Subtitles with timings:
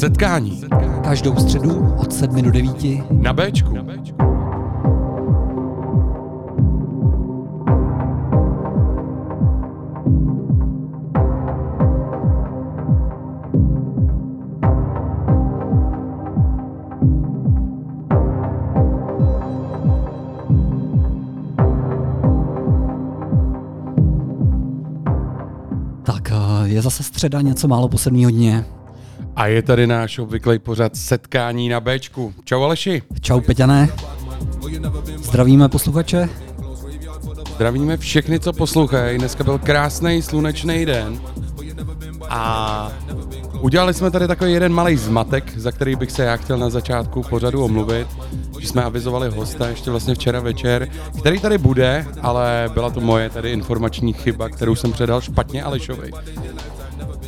[0.00, 0.60] Setkání
[1.04, 2.76] Každou středu od 7 do 9.
[3.10, 3.74] na Bčku.
[26.02, 28.64] Tak eh, je zase středa, něco málo po 7 hodině.
[29.40, 32.34] A je tady náš obvyklý pořad Setkání na Bčku.
[32.44, 33.02] Čau Aleši.
[33.20, 33.88] Čau Peťané.
[35.16, 36.28] Zdravíme posluchače.
[37.54, 39.18] Zdravíme všechny, co poslouchají.
[39.18, 41.20] Dneska byl krásný slunečný den.
[42.28, 42.92] A
[43.60, 47.22] udělali jsme tady takový jeden malý zmatek, za který bych se já chtěl na začátku
[47.22, 48.08] pořadu omluvit,
[48.58, 53.30] že jsme avizovali hosta ještě vlastně včera večer, který tady bude, ale byla to moje
[53.30, 56.10] tady informační chyba, kterou jsem předal špatně Alešovi.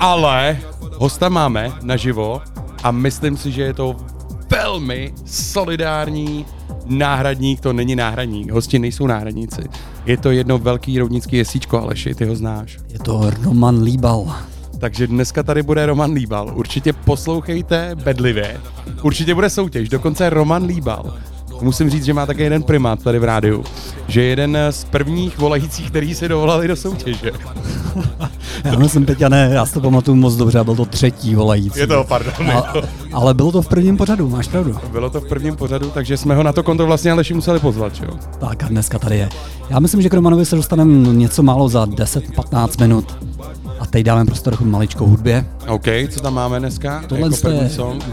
[0.00, 0.58] Ale
[1.02, 2.42] hosta máme naživo
[2.82, 3.96] a myslím si, že je to
[4.50, 6.46] velmi solidární
[6.86, 9.62] náhradník, to není náhradník, hosti nejsou náhradníci.
[10.06, 12.78] Je to jedno velký roudnický jesíčko, Aleši, ty ho znáš.
[12.88, 14.36] Je to Roman Líbal.
[14.78, 16.52] Takže dneska tady bude Roman Líbal.
[16.54, 18.60] Určitě poslouchejte bedlivě.
[19.02, 21.14] Určitě bude soutěž, dokonce Roman Líbal.
[21.62, 23.64] Musím říct, že má také jeden primát tady v rádiu,
[24.08, 27.30] že je jeden z prvních volajících, který si dovolali do soutěže.
[28.64, 31.80] Já myslím, Peťané, já si to pamatuju moc dobře, a byl to třetí volající.
[31.80, 32.50] Je to, pardon.
[32.50, 32.72] A,
[33.12, 34.76] ale bylo to v prvním pořadu, máš pravdu.
[34.92, 37.92] Bylo to v prvním pořadu, takže jsme ho na to konto vlastně Aleši museli pozvat,
[38.02, 38.18] jo?
[38.38, 39.28] Tak a dneska tady je.
[39.70, 43.16] Já myslím, že k Romanovi se dostaneme něco málo za 10-15 minut.
[43.80, 45.46] A teď dáme prostor k maličkou hudbě.
[45.68, 47.04] OK, co tam máme dneska?
[47.08, 47.70] Tohle jako je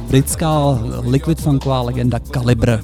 [0.08, 2.80] britská liquid funková legenda Calibre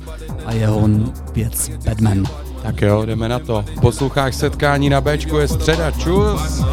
[0.45, 0.89] a jeho
[1.33, 2.23] věc Batman.
[2.63, 3.65] Tak jo, jdeme na to.
[3.81, 6.63] Posloucháš setkání na Bčku, je středa, čus!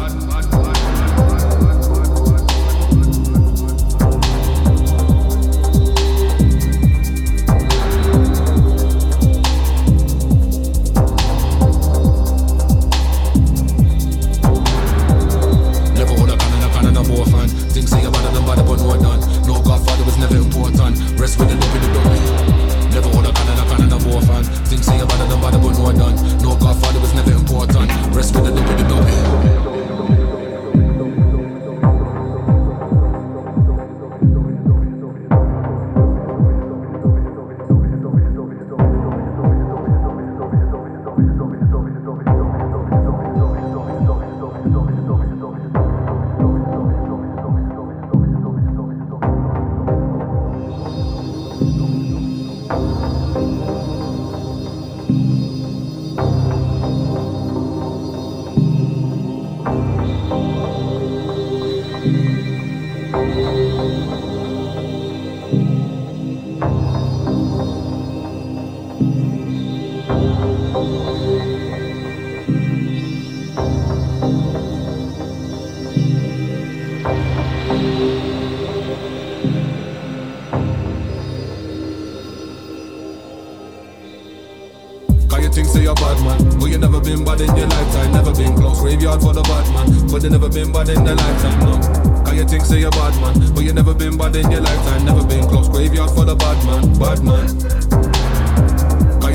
[87.63, 88.79] Your lifetime Never been close.
[88.79, 92.35] Graveyard for the bad man But you never been bad in the lifetime no Cause
[92.35, 95.25] you think say you're bad man But you never been bad in your lifetime Never
[95.25, 95.69] been close.
[95.69, 98.03] Graveyard for the bad man Bad man.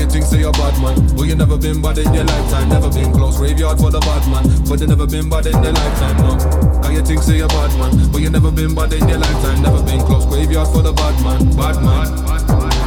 [0.09, 3.13] Think say you're bad man But you never been bad in your lifetime Never been
[3.13, 3.37] close.
[3.37, 6.93] Graveyard for the bad man But you never been bad in the lifetime no Cause
[6.93, 9.83] you think say you're bad man But you never been bad in your lifetime Never
[9.83, 10.25] been close.
[10.25, 12.78] Graveyard for the bad man Bad man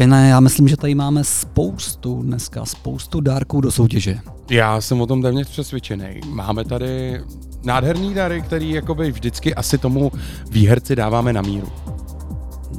[0.00, 4.18] Tak Peťané, já myslím, že tady máme spoustu dneska, spoustu dárků do soutěže.
[4.50, 6.20] Já jsem o tom téměř přesvědčený.
[6.26, 7.20] Máme tady
[7.64, 10.12] nádherný dary, který jakoby vždycky asi tomu
[10.50, 11.68] výherci dáváme na míru.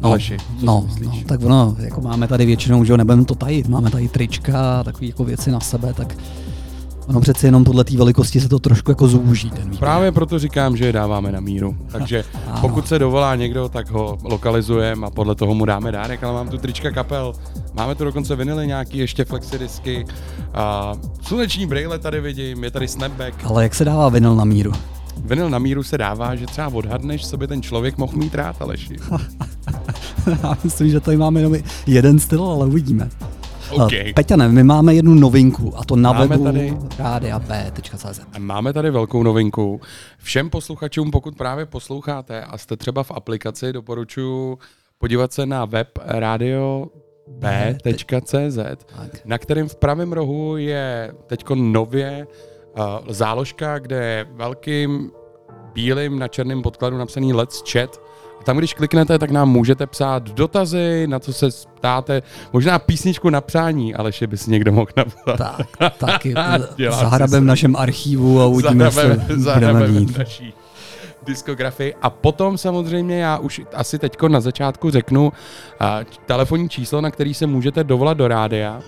[0.01, 3.67] No, Aleši, no, no, tak ono, jako máme tady většinou, že jo, nebudeme to tajit,
[3.67, 6.17] máme tady trička, takové jako věci na sebe, tak
[7.11, 9.79] ono přeci jenom podle té velikosti se to trošku jako zúží ten výběr.
[9.79, 11.75] Právě proto říkám, že je dáváme na míru.
[11.91, 12.57] Takže Ano.
[12.61, 16.49] pokud se dovolá někdo, tak ho lokalizujeme a podle toho mu dáme dárek, ale mám
[16.49, 17.33] tu trička kapel,
[17.73, 20.05] máme tu dokonce vinily nějaký ještě flexidisky,
[20.53, 23.35] a sluneční brýle tady vidím, je tady snapback.
[23.43, 24.71] Ale jak se dává vinyl na míru?
[25.25, 28.61] Vinyl na míru se dává, že třeba odhadneš, co by ten člověk mohl mít rád,
[28.61, 28.95] Aleši.
[30.43, 31.55] Já myslím, že tady máme jenom
[31.87, 33.09] jeden styl, ale uvidíme.
[33.91, 38.19] Eh, Peťane, my máme jednu novinku a to na Máme webu tady- rádia.b.cz.
[38.33, 39.81] A Máme tady velkou novinku.
[40.17, 44.57] Všem posluchačům, pokud právě posloucháte a jste třeba v aplikaci, doporučuji
[44.97, 45.87] podívat se na web
[47.37, 48.57] radio.b.cz,
[48.95, 49.25] Tak.
[49.25, 55.11] na kterém v pravém rohu je teď nově uh, záložka, kde je velkým
[55.73, 58.01] bílým na černém podkladu napsaný Let's Chat.
[58.43, 62.21] Tam, když kliknete, tak nám můžete psát dotazy, na co se ptáte,
[62.53, 65.37] možná písničku na přání, ale že by si někdo mohl napsat.
[65.37, 66.33] Tak, taky
[66.89, 70.17] zahrabem v našem archivu a uvidíme, co budeme zahrabeme mít.
[70.17, 70.53] naší
[71.25, 71.95] diskografii.
[72.01, 75.33] A potom samozřejmě já už asi teďko na začátku řeknu
[75.79, 78.81] a, telefonní číslo, na který se můžete dovolat do rádia.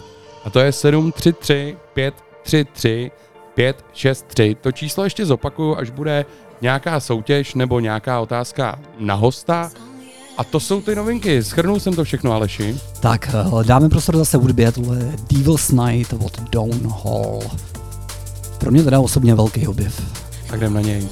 [0.45, 3.11] A to je 733 533
[3.55, 4.55] 563.
[4.61, 6.25] To číslo ještě zopakuju, až bude
[6.63, 9.71] nějaká soutěž nebo nějaká otázka na hosta.
[10.37, 11.43] A to jsou ty novinky.
[11.43, 12.77] Schrnul jsem to všechno, Aleši.
[12.99, 14.97] Tak, eh, dáme prostor zase hudbě, tohle
[15.31, 17.39] Devil's Night od Dawn Hall.
[18.57, 20.01] Pro mě teda osobně velký objev.
[20.47, 21.07] Tak jdem na něj.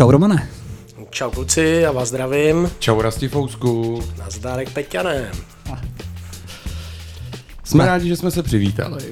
[0.00, 0.48] Čau Romane.
[1.10, 2.70] Čau kluci, já vás zdravím.
[2.78, 4.02] Čau, Rasti Fousku.
[4.18, 5.30] Nazdárek Peťanem.
[7.64, 9.02] Jsme rádi, že jsme se přivítali.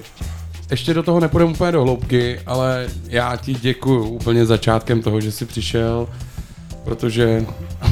[0.71, 5.33] Ještě do toho nepůjdeme úplně do hloubky, ale já ti děkuju úplně začátkem toho, že
[5.33, 6.09] jsi přišel,
[6.85, 7.47] protože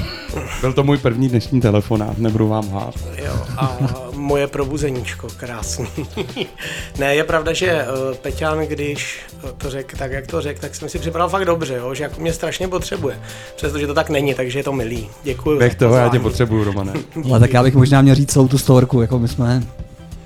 [0.61, 2.95] byl to můj první dnešní telefonát, nebudu vám hát.
[3.25, 3.79] Jo, a
[4.15, 5.87] moje probuzeníčko, krásný.
[6.99, 9.21] ne, je pravda, že uh, Peťan, když
[9.67, 12.21] to řekl tak, jak to řekl, tak jsem si připadal fakt dobře, jo, že jako
[12.21, 13.21] mě strašně potřebuje.
[13.57, 15.09] Přestože to tak není, takže je to milý.
[15.23, 15.61] Děkuji.
[15.61, 16.93] Za toho, já tě potřebuju, Romane.
[17.31, 19.63] Ale tak já bych možná měl říct celou tu storku, jako my jsme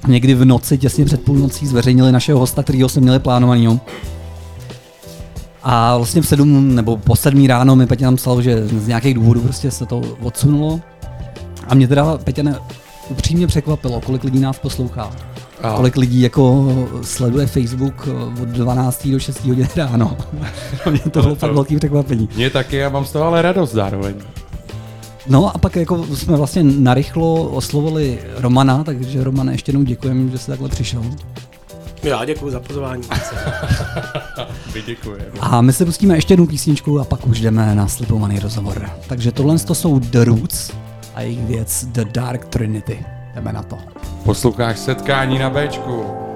[0.07, 3.81] někdy v noci, těsně před půlnocí, zveřejnili našeho hosta, kterýho jsme měli plánovanýho.
[5.63, 9.15] A vlastně v sedm nebo po sedmí ráno mi Petě nám psal, že z nějakých
[9.15, 10.81] důvodů prostě se to odsunulo.
[11.69, 12.59] A mě teda, Petě, ne,
[13.11, 15.11] upřímně překvapilo, kolik lidí nás poslouchá.
[15.63, 16.67] A- Kolik lidí jako
[17.03, 18.09] sleduje Facebook
[18.43, 19.09] od 12.
[19.09, 19.45] do 6.
[19.45, 20.17] hodiny ráno.
[20.91, 22.29] Mě to bylo fakt velký překvapení.
[22.37, 24.15] Mně taky, já mám z toho ale radost zároveň.
[25.27, 30.39] No a pak jako jsme vlastně narychlo oslovili Romana, takže Romane ještě jednou děkujeme, že
[30.39, 31.03] jsi takhle přišel.
[32.03, 33.03] Já děkuji za pozvání.
[34.75, 35.25] Vy děkujeme.
[35.41, 38.91] A my se pustíme ještě jednu písničku a pak už jdeme na slibovaný rozhovor.
[39.09, 40.71] Takže tohle to jsou The Roots
[41.21, 43.05] a jejich věc The Dark Trinity.
[43.35, 43.79] Jdeme na to.
[44.25, 46.30] Posloucháš setkání na Bčku.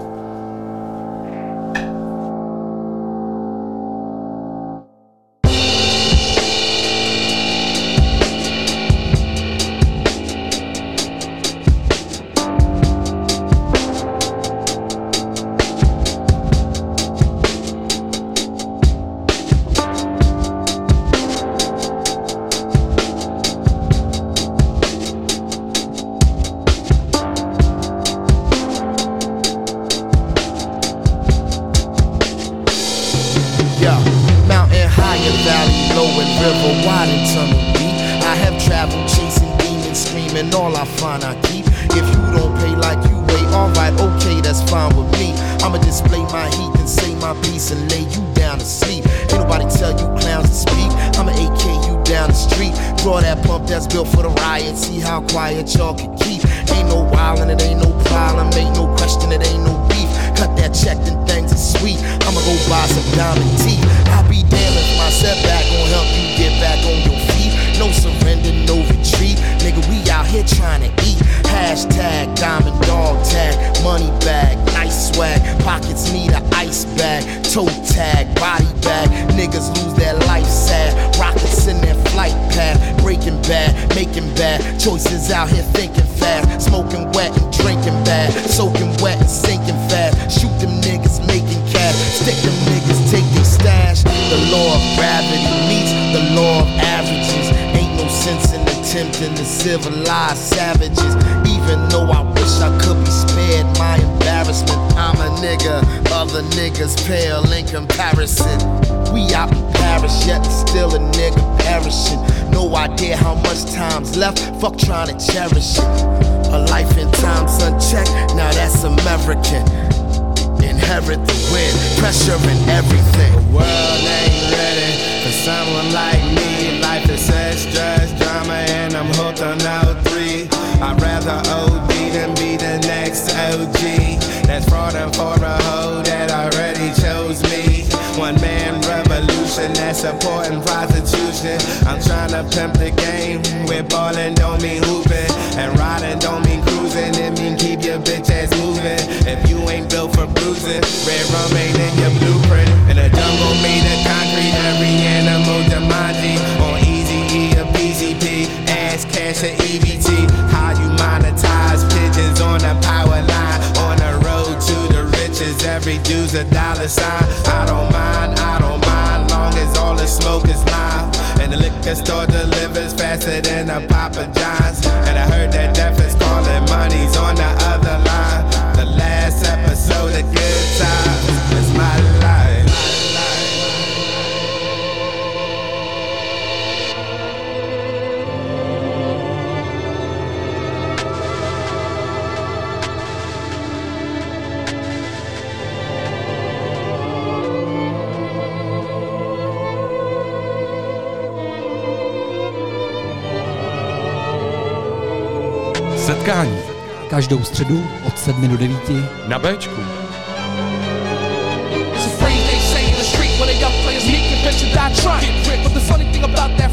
[214.62, 215.20] I try?
[215.64, 216.70] But the funny thing about that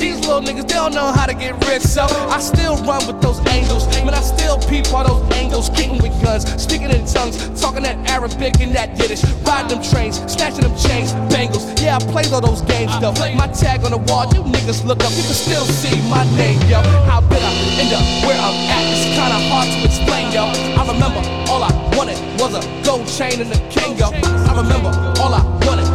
[0.00, 0.10] lying.
[0.10, 2.12] they don't nobody wanna die, but everybody trying to get rich self.
[2.12, 3.86] I still run with those angels.
[4.04, 5.68] Man, I still peep all those angles.
[5.70, 10.16] kicking with guns, speaking in tongues, talking that Arabic and that Yiddish, riding them trains,
[10.30, 11.64] snatching them chains, bangles.
[11.80, 13.12] Yeah, I played all those games though.
[13.34, 16.60] My tag on the wall, you niggas look up, you can still see my name,
[16.68, 16.80] yo.
[17.08, 18.84] How did I end up where I'm at?
[18.92, 20.44] It's kinda hard to explain, yo.
[20.78, 24.10] I remember all I wanted was a gold chain and a king, yo.
[24.48, 24.90] I remember
[25.20, 25.89] all I wanted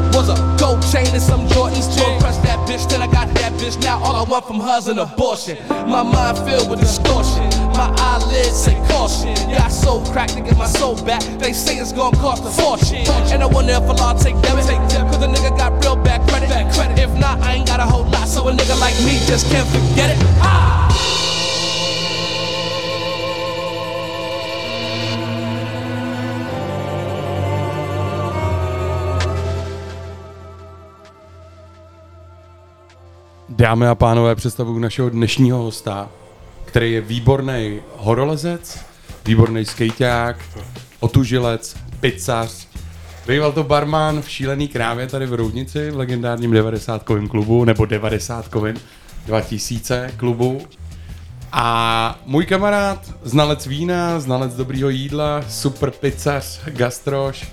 [0.91, 2.89] chain and some Jordans impress that bitch.
[2.89, 3.81] Then I got that bitch.
[3.81, 5.57] Now all I want from her's an abortion.
[5.69, 7.43] My mind filled with distortion.
[7.73, 9.35] My eyelids say caution.
[9.49, 11.21] Yeah, I so cracked to get my soul back.
[11.39, 13.05] They say it's gonna cost a fortune.
[13.31, 14.65] And I wonder if a law take debit.
[14.65, 16.49] Cause the nigga got real bad credit.
[16.97, 18.27] If not, I ain't got a whole lot.
[18.27, 20.17] So a nigga like me just can't forget it.
[20.39, 21.24] Ah!
[33.57, 36.09] Dámy a pánové, představuju našeho dnešního hosta,
[36.65, 38.85] který je výborný horolezec,
[39.25, 40.37] výborný skejťák,
[40.99, 42.67] otužilec, pizzař.
[43.27, 48.53] Býval to barman v šílený krávě tady v Roudnici, v legendárním 90 klubu, nebo 90
[49.25, 50.61] 2000 klubu.
[51.51, 57.51] A můj kamarád, znalec vína, znalec dobrýho jídla, super pizzař, gastroš,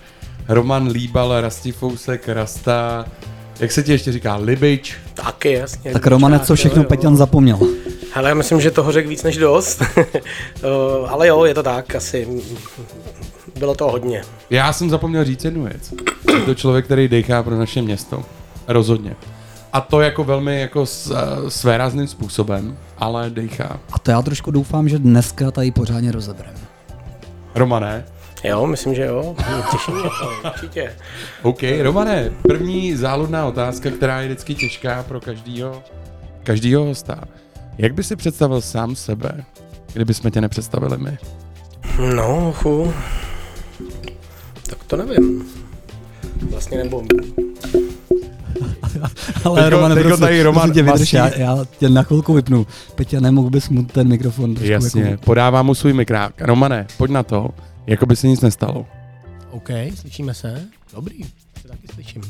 [0.49, 3.05] Roman Líbal, Rastifousek, Rasta,
[3.63, 5.93] jak se ti ještě říká, Libič, Taky, jasně.
[5.93, 6.85] Tak Romane, co všechno.
[6.85, 7.59] Peťan zapomněl?
[8.15, 9.83] Hele, já myslím, že toho řekl víc než dost.
[10.65, 12.43] Eh, ale jo, je to tak, asi.
[13.59, 14.23] Bylo to hodně.
[14.51, 15.95] Já jsem zapomněl říct jednu věc.
[16.35, 18.23] Je to člověk, který dechá pro naše město.
[18.69, 19.17] Rozhodně.
[19.73, 21.17] A to jako velmi jako s, uh,
[21.49, 23.81] svérázným způsobem, ale dechá.
[23.93, 26.59] A to já trošku doufám, že dneska tady pořádně rozebereme.
[27.55, 28.05] Romané?
[28.45, 29.37] Jo, myslím, že jo.
[29.71, 30.93] Těší mě to, určitě.
[31.43, 35.83] OK, Romané, první záludná otázka, která je vždycky těžká pro každýho,
[36.43, 37.21] každýho hosta.
[37.79, 39.45] Jak by si představil sám sebe,
[39.93, 41.19] kdyby jsme tě nepředstavili my?
[42.17, 42.93] No, chu.
[44.71, 45.45] Tak to nevím.
[46.51, 47.03] Vlastně nebo...
[49.45, 52.67] Ale Teďko- Romane, teďko prosím, tady Roman tě, vydrž, já, já, tě na chvilku vypnu.
[52.95, 56.41] Peťa, nemohl bys mu ten mikrofon trošku Jasně, Jako, podávám mu svůj mikrák.
[56.41, 57.49] Romané, pojď na to,
[57.87, 58.87] jako by se nic nestalo.
[59.51, 60.69] OK, slyšíme se?
[60.93, 61.25] Dobrý,
[61.63, 62.23] se taky slyším.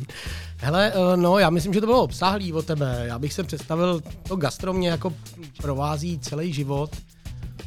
[0.57, 3.05] Hele, eh, no, já myslím, že to bylo obsáhlý od tebe.
[3.07, 5.15] Já bych se představil, to gastro mě jako
[5.57, 6.97] provází celý život.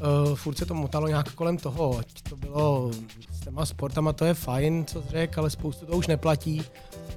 [0.02, 2.92] Uh, furt se to motalo nějak kolem toho, ať to bylo
[3.32, 6.64] s těma sportama, to je fajn, co řekl, ale spoustu to už neplatí,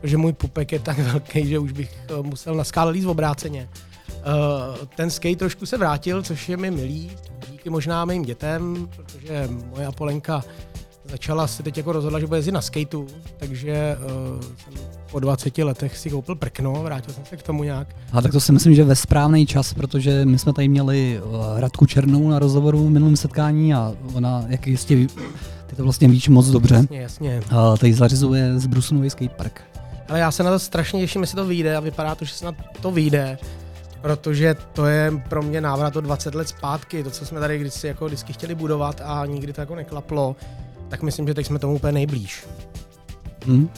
[0.00, 3.68] protože můj pupek je tak velký, že už bych uh, musel na skále líst obráceně.
[4.08, 7.10] Uh, ten skate trošku se vrátil, což je mi milý,
[7.58, 10.44] díky možná mým dětem, protože moje Apolenka
[11.10, 13.06] začala se teď jako rozhodla, že bude jezdit na skateu,
[13.38, 14.72] takže uh, jsem
[15.10, 17.88] po 20 letech si koupil prkno, vrátil jsem se k tomu nějak.
[18.12, 21.60] A tak to si myslím, že ve správný čas, protože my jsme tady měli uh,
[21.60, 25.08] Radku Černou na rozhovoru v minulém setkání a ona, jak jistě ví-
[25.66, 27.00] ty to vlastně víš moc dobře, Jasně,
[27.32, 27.40] jasně.
[27.70, 29.62] uh, tady zařizuje z Brusunový skatepark.
[30.08, 32.44] Ale já se na to strašně těším, jestli to vyjde a vypadá to, že se
[32.44, 33.38] na to vyjde,
[34.08, 37.86] protože to je pro mě návrat o 20 let zpátky, to, co jsme tady kdysi
[37.86, 40.36] jako vždycky chtěli budovat a nikdy to jako neklaplo,
[40.88, 42.46] tak myslím, že teď jsme tomu úplně nejblíž.
[43.46, 43.68] Hm?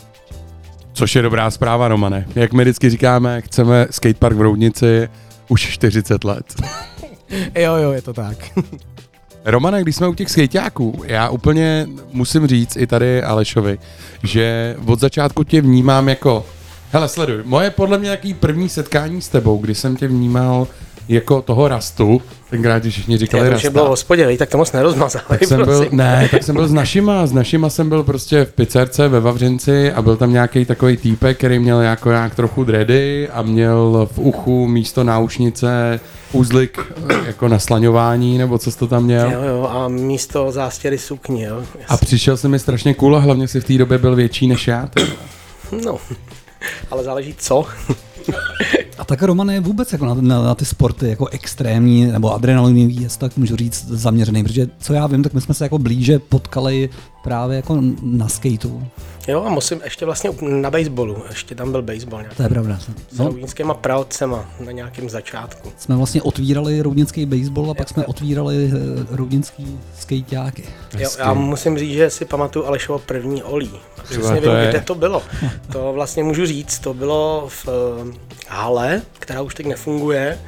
[0.92, 2.26] Což je dobrá zpráva, Romane.
[2.34, 5.08] Jak my vždycky říkáme, chceme skatepark v Roudnici
[5.48, 6.54] už 40 let.
[7.54, 8.36] Jo, jo, je to tak.
[9.44, 13.78] Romane, když jsme u těch skejťáků, já úplně musím říct i tady Alešovi,
[14.22, 16.46] že od začátku tě vnímám jako,
[16.92, 20.66] hele sleduj, moje podle mě jaký první setkání s tebou, kdy jsem tě vnímal
[21.08, 23.62] jako toho rastu, tenkrát, když všichni říkali Já to, rasta.
[23.62, 25.24] že bylo v hospodě, vej, tak to moc nerozmazali.
[25.28, 28.52] Tak jsem byl, ne, tak jsem byl s našima, s našima jsem byl prostě v
[28.52, 33.28] pizzerce ve Vavřinci a byl tam nějaký takový týpek, který měl jako nějak trochu dready
[33.28, 36.00] a měl v uchu místo náušnice
[36.32, 39.30] uzlik eh, jako na slaňování, nebo co jsi to tam měl.
[39.30, 41.62] Jo, jo, a místo zástěry sukni, jo.
[41.88, 44.68] A přišel jsem mi strašně cool a hlavně si v té době byl větší než
[44.68, 44.86] já.
[44.86, 45.02] ty.
[45.84, 45.98] No,
[46.90, 47.66] ale záleží co.
[48.98, 52.86] A tak Roman je vůbec jako na, na, na ty sporty jako extrémní nebo adrenalinový
[52.86, 56.18] výjezd, tak můžu říct zaměřený, protože co já vím, tak my jsme se jako blíže
[56.18, 56.90] potkali
[57.24, 58.82] právě jako na skateu.
[59.28, 62.36] Jo, a musím ještě vlastně na baseballu, ještě tam byl baseball nějak.
[62.36, 62.78] To je pravda.
[63.10, 65.72] S No, roudnickýma pravcema na nějakém začátku.
[65.78, 70.64] jsme vlastně otvírali roudnický baseball a pak jsme otvírali eh, roudnický skejťáky.
[70.98, 73.70] Jo, já musím říct, že si pamatuju Alešovo první olí.
[74.04, 75.22] Přesně to vím, je- kde to bylo.
[75.72, 78.12] To vlastně můžu říct, to bylo v eh,
[78.48, 80.38] hale, která už teď nefunguje,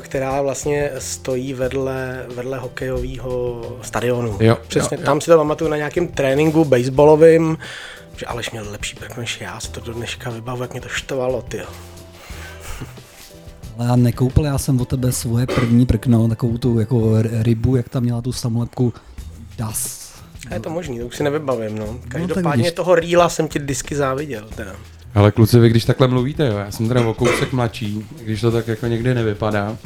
[0.00, 4.38] která vlastně stojí vedle, vedle hokejového stadionu.
[4.40, 5.06] Jo, Přesně, jo, jo.
[5.06, 7.58] tam si to pamatuju na nějakém tréninku baseballovým,
[8.16, 10.88] že Aleš měl lepší prk než já, si to do dneška vybavu, jak mě to
[10.88, 11.60] štvalo, ty.
[13.78, 17.88] Ale já nekoupil, já jsem od tebe svoje první prkno, takovou tu jako rybu, jak
[17.88, 18.92] tam měla tu samolepku
[19.58, 20.06] Das.
[20.50, 21.86] A je to možný, to už si nevybavím, no.
[21.86, 22.72] tak Každopádně vidíš.
[22.72, 24.72] toho rýla jsem ti disky záviděl, teda.
[25.16, 28.50] Ale kluci, vy když takhle mluvíte, jo, já jsem teda o kousek mladší, když to
[28.50, 29.76] tak jako někdy nevypadá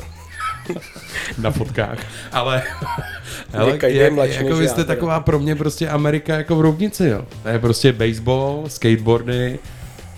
[1.38, 1.99] na fotkách,
[2.33, 2.62] ale,
[3.55, 4.95] ale je mladší jako vy já, jste teda.
[4.95, 7.25] taková pro mě prostě Amerika jako v rovnici, jo.
[7.43, 9.59] To je prostě baseball, skateboardy,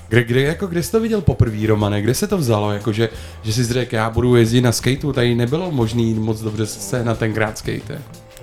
[0.08, 2.02] kde, kde, jako, kde jsi to viděl poprvé, Romane?
[2.02, 2.72] Kde se to vzalo?
[2.72, 3.08] Jako, že,
[3.42, 7.14] že jsi řekl, já budu jezdit na skateu, tady nebylo možný moc dobře se na
[7.14, 8.02] tenkrát skate.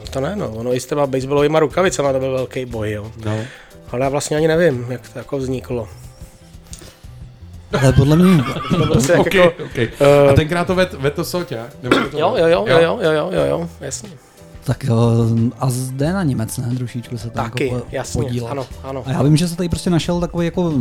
[0.09, 0.49] To ne, no.
[0.49, 3.11] Ono i s těma baseballovýma rukavicama to byl velký boj, jo.
[3.25, 3.39] No.
[3.91, 5.87] Ale já vlastně ani nevím, jak to jako vzniklo.
[7.81, 8.43] Ale podle mě,
[8.77, 9.89] To prostě jak okay, jako, okay.
[9.99, 11.67] eh, A tenkrát to vet, Soťa?
[11.83, 14.09] Nebo to Jo, jo, jo, jo, jo, jo, jo, jo, jo, jasně.
[14.63, 14.97] tak jo,
[15.59, 16.75] a zde na Němec, ne?
[16.77, 19.03] Trošičku se tam Taky, jako po- jasně, ano, ano.
[19.05, 20.73] A já vím, že se tady prostě našel takový jako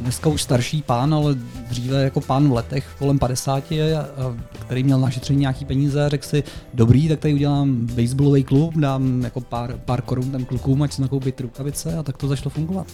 [0.00, 1.34] dneska už starší pán, ale
[1.68, 6.08] dříve jako pán v letech kolem 50, a, a, který měl našetření nějaký peníze a
[6.08, 6.42] řekl si,
[6.74, 11.02] dobrý, tak tady udělám baseballový klub, dám jako pár, pár korun tam klukům, ať si
[11.02, 12.86] nakoupí ty rukavice a tak to začalo fungovat.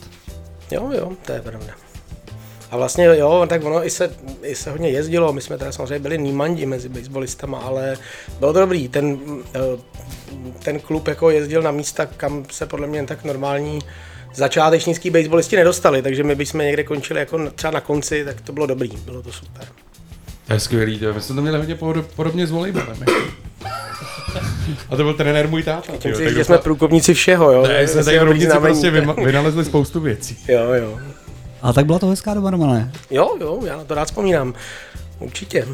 [0.71, 1.86] Jo, jo, to je pravda.
[2.77, 4.11] A vlastně jo, tak ono i se,
[4.43, 7.97] i se hodně jezdilo, my jsme teda samozřejmě byli nímandi mezi baseballistama, ale
[8.39, 9.19] bylo to dobrý, ten,
[9.55, 9.61] eh,
[10.63, 13.79] ten klub jako jezdil na místa, kam se podle mě tak normální
[14.35, 18.67] začátečnický baseballisti nedostali, takže my bychom někde končili jako třeba na konci, tak to bylo
[18.67, 19.65] dobrý, bylo to super.
[20.47, 21.15] To je skvělý, to.
[21.15, 22.97] my jsme to měli hodně podob- podobně s volejbalem.
[23.01, 23.13] jako.
[24.91, 25.93] A to byl trenér můj táta.
[25.99, 27.67] Tím si že jsme průkopníci všeho, jo.
[27.67, 28.19] Ne, jsme tady
[28.61, 28.91] prostě
[29.25, 30.39] vynalezli spoustu věcí.
[30.49, 30.99] Jo, jo.
[31.63, 32.93] A tak byla to hezká doba, Romane.
[33.11, 34.55] Jo, jo, já na to rád vzpomínám.
[35.19, 35.67] Určitě.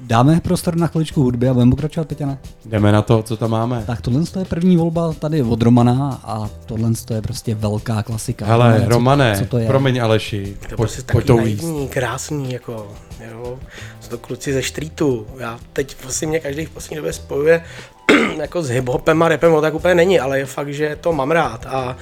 [0.00, 2.38] Dáme prostor na chviličku hudby a budeme pokračovat, Peťane.
[2.64, 3.84] Jdeme na to, co tam máme.
[3.86, 8.46] Tak tohle je první volba tady od Romana a tohle je prostě velká klasika.
[8.46, 9.66] Hele, Romane, co- Romane, co to je?
[9.66, 11.62] promiň Aleši, To je pojď, prostě pojď to víc.
[11.62, 12.86] naivní, krásný, jako,
[13.32, 13.58] jo.
[14.00, 15.26] Jsou to kluci ze streetu.
[15.38, 17.64] Já teď vlastně mě každý v poslední době spojuje
[18.38, 21.30] jako s hiphopem a rapem, no tak úplně není, ale je fakt, že to mám
[21.30, 21.96] rád a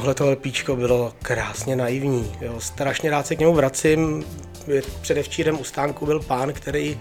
[0.00, 2.60] tohle LPčko bylo krásně naivní, jo.
[2.60, 4.24] Strašně rád se k němu vracím.
[5.00, 7.00] Předevčírem u stánku byl pán, který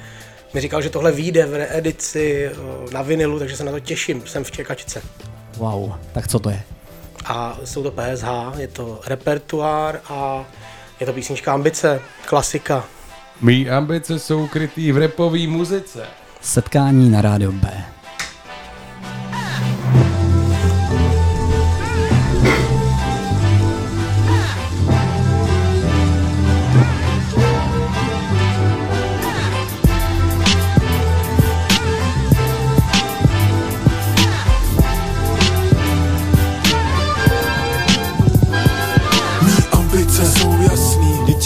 [0.53, 2.51] mi říkal, že tohle vyjde v reedici
[2.91, 5.01] na vinilu, takže se na to těším, jsem v čekačce.
[5.57, 6.61] Wow, tak co to je?
[7.25, 8.27] A jsou to PSH,
[8.57, 10.45] je to repertoár a
[10.99, 12.85] je to písnička Ambice, klasika.
[13.41, 16.05] Mý ambice jsou krytý v repové muzice.
[16.41, 17.85] Setkání na rádio B.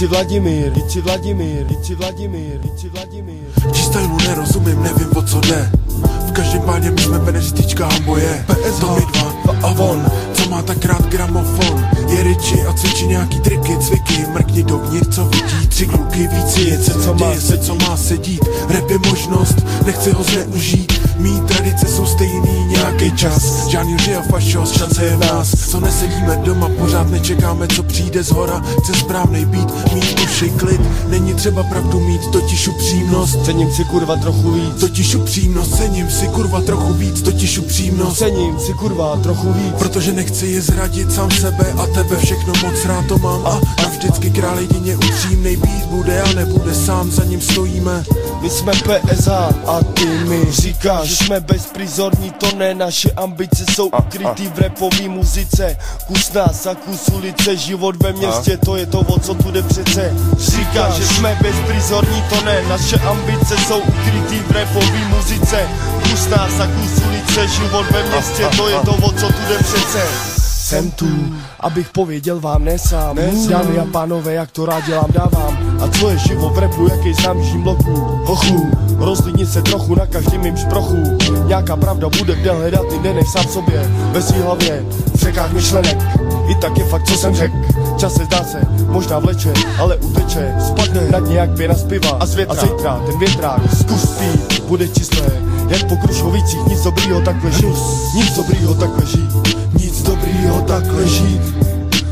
[0.10, 3.44] Vladimír, Dici Vladimír, Dici Vladimír, Dici Vladimír.
[3.60, 5.72] Freestylu nerozumím, nevím o co jde.
[6.28, 8.46] V každém pádě my jsme peneřistička a boje
[8.80, 10.06] To my dva a on,
[10.50, 11.88] má tak rád gramofon.
[12.08, 16.84] Je riči a cvičí nějaký triky, cviky Mrkni dovnitř, co vidí, tři kluky víc je
[16.84, 18.46] se, co má se, co má sedít.
[18.70, 21.00] Rap je možnost, nechci ho zneužít.
[21.18, 23.68] Mý tradice jsou stejný nějaký čas.
[23.68, 25.70] Žádný lži a fašos, šance je v nás.
[25.72, 28.62] Co nesedíme doma, pořád nečekáme, co přijde z hora.
[28.84, 30.82] Chce správnej být, mít uši klid.
[31.08, 33.46] Není třeba pravdu mít, totiž upřímnost.
[33.46, 38.18] Cením si kurva trochu víc, Totiž upřímnost, cením si kurva trochu víc, totiž upřímnost.
[38.18, 39.74] Cením si kurva trochu víc.
[39.80, 43.46] Protože nechci je zradit sám sebe a tebe všechno moc rád to mám.
[43.46, 48.04] A navždycky král jedině upřímnej být bude a nebude sám, za ním stojíme
[48.42, 53.88] My jsme PSA a ty mi říkáš, že jsme bezprizorní, to ne, naše ambice jsou
[53.88, 55.78] ukrytý v repový muzice.
[56.08, 59.64] Kus nás a kus ulice, život ve městě, to je to, o co tu jde
[59.64, 60.14] přece.
[60.38, 65.68] Říkáš, že jsme bezprizorní, to ne, naše ambice jsou ukrytý v repový muzice.
[66.04, 69.58] Kus nás a kus ulice, život ve městě, to je to, o co tu jde
[69.58, 70.08] přece.
[70.60, 71.08] Jsem tu,
[71.60, 73.18] abych pověděl vám ne sám.
[73.50, 75.80] Dámy a pánové, jak to rád dělám, dávám.
[75.82, 77.94] A co je živo v repu, jaký znám žím bloku.
[78.26, 81.18] Hochu, rozlídni se trochu na každém mým šprochu
[81.48, 83.92] Nějaká pravda bude, kde hledat jinde než sám sobě.
[84.12, 85.98] Ve svý hlavě, v řekách myšlenek
[86.50, 87.56] I tak je fakt, co jsem řekl
[87.98, 90.56] Čas se zdá se, možná vleče, ale uteče.
[90.68, 91.08] Spadne.
[91.12, 92.10] Na dně jak pěna z piva.
[92.10, 94.64] A, a zítra ten větrák zkus pít.
[94.68, 96.66] Bude čisté, jak po Krušovicích.
[96.68, 97.78] Nic dobrýho takhle žít,
[98.16, 99.60] nic dobrýho takhle žít
[99.90, 101.42] Nic dobrýho takhle žít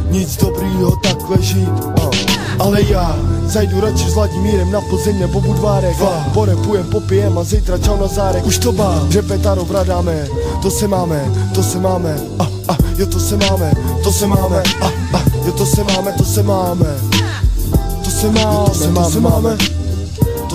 [0.10, 2.10] nic dobrýho takhle žít uh.
[2.60, 5.98] Ale já zajdu radši s Vladimírem na podzim nebo Budvárek.
[6.34, 10.28] Porepujem, popijem a zítra čau na zárek Už to má, že petaro bradáme
[10.62, 12.16] To se máme, to se máme.
[12.40, 13.72] A, a, Jo to se máme,
[14.04, 14.64] to se máme.
[14.82, 16.98] A, a, Jo to se máme, to se máme.
[18.04, 19.58] To se máme, to se máme.
[19.58, 19.87] To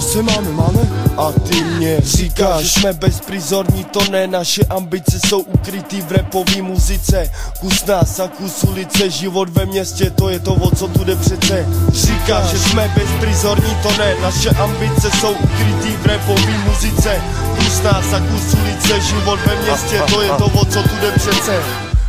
[0.03, 0.81] se máme, máme?
[1.17, 6.63] A ty mě říkáš, že jsme bezprizorní, to ne, naše ambice jsou ukrytý v repový
[6.63, 7.31] muzice.
[7.61, 11.17] Kus nás a kus ulice, život ve městě, to je to, o co tu jde
[11.17, 11.67] přece.
[11.89, 17.23] Říkáš, že jsme bezprizorní, to ne, naše ambice jsou ukrytý v repový muzice.
[17.57, 21.13] Kus nás a kus ulice, život ve městě, to je to, o co tu jde
[21.17, 21.63] přece.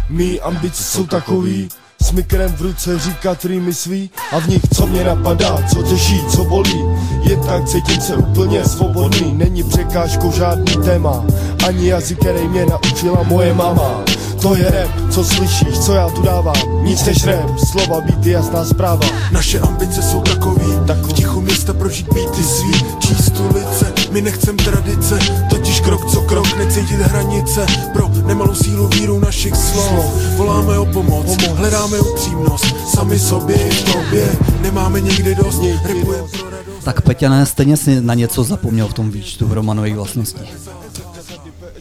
[0.10, 1.69] Mý ambice jsou takový,
[2.03, 6.21] s mikrem v ruce říkat rýmy svý a v nich co mě napadá, co těší,
[6.35, 6.83] co bolí.
[7.21, 11.25] Jen tak cítím se úplně svobodný, není překážkou žádný téma.
[11.67, 14.03] Ani jazyk, který mě naučila moje mama
[14.43, 16.84] To je rap, co slyšíš, co já tu dávám.
[16.84, 19.08] Nic než rap, slova být jasná zpráva.
[19.32, 22.73] Naše ambice jsou takový, tak v tichu města prožít býty svý.
[22.99, 27.65] Číst ulice, my nechcem tradice Totiž krok co krok, necítit hranice.
[27.93, 33.93] Pro nemalou sílu víru našich slov Voláme o pomoc, hledáme upřímnost Sami sobě i v
[33.93, 35.62] tobě, nemáme někdy dost.
[35.84, 36.84] Rapujeme pro radost.
[36.84, 40.82] Tak Peťané, stejně si na něco zapomněl v tom výčtu v Romanových vlastnostích.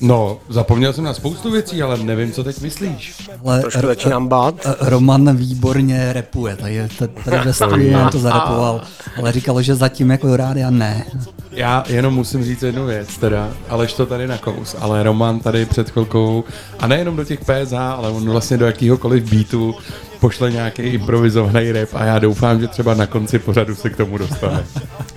[0.02, 3.28] No, zapomněl jsem na spoustu věcí, ale nevím, co teď myslíš.
[3.44, 4.54] Ale Trošku Ro- začínám bát.
[4.80, 6.88] Roman výborně repuje, tady,
[7.24, 8.80] tady ve studiu to zarepoval,
[9.18, 11.04] ale říkalo, že zatím jako do rádia ne.
[11.50, 15.90] Já jenom musím říct jednu věc, teda, Aleš to tady nakous, ale Roman tady před
[15.90, 16.44] chvilkou,
[16.78, 19.74] a nejenom do těch PSH, ale on vlastně do jakýhokoliv beatu
[20.22, 24.18] pošle nějaký improvizovaný rap a já doufám, že třeba na konci pořadu se k tomu
[24.18, 24.64] dostane.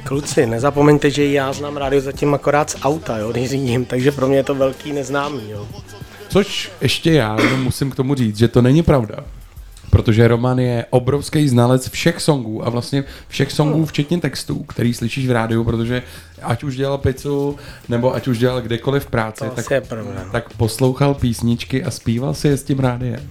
[0.04, 4.28] Kluci, nezapomeňte, že já znám rádio zatím akorát z auta, jo, když řídím, takže pro
[4.28, 5.68] mě je to velký neznámý, jo.
[6.30, 9.16] Což ještě já musím k tomu říct, že to není pravda.
[9.90, 15.28] Protože Roman je obrovský znalec všech songů a vlastně všech songů, včetně textů, který slyšíš
[15.28, 16.04] v rádiu, protože
[16.42, 17.56] ať už dělal pizzu,
[17.90, 19.84] nebo ať už dělal kdekoliv v práci, To tak,
[20.32, 23.30] tak poslouchal písničky a zpíval si je s tím rádiem.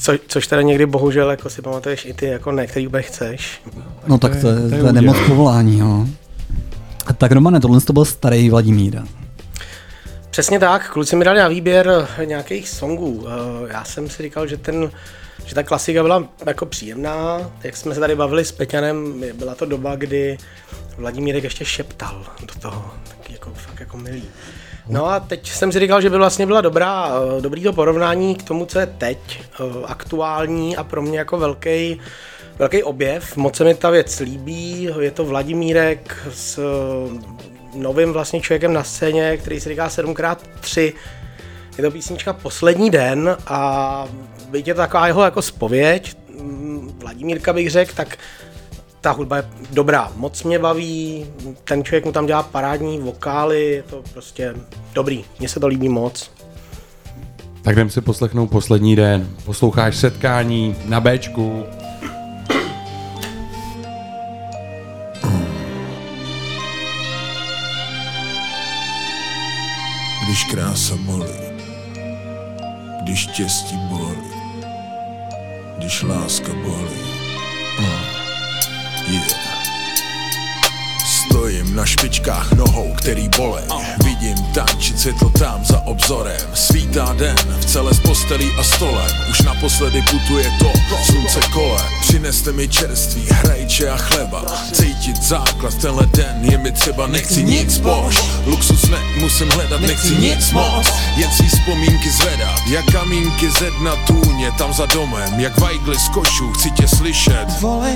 [0.00, 3.62] Co, což teda někdy bohužel jako si pamatuješ i ty, jako ne, který vůbec chceš.
[4.06, 5.28] No tak to je, to je to je nemoc úděl.
[5.28, 6.06] povolání, jo.
[7.18, 9.02] Tak Romane, tohle to byl starý Vladimír.
[10.30, 13.26] Přesně tak, kluci mi dali na výběr nějakých songů.
[13.28, 14.90] Eh, Já jsem si říkal, že ten
[15.46, 19.66] že ta klasika byla jako příjemná, jak jsme se tady bavili s Peťanem, byla to
[19.66, 20.38] doba, kdy
[20.96, 24.22] Vladimírek ještě šeptal do toho, tak jako fakt jako milý.
[24.90, 28.34] No a teď jsem si říkal, že by vlastně byla dobrá, eh, dobrý to porovnání
[28.34, 32.00] k tomu, co je teď, eh, aktuální a pro mě jako velký
[32.58, 33.36] velký objev.
[33.36, 38.84] Moc se mi ta věc líbí, je to Vladimírek s eh, novým vlastně člověkem na
[38.84, 40.92] scéně, který se říká 7x3.
[41.78, 44.04] Je to písnička Poslední den a
[44.50, 48.18] byť je to taková jeho jako spověď, mm, Vladimírka bych řekl, tak
[49.00, 51.26] ta hudba je dobrá, moc mě baví,
[51.64, 54.54] ten člověk mu tam dělá parádní vokály, je to prostě
[54.92, 56.30] dobrý, mně se to líbí moc.
[57.62, 59.36] Tak jdem si poslechnout poslední den.
[59.44, 61.64] Posloucháš setkání na Bčku.
[70.24, 71.40] Když krása bolí,
[73.02, 74.30] když štěstí bolí,
[75.78, 77.09] když láska bolí.
[79.10, 79.58] Елена
[81.04, 83.64] Стоим na špičkách nohou, který bolej.
[84.04, 86.40] Vidím tančit světlo tam za obzorem.
[86.54, 89.10] Svítá den v celé z postelí a stolem.
[89.30, 90.72] Už naposledy putuje to
[91.06, 91.86] slunce kolem.
[92.00, 94.44] Přineste mi čerství, hrajče a chleba.
[94.72, 98.16] Cítit základ tenhle den je mi třeba Nechci nic bož,
[98.46, 103.96] luxus ne, musím hledat Nechci nic moc, jen si vzpomínky zvedat Jak kamínky ze dna
[104.06, 105.40] tůně tam za domem.
[105.40, 107.46] Jak vajgly z košů, chci tě slyšet.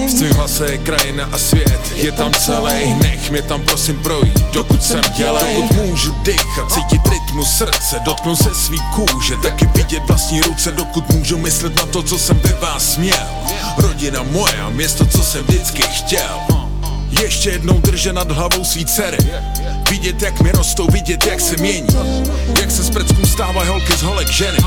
[0.09, 4.41] V tvým hlase je krajina a svět Je tam celý, nech mě tam prosím projít.
[4.53, 10.03] Dokud jsem dělej, dokud můžu dýchat Cítit rytmus srdce, dotknu se svý kůže Taky vidět
[10.09, 13.27] vlastní ruce, dokud můžu myslet na to, co jsem ve vás měl.
[13.79, 16.41] Rodina moje a město, co jsem vždycky chtěl.
[17.23, 19.19] Ještě jednou drže nad hlavou svý dcery.
[19.91, 21.87] Vidět jak mi rostou, vidět jak se mění.
[22.61, 24.59] Jak se z prcků stávají holky z holek ženy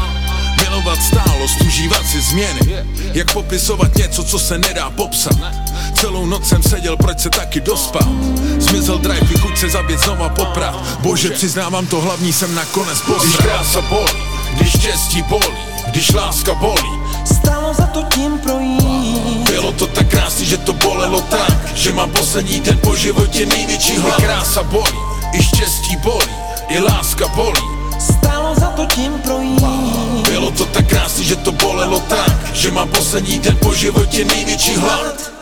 [0.70, 2.60] Milovat stálost, užívat si změny.
[3.14, 5.38] Jak popisovat něco, co se nedá popsat.
[5.96, 8.08] Celou noc jsem seděl, proč se taky dospal?
[8.58, 11.00] Zmizel drive, i chuť se zabít znova poprat.
[11.00, 16.54] Bože, přiznávám to hlavní jsem nakonec poznal Když krása bolí, když štěstí bolí Když láska
[16.54, 19.50] bolí, Stálo za to tím projít.
[19.50, 23.98] Bylo to tak krásný, že to bolelo tak Že mám poslední den po životě největší
[23.98, 24.16] hlad.
[24.16, 25.00] Krása bolí,
[25.34, 26.32] i štěstí bolí,
[26.70, 27.62] i láska bolí.
[28.00, 30.07] Stálo za to tím projít
[30.38, 34.76] Bylo to tak krásný, že to bolelo tak Že mám poslední den po životě největší
[34.76, 35.38] hlad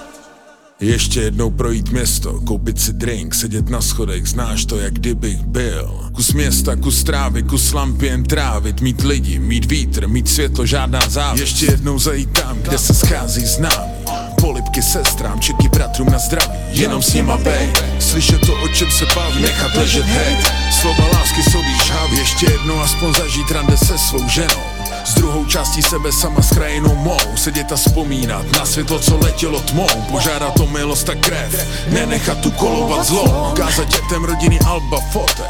[0.80, 6.10] ještě jednou projít město, koupit si drink, sedět na schodech, znáš to, jak kdybych byl.
[6.14, 11.00] Kus města, kus trávy, kus lampy jen trávit, mít lidi, mít vítr, mít světlo, žádná
[11.10, 11.42] závis.
[11.42, 14.05] Ještě jednou zajít tam, kde se schází známí.
[14.46, 19.06] Polipky sestrám, čeky bratrům na zdraví Jenom s nima bej, slyšet to, o čem se
[19.16, 24.30] baví Nechat ležet hejt, slova lásky jsou žhavý Ještě jednou aspoň zažít rande se svou
[24.30, 24.64] ženou.
[25.06, 29.60] S druhou částí sebe sama s krajinou mou Sedět a vzpomínat na světlo, co letělo
[29.60, 29.90] tmou.
[30.12, 33.52] Požádat o milost a krev Nenechat tu kolovat zlo.
[33.52, 35.46] Ukázat dětem rodiny Alba fotek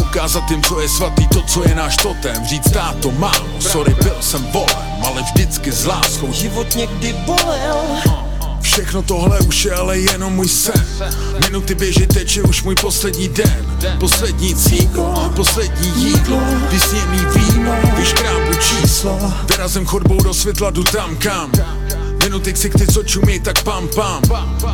[0.00, 2.46] Ukázat jim, co je svatý, to, co je náš totem.
[2.46, 6.32] Říct táto, mámo, sorry, byl jsem volem Ale vždycky s láskou.
[6.32, 8.25] Život někdy bolel
[8.76, 10.86] Všechno tohle už je ale jenom můj sen.
[11.44, 13.78] Minuty běží, teče už můj poslední den.
[14.00, 16.40] Poslední cíko, poslední jídlo.
[16.70, 19.32] Vysněný víno, vyškrábu číslo.
[19.48, 21.52] Vyrazem chodbou do světla, jdu tam kam?
[22.22, 24.22] Minuty ksichty, co čumí, tak pam pam.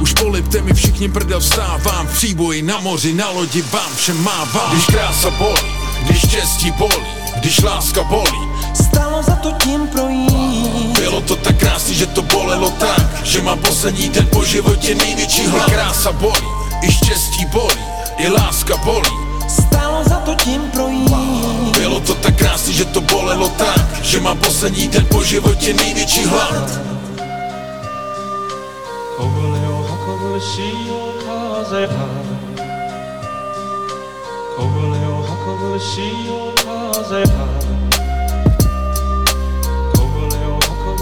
[0.01, 2.07] Už polipte mi všichni prdel vstávám.
[2.07, 4.73] V příboji, na moři, na lodi, vám všem mávám.
[4.73, 5.73] Když krása bolí,
[6.05, 7.07] když štěstí bolí
[7.41, 12.70] Když láska bolí, Stálo za to tím projít bylo to tak krásný, že to bolelo
[12.70, 16.48] tak Že mám poslední den po životě největší hlad Krása bolí,
[16.82, 17.82] i štěstí bolí,
[18.18, 19.10] i láska bolí
[19.48, 24.38] Stálo za to tím projít Bylo to tak krásný, že to bolelo tak Že mám
[24.38, 26.80] poslední den po životě největší hlad
[29.18, 30.54] 小舟を運ぶ潮
[31.26, 31.94] 風は
[34.56, 34.78] 小舟
[35.10, 37.81] を運ぶ潮風は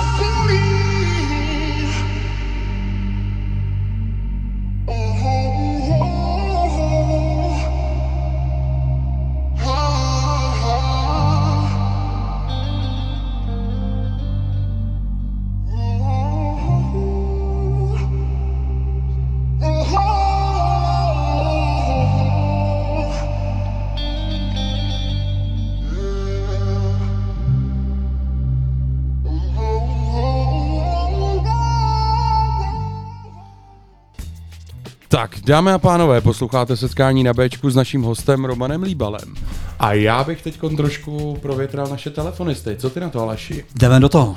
[35.11, 39.35] Tak, dámy a pánové, posloucháte setkání na Bčku s naším hostem Romanem Líbalem.
[39.79, 42.75] A já bych teď trošku provětral naše telefonisty.
[42.79, 43.65] Co ty na to, Aleši?
[43.75, 44.35] Jdeme do toho.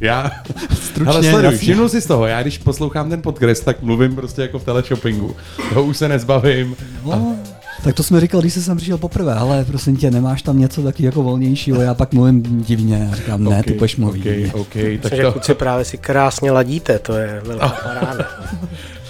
[0.00, 0.30] Já,
[0.82, 1.58] Stručně, ale sleduj, jasně.
[1.58, 5.36] všimnu si z toho, já když poslouchám ten podcast, tak mluvím prostě jako v teleshoppingu.
[5.68, 6.76] Toho už se nezbavím.
[7.04, 7.36] No,
[7.84, 10.82] tak to jsme říkal, když jsi sem přišel poprvé, ale prosím tě, nemáš tam něco
[10.82, 14.24] taky jako volnějšího, já pak mluvím divně, já říkám, ne, Ok, ty budeš mluvit ok,
[14.24, 14.52] divně.
[14.52, 15.32] ok, tak to...
[15.32, 18.24] kluci právě si krásně ladíte, to je velká paráda.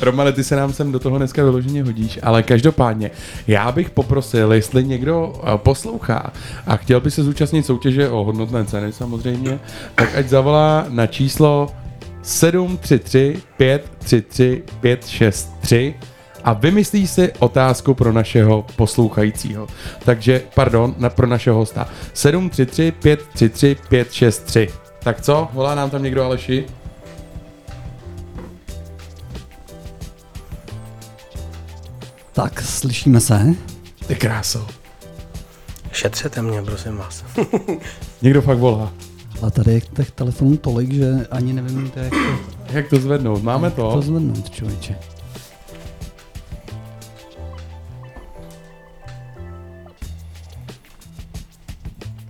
[0.00, 3.10] Romane, ty se nám sem do toho dneska vyloženě hodíš, ale každopádně,
[3.46, 6.32] já bych poprosil, jestli někdo eh, poslouchá
[6.66, 9.60] a chtěl by se zúčastnit soutěže o hodnotné ceny samozřejmě,
[9.94, 11.68] tak ať zavolá na číslo
[12.22, 15.94] 733 533 563
[16.44, 19.66] a vymyslí si otázku pro našeho poslouchajícího.
[20.04, 21.88] Takže, pardon, na, pro našeho hosta.
[22.12, 24.68] 733 533 563.
[24.98, 25.48] Tak co?
[25.52, 26.64] Volá nám tam někdo Aleši?
[32.34, 33.54] Tak, slyšíme se.
[34.06, 34.66] Ty kráso.
[35.92, 37.24] Šetřete mě, prosím vás.
[38.22, 38.92] Někdo fakt volá.
[39.46, 42.18] A tady je těch telefonů tolik, že ani nevím, jak to,
[42.72, 43.42] Jak to zvednout?
[43.42, 43.92] Máme to?
[43.92, 44.96] to zvednout, člověče.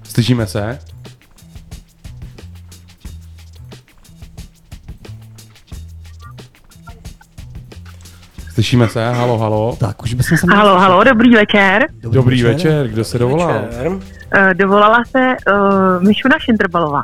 [0.03, 0.79] Slyšíme se?
[8.75, 9.13] Slyšíme se?
[9.19, 9.77] Halo, halo.
[9.81, 10.47] Tak, už bychom se...
[10.57, 11.87] Halo, halo, dobrý večer.
[12.01, 13.53] Dobrý večer, kdo se dovolal?
[13.63, 13.93] Večer.
[14.37, 17.03] Eh, Dovolala se uh, Mišuna Šintrbalová.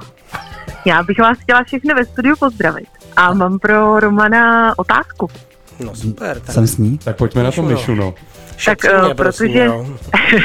[0.84, 2.88] Já bych vás chtěla všechny ve studiu pozdravit.
[3.16, 5.28] A mám pro Romana otázku.
[5.84, 6.40] No super.
[6.40, 6.98] Tak Jsem s ní.
[6.98, 7.76] Tak pojďme na to, Mišuno.
[7.78, 8.14] Mišuno.
[8.56, 9.70] šetři eh, mě, prosím, protože-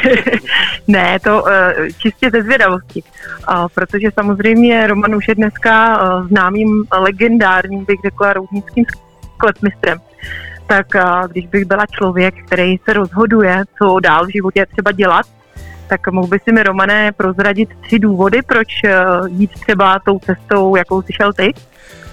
[0.88, 1.50] ne, to uh,
[1.98, 3.04] čistě ze zvědavosti.
[3.50, 8.86] Uh, protože samozřejmě Roman už je dneska uh, známým legendárním, bych řekla, roudnickým
[9.36, 9.98] sklepmistrem.
[10.68, 15.26] Tak uh, když bych byla člověk, který se rozhoduje, co dál v životě třeba dělat,
[15.88, 20.76] tak mohl by si mi, Romane, prozradit tři důvody, proč uh, jít třeba tou cestou,
[20.76, 21.54] jakou jsi šel ty?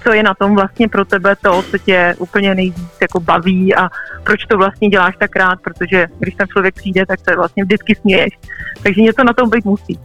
[0.03, 3.89] Co je na tom vlastně pro tebe to, co tě úplně nejvíc jako baví a
[4.25, 7.95] proč to vlastně děláš tak rád, protože když tam člověk přijde, tak se vlastně vždycky
[7.95, 8.39] směješ.
[8.83, 9.99] Takže něco na tom být musí.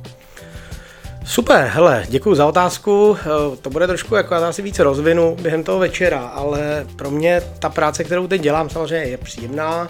[1.28, 3.18] Super, hele, děkuji za otázku.
[3.22, 7.42] Eh, To bude trošku, jako já si více rozvinu během toho večera, ale pro mě
[7.60, 9.88] ta práce, kterou teď dělám, samozřejmě je příjemná,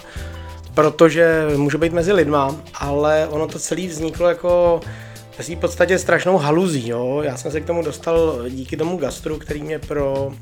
[0.74, 4.80] protože můžu být mezi lidma, ale ono to celé vzniklo jako
[5.40, 6.88] svým podstatě strašnou haluzí.
[6.88, 7.20] Jo?
[7.24, 9.80] Já jsem se k tomu dostal díky tomu gastru, který mě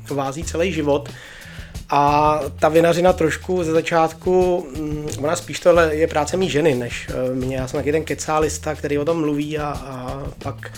[0.07, 1.09] provází celý život.
[1.89, 7.09] A ta vinařina trošku ze začátku, mm, ona spíš tohle je práce mý ženy, než
[7.09, 7.55] eh, mě.
[7.55, 10.71] Já jsem taky ten kecálista, který o tom mluví a, a pak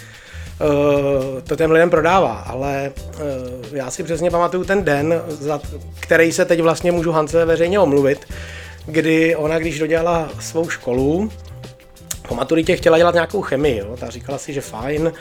[0.61, 3.19] eh, to těm lidem prodává, ale eh,
[3.71, 5.61] já si přesně pamatuju ten den, za
[5.99, 8.25] který se teď vlastně můžu Hance veřejně omluvit,
[8.85, 11.31] kdy ona, když dodělala svou školu,
[12.29, 13.97] po maturitě chtěla dělat nějakou chemii, jo?
[13.99, 15.13] ta říkala si, že fajn,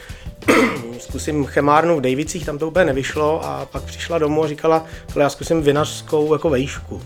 [0.99, 4.85] zkusím chemárnu v Davicích, tam to úplně nevyšlo a pak přišla domů a říkala,
[5.15, 7.03] ale já zkusím vinařskou jako vejšku.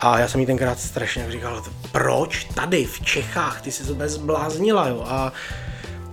[0.00, 1.62] A já jsem jí tenkrát strašně říkal,
[1.92, 5.04] proč tady v Čechách, ty jsi se bez zbláznila, jo.
[5.06, 5.32] A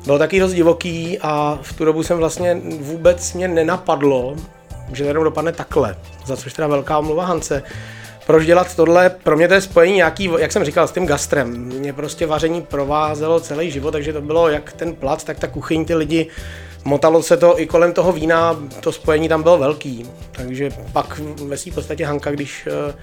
[0.05, 4.35] bylo taky dost divoký a v tu dobu jsem vlastně vůbec mě nenapadlo,
[4.93, 7.63] že to dopadne takhle, za což teda velká omluva Hance.
[8.27, 9.09] Proč dělat tohle?
[9.09, 11.51] Pro mě to je spojení nějaký, jak jsem říkal, s tím gastrem.
[11.53, 15.85] Mě prostě vaření provázelo celý život, takže to bylo jak ten plac, tak ta kuchyň,
[15.85, 16.27] ty lidi,
[16.83, 20.09] motalo se to i kolem toho vína, to spojení tam bylo velký.
[20.31, 22.93] Takže pak ve svým podstatě Hanka, když eh,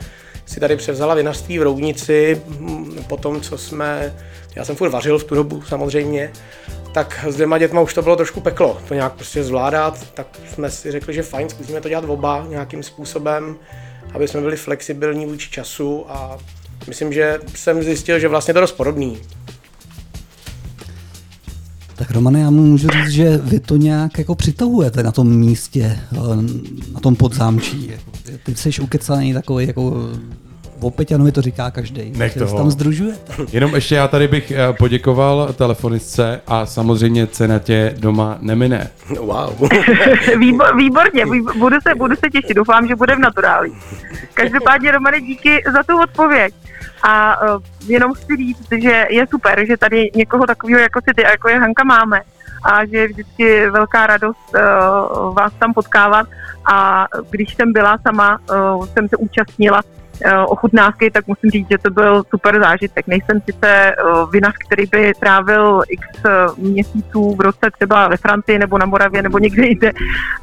[0.46, 4.16] si tady převzala vinařství v Roudnici, hm, po tom, co jsme,
[4.54, 6.32] já jsem furt vařil v tu dobu samozřejmě,
[6.92, 10.70] tak s dvěma dětma už to bylo trošku peklo, to nějak prostě zvládat, tak jsme
[10.70, 13.56] si řekli, že fajn, zkusíme to dělat oba nějakým způsobem,
[14.14, 16.38] aby jsme byli flexibilní vůči času a
[16.88, 19.18] myslím, že jsem zjistil, že vlastně to je dost podobný.
[21.96, 25.98] Tak Romane, já mu můžu říct, že vy to nějak jako přitahujete na tom místě,
[26.12, 26.16] eh,
[26.92, 27.90] na tom podzámčí.
[28.42, 30.10] Ty jsi ukecaný takový jako
[30.80, 32.12] o Peťanovi to říká každý.
[32.16, 32.56] Nech toho.
[32.56, 33.32] tam združujete.
[33.52, 38.90] Jenom ještě já tady bych eh, poděkoval telefonistce a samozřejmě cena tě doma nemine.
[39.20, 39.60] Wow.
[40.36, 43.72] Výbo- výborně, výbo- budu se, budu se těšit, doufám, že bude v naturálí.
[44.34, 46.54] Každopádně, Romane, díky za tu odpověď.
[47.02, 51.22] A uh, jenom chci říct, že je super, že tady někoho takového jako si ty,
[51.22, 52.20] jako je Hanka máme
[52.64, 56.26] a že je vždycky velká radost uh, vás tam potkávat
[56.72, 59.82] a když jsem byla sama, uh, jsem se účastnila
[60.46, 63.06] ochutnávky, tak musím říct, že to byl super zážitek.
[63.06, 68.58] Nejsem sice uh, vinař, který by trávil x uh, měsíců v roce třeba ve Francii
[68.58, 69.92] nebo na Moravě nebo někde jinde,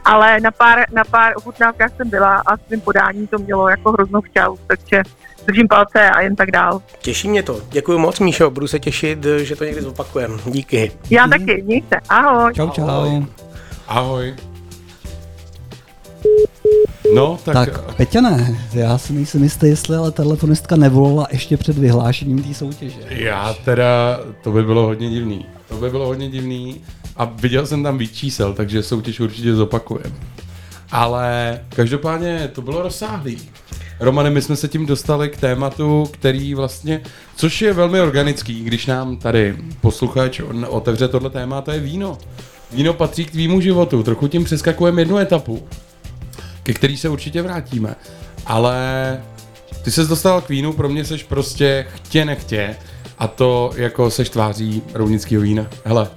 [0.06, 4.22] ale na pár, na pár ochutnávkách jsem byla a svým podání to mělo jako hroznou
[4.22, 5.04] včas, takže
[5.46, 6.82] držím palce a jen tak dál.
[7.02, 7.62] Těší mě to.
[7.70, 10.40] Děkuji moc, Míšo, budu se těšit, že to někdy zopakujem.
[10.46, 10.92] Díky.
[11.10, 12.54] Já taky, měj se, ahoj.
[12.54, 13.24] Čau, čau.
[13.88, 14.36] Ahoj.
[17.16, 22.44] No, tak, Tak, Peťane, já si nejsem jistý, jestli ale telefonistka nevolala ještě před vyhlášením
[22.44, 23.00] té soutěže.
[23.10, 25.46] já teda, to by bylo hodně divný.
[25.70, 26.82] To by bylo hodně divný
[27.16, 30.14] a viděl jsem tam víc čísel, takže soutěž určitě zopakujem.
[30.92, 33.38] Ale každopádně to bylo rozsáhlý.
[34.00, 37.02] Romane, my jsme se tím dostali k tématu, který vlastně,
[37.36, 42.18] což je velmi organický, když nám tady posluchač otevře tohle téma, to je víno.
[42.74, 45.64] Víno patří k tvýmu životu, trochu tím přeskakujeme jednu etapu,
[46.68, 47.96] ke který se určitě vrátíme.
[48.46, 48.78] Ale
[49.84, 52.76] ty ses dostal k vínu, pro mě seš prostě chtě nechtě
[53.18, 55.68] a to jako seš tváří roudnického vína.
[55.86, 56.08] Hele,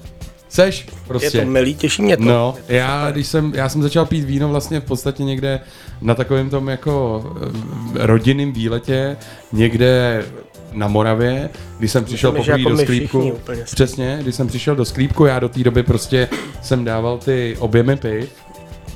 [0.49, 1.39] seš prostě.
[1.39, 2.23] Je to milý, těší mě to.
[2.23, 5.61] No, já, když jsem, já jsem začal pít víno vlastně v podstatě někde
[6.01, 9.17] na takovém tom jako eh, rodinném výletě,
[9.53, 10.25] někde
[10.73, 13.21] na Moravě, když jsem přišel poprvé jako do sklípku.
[13.21, 13.65] všichni.
[13.65, 16.29] Přesně, když jsem přišel do sklípku, já do té doby prostě
[16.63, 18.31] jsem dával ty objemy piv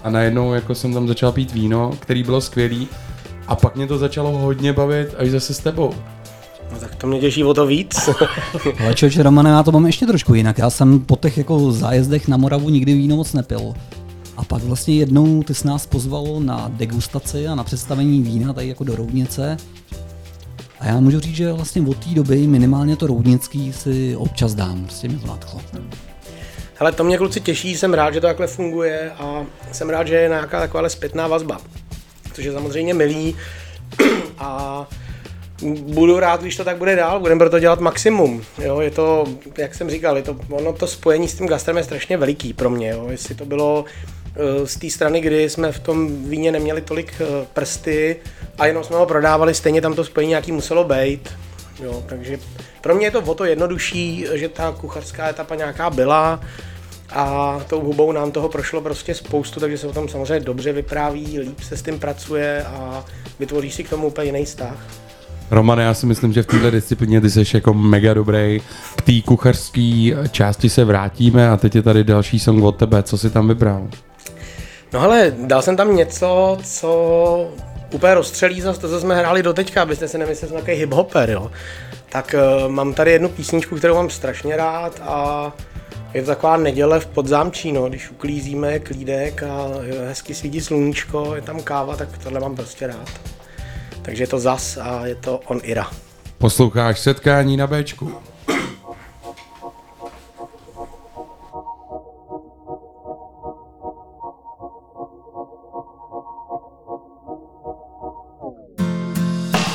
[0.05, 2.89] a najednou jako jsem tam začal pít víno, který bylo skvělý
[3.47, 5.95] a pak mě to začalo hodně bavit až zase s tebou.
[6.73, 8.09] No, tak to mě těší o to víc.
[8.81, 10.59] Ale člověče, Romane, já to mám ještě trošku jinak.
[10.59, 13.75] Já jsem po těch jako zájezdech na Moravu nikdy víno moc nepil.
[14.37, 18.69] A pak vlastně jednou ty jsi nás pozval na degustaci a na představení vína tady
[18.69, 19.57] jako do Roudnice.
[20.81, 24.85] A já můžu říct, že vlastně od té doby minimálně to roudnický si občas dám.
[24.85, 25.61] Prostě mě to nadchlo.
[26.85, 30.15] Ale to mě kluci těší, jsem rád, že to takhle funguje a jsem rád, že
[30.15, 31.61] je nějaká taková zpětná vazba.
[32.33, 33.37] Což je samozřejmě milý
[34.39, 34.89] a
[35.83, 38.45] budu rád, když to tak bude dál, budeme pro to dělat maximum.
[38.59, 39.25] Jo, je to,
[39.59, 42.71] jak jsem říkal, je to, ono to spojení s tím gastrem je strašně veliký pro
[42.71, 42.91] mě.
[42.91, 43.07] Jo.
[43.11, 43.85] Jestli to bylo
[44.37, 48.17] eh, z té strany, kdy jsme v tom víně neměli tolik eh, prsty
[48.59, 51.29] a jenom jsme ho prodávali, stejně tam to spojení nějaký muselo být.
[51.83, 52.39] Jo, takže
[52.81, 56.41] pro mě je to o to jednodušší, že ta kuchařská etapa nějaká byla
[57.15, 61.39] a tou hubou nám toho prošlo prostě spoustu, takže se o tom samozřejmě dobře vypráví,
[61.39, 63.05] líp se s tím pracuje a
[63.39, 64.77] vytvoří si k tomu úplně jiný vztah.
[65.51, 68.61] Romane, já si myslím, že v této disciplíně ty jsi jako mega dobrý.
[68.97, 73.03] K té kuchařské části se vrátíme a teď je tady další song od tebe.
[73.03, 73.89] Co jsi tam vybral?
[74.93, 77.51] No hele, dal jsem tam něco, co
[77.93, 80.87] úplně rozstřelí zase to, co jsme hráli do teďka, abyste si nemysleli, že jsem takový
[80.87, 81.51] hip-hopper, jo.
[82.09, 82.35] Tak
[82.65, 85.53] uh, mám tady jednu písničku, kterou mám strašně rád a
[86.15, 89.69] je to taková neděle v podzámčí, no, když uklízíme klídek a
[90.09, 93.11] hezky svítí sluníčko, je tam káva, tak tohle mám prostě rád.
[94.03, 95.91] Takže je to zas a je to on Ira.
[96.39, 98.13] Posloucháš setkání na Bčku.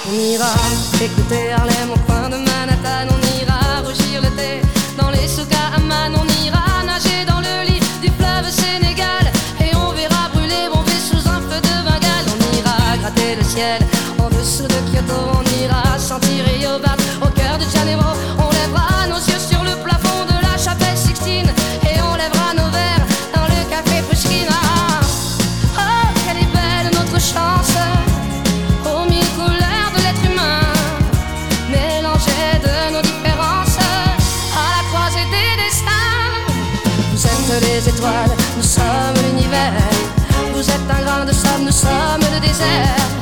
[0.09, 0.53] On ira
[1.03, 3.28] écouter Harlem au coin de Manhattan, on
[14.39, 18.09] dessous de Kyoto, on ira sentir Rio Bat au cœur de Janeiro.
[18.37, 21.49] On lèvera nos yeux sur le plafond de la chapelle Sixtine
[21.83, 24.47] et on lèvera nos verres dans le café Pushkin.
[24.49, 25.01] Ah,
[25.77, 27.75] oh, quelle est belle notre chance
[28.85, 30.63] aux mille couleurs de l'être humain,
[31.69, 33.77] mélangées de nos différences
[34.55, 36.15] à la croisée des destins.
[37.11, 39.73] Vous êtes les étoiles, nous sommes l'univers.
[40.53, 43.18] Vous êtes un grain de sable, nous sommes le désert.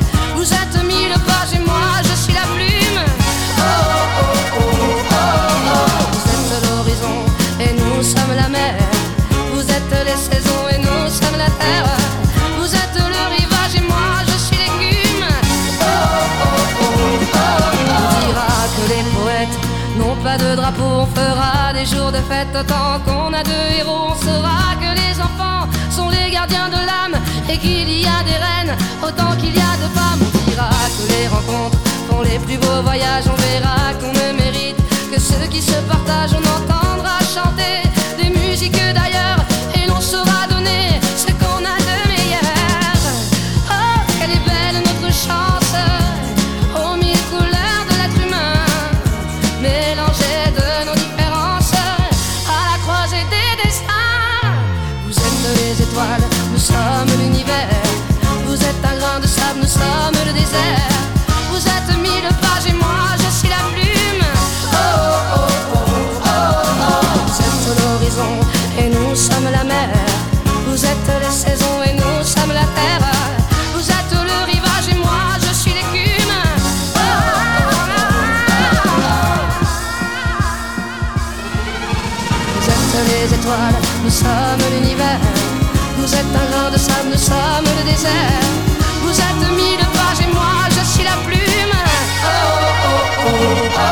[20.38, 20.84] De drapeau.
[20.84, 24.12] On fera des jours de fête tant qu'on a deux héros.
[24.12, 27.18] On saura que les enfants sont les gardiens de l'âme
[27.50, 30.22] et qu'il y a des reines autant qu'il y a de femmes.
[30.22, 31.78] On dira que les rencontres
[32.10, 33.26] font les plus beaux voyages.
[33.28, 34.78] On verra qu'on ne mérite
[35.12, 36.36] que ceux qui se partagent.
[36.40, 37.87] On entendra chanter
[84.04, 85.20] nous sommes l'univers.
[85.98, 88.42] Vous êtes un grain de sable, nous sommes le désert.
[89.04, 91.78] Vous êtes mille pages et moi je suis la plume.
[92.24, 92.38] Oh,
[92.88, 93.88] oh, oh, oh,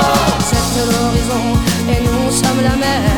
[0.00, 0.28] oh.
[0.38, 1.44] Vous êtes l'horizon
[1.88, 3.10] et nous sommes la mer.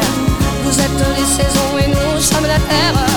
[0.65, 3.10] Vous êtes les saisons et nous sommes la terre.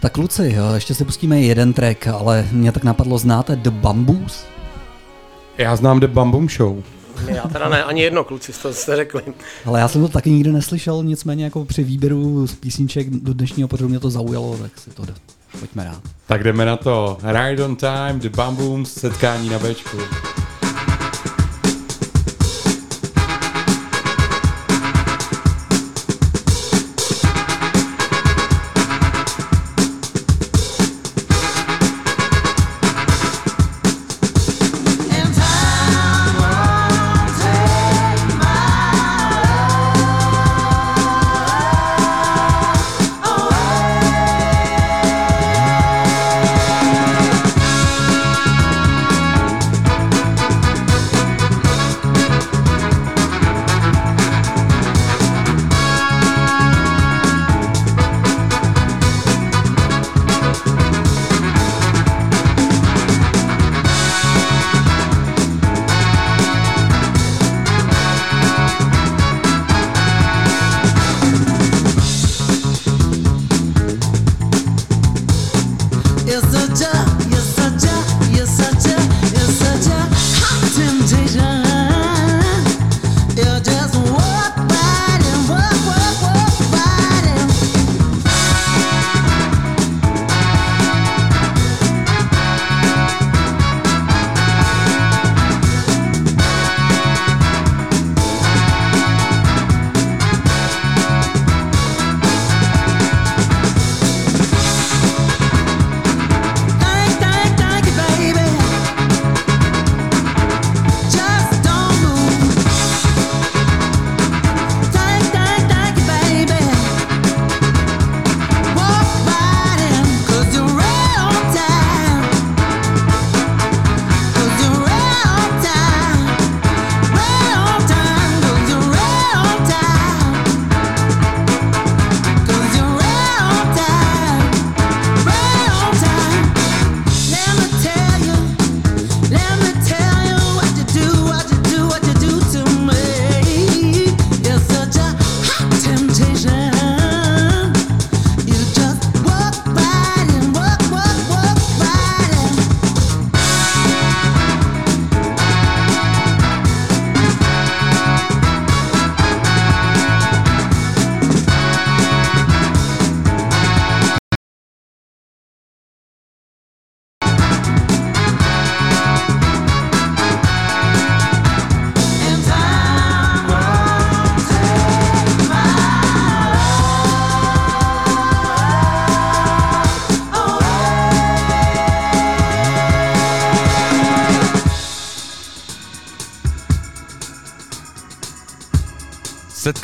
[0.00, 4.44] Tak kluci, jo, ještě si pustíme jeden track, ale mě tak napadlo, znáte The Bamboos?
[5.58, 6.82] Já znám The Bambum Show.
[7.26, 9.22] Já teda ne, ani jedno kluci, to jste řekli.
[9.64, 13.68] Ale já jsem to taky nikdy neslyšel, nicméně jako při výběru z písniček do dnešního
[13.68, 15.02] pořadu mě to zaujalo, tak si to
[15.58, 16.02] pojďme rád.
[16.26, 17.18] Tak jdeme na to.
[17.22, 19.98] Ride on time, The Bambooms, setkání na Bčku.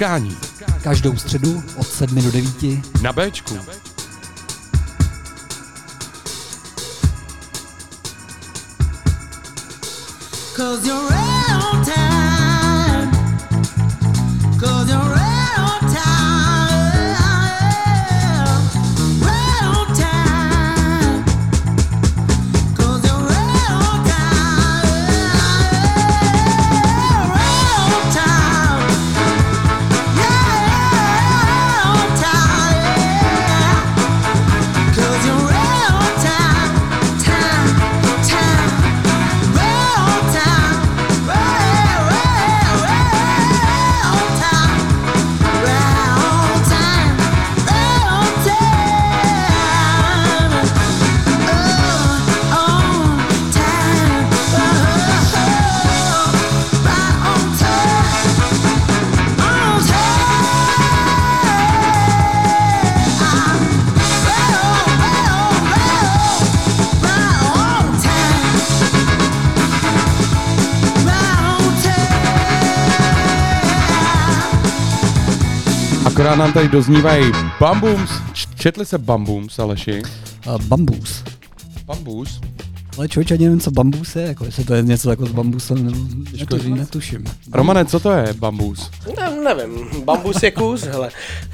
[0.05, 0.37] Setkání.
[0.83, 2.55] Každou středu od 7 do 9.
[3.03, 3.59] Na Bčku.
[10.57, 11.34] Cause you're right
[76.25, 78.11] Akorát nám tady doznívají Bambums.
[78.33, 80.03] Č- Četli se Bambums, Aleši?
[80.47, 81.25] Uh, bambus.
[81.85, 82.41] Bambus?
[82.99, 85.87] Ale člověk, ani nevím, co bambus je, jako jestli to je něco jako s bambusem,
[85.87, 85.99] nebo
[86.31, 86.75] Těžko netu, říct.
[86.79, 87.25] netuším.
[87.53, 88.91] Romane, co to je Bambus?
[89.17, 91.11] Ne, nevím, bambus je kus, hele.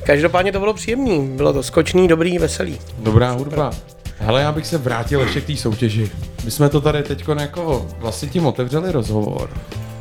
[0.07, 2.79] Každopádně to bylo příjemný, bylo to skočný, dobrý, veselý.
[2.99, 3.71] Dobrá hudba.
[4.19, 6.11] Hele, já bych se vrátil ještě k té soutěži.
[6.45, 9.51] My jsme to tady teď jako vlastně tím otevřeli rozhovor.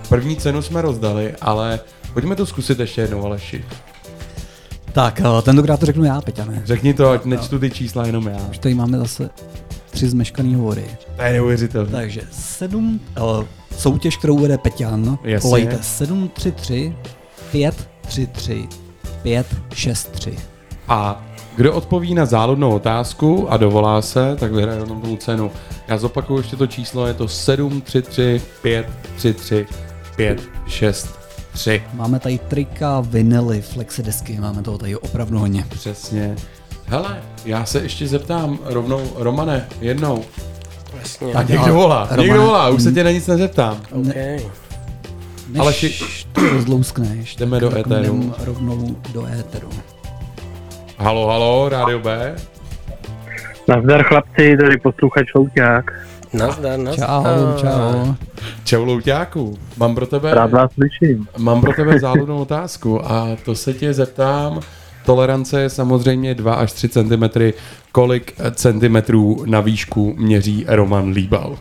[0.09, 1.79] První cenu jsme rozdali, ale
[2.13, 3.65] pojďme to zkusit ještě jednou, Aleši.
[4.93, 6.61] Tak, eh, tentokrát to řeknu já, Peťane.
[6.65, 8.37] Řekni to, ať nečtu ty čísla jenom já.
[8.49, 9.29] Už tady máme zase
[9.89, 10.85] tři zmeškaný hovory.
[11.15, 11.91] To je neuvěřitelné.
[11.91, 13.43] Takže sedm, uh,
[13.77, 15.49] soutěž, kterou vede Peťan, Jasně.
[15.49, 16.95] volejte 733
[17.51, 18.67] 533
[19.23, 20.35] 563.
[20.87, 21.25] A
[21.55, 25.51] kdo odpoví na záludnou otázku a dovolá se, tak vyhraje jenom tu cenu.
[25.87, 29.65] Já zopakuju ještě to číslo, je to 733 533
[30.15, 31.18] 563.
[31.93, 35.65] Máme tady trika, vinily, flexidesky, máme toho tady opravdu hodně.
[35.69, 36.35] Přesně.
[36.85, 40.23] Hele, já se ještě zeptám rovnou, Romane, jednou.
[40.99, 41.33] Jasně.
[41.33, 43.81] Tak někdo volá, Romane, někdo volá, už se tě na nic nezeptám.
[43.91, 44.39] Okay.
[45.49, 48.33] Než Ale ši- to rozlouskneš, Jdeme tak do éteru.
[48.43, 49.69] rovnou do éteru.
[50.97, 52.35] Halo, halo, Rádio B.
[53.67, 55.91] Nazdar chlapci, tady posluchač Louťák.
[56.33, 57.07] Nazdar, nazdar.
[57.07, 58.13] Čau, čau.
[58.63, 61.27] Čau Louťáku, mám pro tebe, Rád vás slyším.
[61.37, 64.59] mám pro tebe záludnou otázku a to se tě zeptám.
[65.05, 67.23] Tolerance je samozřejmě 2 až 3 cm.
[67.91, 71.57] Kolik centimetrů na výšku měří Roman Líbal?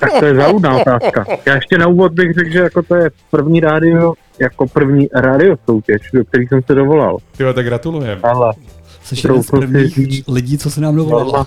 [0.00, 1.24] Tak to je záludná otázka.
[1.46, 5.56] Já ještě na úvod bych řekl, že jako to je první rádio, jako první rádio
[5.64, 7.16] soutěž, do který jsem se dovolal.
[7.36, 8.18] Ty tak gratulujem.
[8.22, 8.52] Ale
[9.16, 11.32] Jsi jeden z prvních říct, lidí, co se nám dovolalo.
[11.32, 11.46] Norma,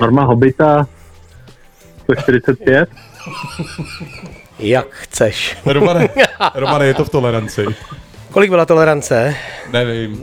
[0.00, 0.86] Norma Hobita
[2.02, 2.88] 145.
[4.58, 5.56] Jak chceš.
[5.66, 6.08] Romane,
[6.54, 7.66] Romane, je to v toleranci.
[8.30, 9.34] Kolik byla tolerance?
[9.72, 10.22] Nevím.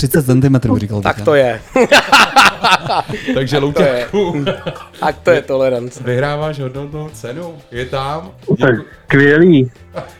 [0.00, 1.60] 30 cm, říkal Tak to je.
[3.34, 3.58] Takže.
[3.58, 4.44] Louťáku,
[5.00, 6.04] Tak to je tolerance.
[6.04, 7.54] vyhráváš hodnotnou cenu.
[7.70, 8.30] Je tam.
[8.60, 8.74] Tak
[9.04, 9.70] skvělý.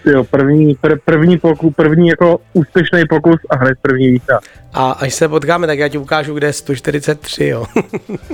[0.05, 4.41] Jo, první, pr, první pokus, první jako úspěšný pokus a hned první výsah.
[4.73, 7.67] A až se potkáme, tak já ti ukážu, kde je 143, jo.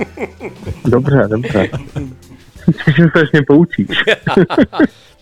[0.85, 1.69] Dobře, dobře.
[2.85, 3.87] Těším se, až mě poučíš.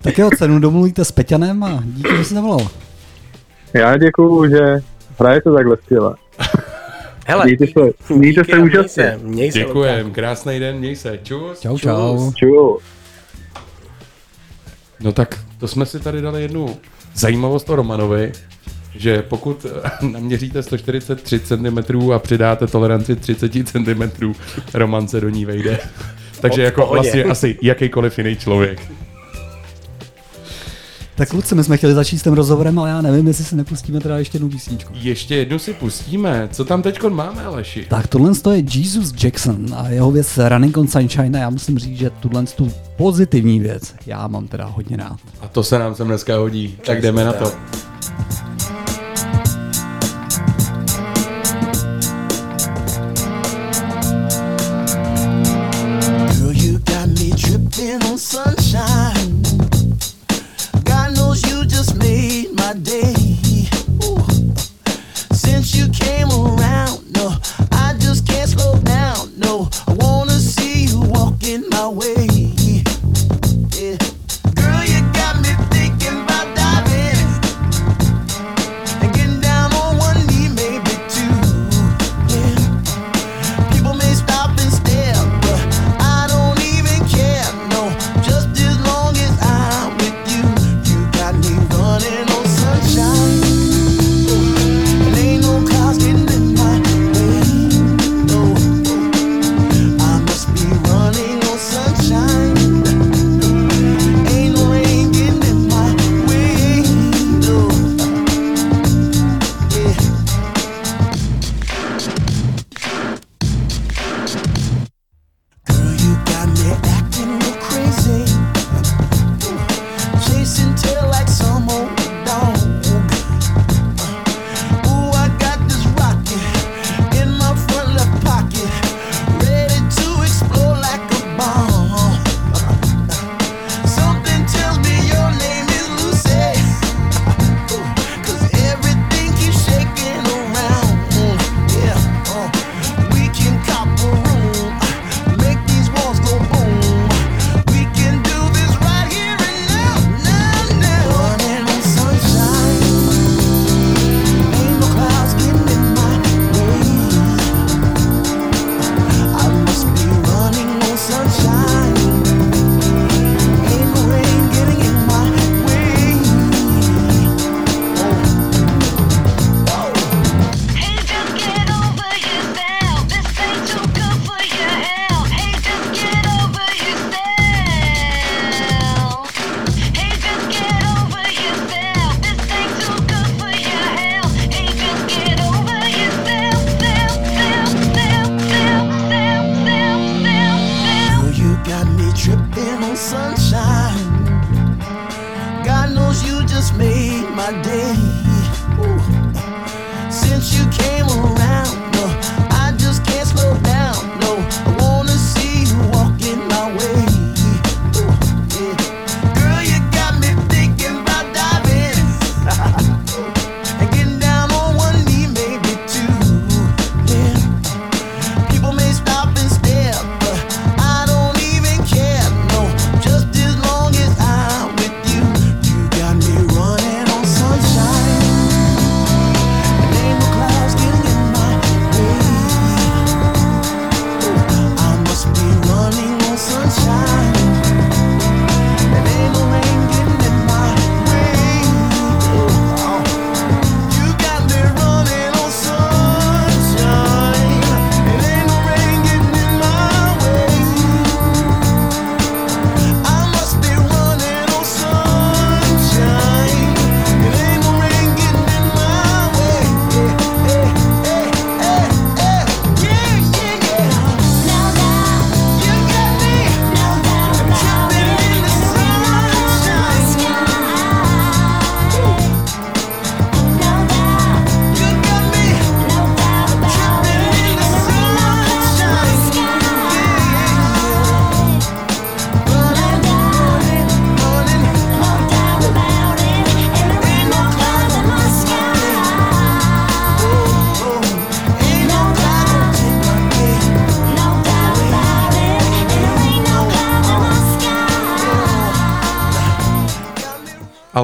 [0.01, 2.67] Tak jo, cenu domluvíte s Peťanem a díky, že jsi zavolal.
[3.73, 4.81] Já děkuju, že
[5.19, 6.15] hrajete takhle skvěle.
[7.27, 9.03] Hele, Mějte se, mějte díky se měj úžasně.
[9.03, 11.19] se, měj se, Děkujem, krásný den, měj se.
[11.23, 11.59] Čus.
[11.59, 12.31] Čau, čau.
[12.31, 12.77] Čau.
[14.99, 16.77] No tak to jsme si tady dali jednu
[17.15, 18.31] zajímavost o Romanovi,
[18.95, 24.33] že pokud eh, naměříte 143 cm a přidáte toleranci 30 cm,
[24.73, 25.79] Roman se do ní vejde.
[26.41, 28.81] Takže jako vlastně asi jakýkoliv jiný člověk.
[31.17, 33.99] Tak kluci, my jsme chtěli začít s tím rozhovorem, ale já nevím, jestli se nepustíme
[33.99, 34.93] teda ještě jednu písničku.
[34.95, 36.49] Ještě jednu si pustíme.
[36.51, 37.85] Co tam teď máme, Aleši?
[37.89, 41.97] Tak tohle je Jesus Jackson a jeho věc Running on Sunshine a já musím říct,
[41.97, 45.17] že tuhle tu pozitivní věc já mám teda hodně rád.
[45.41, 46.77] A to se nám sem dneska hodí.
[46.85, 47.51] Tak jdeme na to.
[56.31, 58.54] Girl, you got me tripping on sunshine.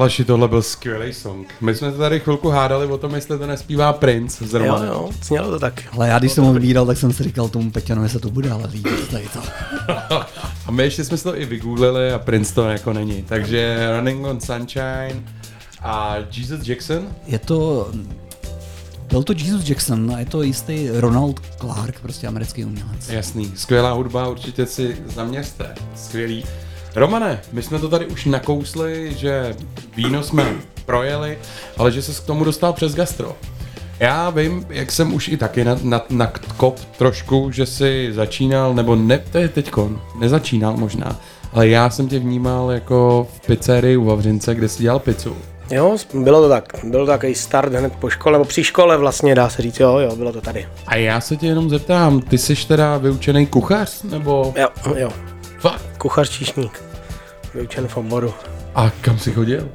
[0.02, 1.54] Aleši, tohle byl skvělý song.
[1.60, 4.88] My jsme se tady chvilku hádali o tom, jestli to nespívá Prince z Romanem.
[4.88, 5.82] Jo, jo, znělo to tak.
[5.92, 8.50] Ale já když jsem ho vybíral, tak jsem si říkal tomu Peťanovi se to bude
[8.50, 9.40] ale líbit tady to.
[10.66, 13.22] A my ještě jsme si to i vygooglili a Prince to jako není.
[13.22, 15.24] Takže Running on Sunshine
[15.80, 17.08] a Jesus Jackson.
[17.26, 17.90] Je to,
[19.08, 23.08] byl to Jesus Jackson a je to jistý Ronald Clark, prostě americký umělec.
[23.08, 25.74] Jasný, skvělá hudba, určitě si zaměřte.
[25.96, 26.44] Skvělý.
[26.94, 29.56] Romane, my jsme to tady už nakousli, že
[29.96, 30.54] víno jsme
[30.86, 31.38] projeli,
[31.76, 33.36] ale že se k tomu dostal přes gastro.
[34.00, 38.74] Já vím, jak jsem už i taky na, na, na kop trošku, že si začínal,
[38.74, 41.20] nebo ne, to je teďko, nezačínal možná,
[41.52, 45.36] ale já jsem tě vnímal jako v pizzerii u Vavřince, kde jsi dělal pizzu.
[45.70, 46.64] Jo, bylo to tak.
[46.84, 49.98] Byl to takový start hned po škole, nebo při škole vlastně, dá se říct, jo,
[49.98, 50.68] jo, bylo to tady.
[50.86, 54.54] A já se tě jenom zeptám, ty jsi teda vyučený kuchař, nebo?
[54.56, 55.10] Jo, jo.
[55.58, 55.84] Fakt?
[55.98, 56.82] Kuchař číšník.
[57.54, 58.34] Vyučen v oboru.
[58.74, 59.68] A kam jsi chodil?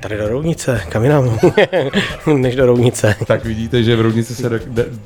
[0.00, 1.38] Tady do Roudnice, kam jinam,
[2.36, 3.14] než do Roudnice.
[3.26, 4.50] Tak vidíte, že v Roudnici se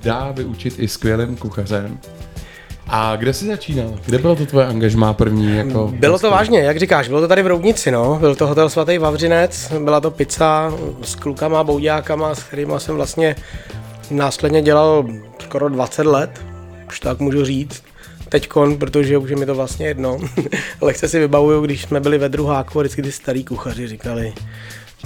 [0.03, 1.99] dá- vyučit i skvělým kuchařem.
[2.87, 3.95] A kde jsi začínal?
[4.07, 5.57] Kde bylo to tvoje angažmá první?
[5.57, 8.18] Jako Bylo to vážně, jak říkáš, bylo to tady v Roudnici, no.
[8.20, 10.72] Byl to hotel svatý Vavřinec, byla to pizza
[11.03, 13.37] s klukama, bouďákama, s kterými jsem vlastně
[14.11, 15.07] následně dělal
[15.39, 16.41] skoro 20 let,
[16.89, 17.83] už tak můžu říct.
[18.33, 20.18] Teďkon, protože už je mi to vlastně jedno.
[20.80, 24.33] Lehce si vybavuju, když jsme byli ve druháku, a vždycky ty starý kuchaři říkali,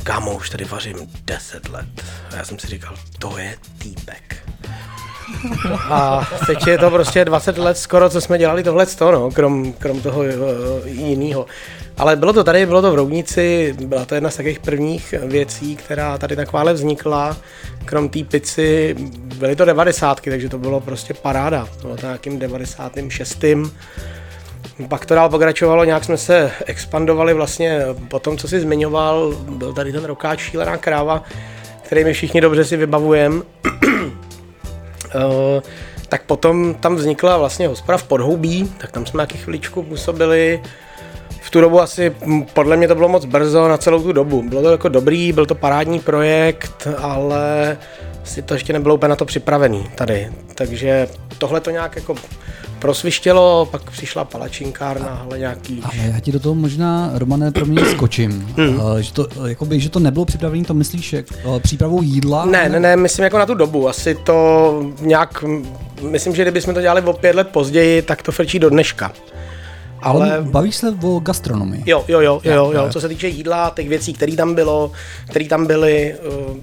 [0.02, 1.86] kámo, už tady vařím 10 let.
[2.32, 4.48] A já jsem si říkal, to je týpek.
[5.90, 10.00] A teď je to prostě 20 let skoro, co jsme dělali tohle no, krom, krom
[10.00, 10.26] toho uh,
[10.84, 11.46] jiného.
[11.96, 15.76] Ale bylo to tady, bylo to v Roudnici, byla to jedna z takových prvních věcí,
[15.76, 17.36] která tady takováhle vznikla.
[17.84, 18.94] Krom té pici
[19.38, 21.68] byly to devadesátky, takže to bylo prostě paráda.
[21.82, 23.44] Bylo to nějakým 96.
[24.88, 29.72] Pak to dál pokračovalo, nějak jsme se expandovali vlastně po tom, co jsi zmiňoval, byl
[29.72, 31.22] tady ten rokáč Šílená kráva,
[31.82, 33.42] který my všichni dobře si vybavujeme.
[35.14, 35.62] Eh,
[36.08, 40.62] tak potom tam vznikla vlastně hospoda v Podhoubí, tak tam jsme nějaký chviličku působili.
[41.40, 42.12] V tu dobu asi,
[42.54, 44.42] podle mě to bylo moc brzo na celou tu dobu.
[44.48, 47.76] Bylo to jako dobrý, byl to parádní projekt, ale
[48.24, 50.32] si to ještě nebylo úplně na to připravený tady.
[50.54, 52.14] Takže tohle to nějak jako
[52.78, 55.82] prosvištělo, pak přišla palačinkárna, ale nějaký...
[55.84, 58.54] Ale já ti do toho možná, Romane, pro mě skočím.
[58.58, 62.44] Uh, že, to, jakoby, že to nebylo připravené, to myslíš jak, uh, přípravou jídla?
[62.44, 63.88] Ne, ne, ne, myslím jako na tu dobu.
[63.88, 65.44] Asi to nějak,
[66.10, 69.12] myslím, že kdybychom to dělali o pět let později, tak to frčí do dneška.
[70.02, 71.82] Ale, bavíš se o gastronomii.
[71.86, 74.92] Jo, jo, jo, jo, Jo, co se týče jídla, těch věcí, které tam bylo,
[75.30, 76.14] které tam byly,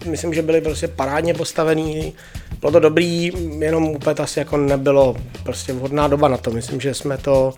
[0.05, 2.13] uh, myslím, že byly prostě parádně postavený,
[2.59, 6.93] bylo to dobrý, jenom úplně asi jako nebylo prostě vhodná doba na to, myslím, že
[6.93, 7.53] jsme to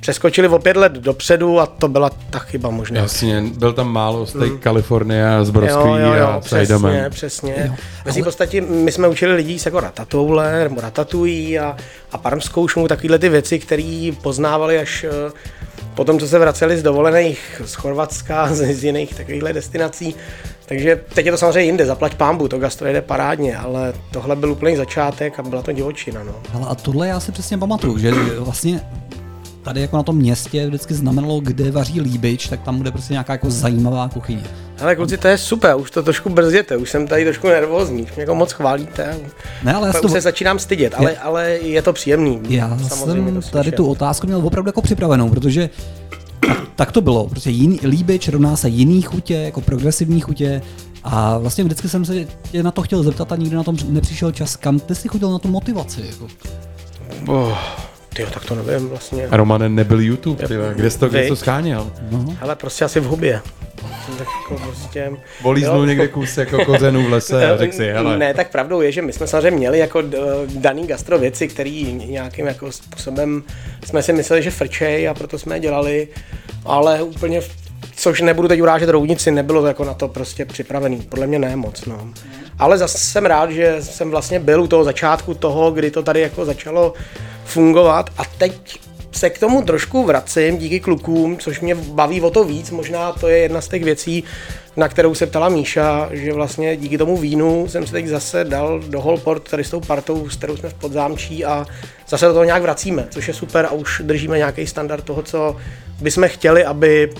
[0.00, 3.00] přeskočili o pět let dopředu a to byla ta chyba možná.
[3.00, 4.58] Jasně, byl tam málo z té Mm.
[4.58, 7.10] Kalifornie z Broskví jo, jo, jo, a přesně, Sidemen.
[7.10, 7.54] přesně.
[7.66, 7.74] Jo,
[8.04, 8.22] ale...
[8.22, 11.76] podstatě my jsme učili lidí s jako ratatoule, nebo ratatují a,
[12.12, 15.32] a parmskou šumu, takovéhle ty věci, které poznávali až eh,
[15.94, 20.14] potom, co se vraceli z dovolených z Chorvatska, z, z jiných takovýchhle destinací.
[20.66, 24.52] Takže teď je to samozřejmě jinde, zaplať pámbu, to gastro jede parádně, ale tohle byl
[24.52, 26.24] úplný začátek a byla to divočina.
[26.24, 26.34] No.
[26.54, 28.80] Ale a tohle já si přesně pamatuju, že vlastně
[29.62, 33.32] tady jako na tom městě vždycky znamenalo, kde vaří líbič, tak tam bude prostě nějaká
[33.32, 34.42] jako zajímavá kuchyně.
[34.80, 38.12] Ale kluci, to je super, už to trošku brzděte, už jsem tady trošku nervózní, už
[38.14, 39.16] mě jako moc chválíte.
[39.62, 42.40] Ne, ale já to- se začínám stydět, ale, ale je to příjemný.
[42.48, 45.70] Já samozřejmě jsem to tady tu otázku měl opravdu jako připravenou, protože
[46.40, 47.28] tak, tak to bylo.
[47.28, 50.62] Prostě jiný, líbič rovná se jiný chutě, jako progresivní chutě.
[51.04, 54.32] A vlastně vždycky jsem se tě na to chtěl zeptat a nikdy na tom nepřišel
[54.32, 54.56] čas.
[54.56, 56.04] Kam ty jsi chodil na tu motivaci?
[56.10, 56.26] Jako?
[57.26, 57.58] Oh,
[58.14, 59.26] tyjo, tak to nevím vlastně.
[59.30, 61.90] Romane, nebyl YouTube, ty, vole, kde jsi to, kde jsi to scháněl?
[62.10, 62.36] No.
[62.40, 63.40] Ale prostě asi v hubě.
[64.18, 65.10] Tak jako prostě...
[65.42, 68.18] Volíznul někde kus jako kořenů v lese a řekl si, hele.
[68.18, 70.18] Ne, tak pravdou je, že my jsme samozřejmě měli jako d-
[70.54, 73.42] daný gastro věci, které nějakým jako způsobem
[73.86, 76.08] jsme si mysleli, že frčej a proto jsme je dělali,
[76.64, 77.50] ale úplně, v-
[77.96, 80.96] což nebudu teď urážet roudnici, nebylo to jako na to prostě připravený.
[81.08, 82.08] Podle mě ne moc, no.
[82.60, 86.20] Ale zase jsem rád, že jsem vlastně byl u toho začátku toho, kdy to tady
[86.20, 86.92] jako začalo
[87.44, 88.80] fungovat a teď
[89.12, 92.70] se k tomu trošku vracím díky klukům, což mě baví o to víc.
[92.70, 94.24] Možná to je jedna z těch věcí,
[94.76, 98.80] na kterou se ptala Míša, že vlastně díky tomu vínu jsem se teď zase dal
[98.80, 101.66] do Holport tady s tou partou, s kterou jsme v podzámčí a
[102.08, 105.56] zase do toho nějak vracíme, což je super a už držíme nějaký standard toho, co
[106.00, 107.12] bychom chtěli, aby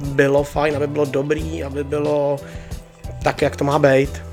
[0.00, 2.36] bylo fajn, aby bylo dobrý, aby bylo
[3.22, 4.31] tak, jak to má být.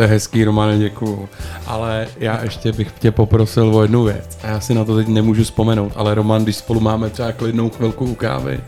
[0.00, 1.28] To je hezký, Romane, děkuju.
[1.66, 4.38] Ale já ještě bych tě poprosil o jednu věc.
[4.42, 7.70] A já si na to teď nemůžu vzpomenout, ale Roman, když spolu máme třeba klidnou
[7.70, 8.60] chvilku u kávy,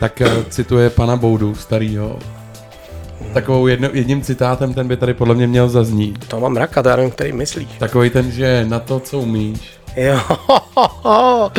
[0.00, 2.18] tak eh, cituje pana Boudu, starýho.
[3.34, 6.28] Takovou jedno, jedním citátem ten by tady podle mě měl zaznít.
[6.28, 7.68] To mám raka, to já nevím, který myslíš.
[7.78, 10.20] Takový ten, že na to, co umíš, Jo,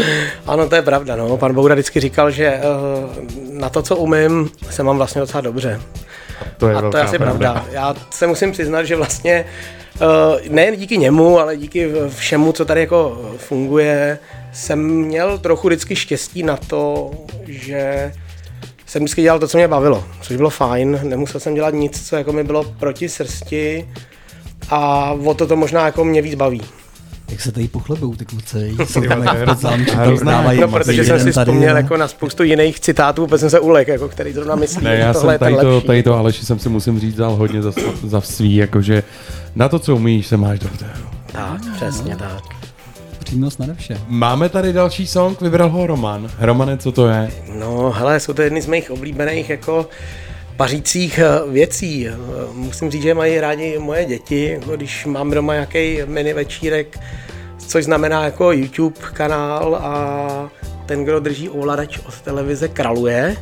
[0.48, 1.16] ano, to je pravda.
[1.16, 1.38] No.
[1.38, 2.62] Pan Bouda vždycky říkal, že eh,
[3.52, 5.82] na to, co umím, se mám vlastně docela dobře.
[6.58, 7.52] To je A to je asi pravda.
[7.52, 7.66] pravda.
[7.72, 9.46] Já se musím přiznat, že vlastně
[9.96, 14.20] eh, nejen díky němu, ale díky všemu, co tady jako funguje,
[14.54, 17.12] jsem měl trochu vždycky štěstí na to,
[17.46, 18.12] že
[18.86, 21.00] jsem vždycky dělal to, co mě bavilo, což bylo fajn.
[21.04, 23.90] Nemusel jsem dělat nic, co jako mi bylo proti srsti
[24.70, 26.62] a o to to možná jako mě víc baví.
[27.30, 30.60] Jak se tady pochlebou ty kluci, jsou tam vole, jak v podzámčí, hrozná- tam prodávají
[30.60, 31.78] No, protože jsem si tady, vzpomněl no.
[31.78, 35.02] jako na spoustu jiných citátů, protože jsem se ulek, jako který zrovna myslí, Ne, že
[35.02, 35.88] já tohle jsem je ten tady to, lepší.
[35.88, 37.72] tady to Aleši jsem si musím říct dal hodně za,
[38.04, 39.04] za svý, jakože
[39.56, 40.86] na to, co umíš, se máš dobře.
[41.32, 42.44] Tak, přesně tak.
[43.20, 43.98] Přímost nade vše.
[44.08, 46.30] Máme tady další song, vybral ho Roman.
[46.40, 47.32] Romane, co to je?
[47.60, 49.88] No, hele, jsou to jedny z mých oblíbených jako
[50.58, 52.08] pařících eh, věcí.
[52.08, 52.14] Eh,
[52.54, 57.00] Musím říct, že mají rádi moje děti, jako když mám doma nějaký mini večírek,
[57.68, 60.50] což znamená jako YouTube kanál a
[60.86, 63.38] ten, kdo drží ovladač od televize, kraluje.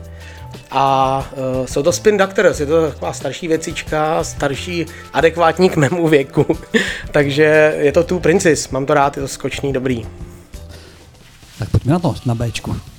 [0.72, 1.18] A
[1.60, 6.46] uh, jsou to Spin Doctors, je to taková starší věcička, starší, adekvátní k mému věku.
[7.12, 10.06] Takže je to tu Princess, mám to rád, je to skočný, dobrý.
[11.60, 12.91] Tak pojďme na to, na Bčku.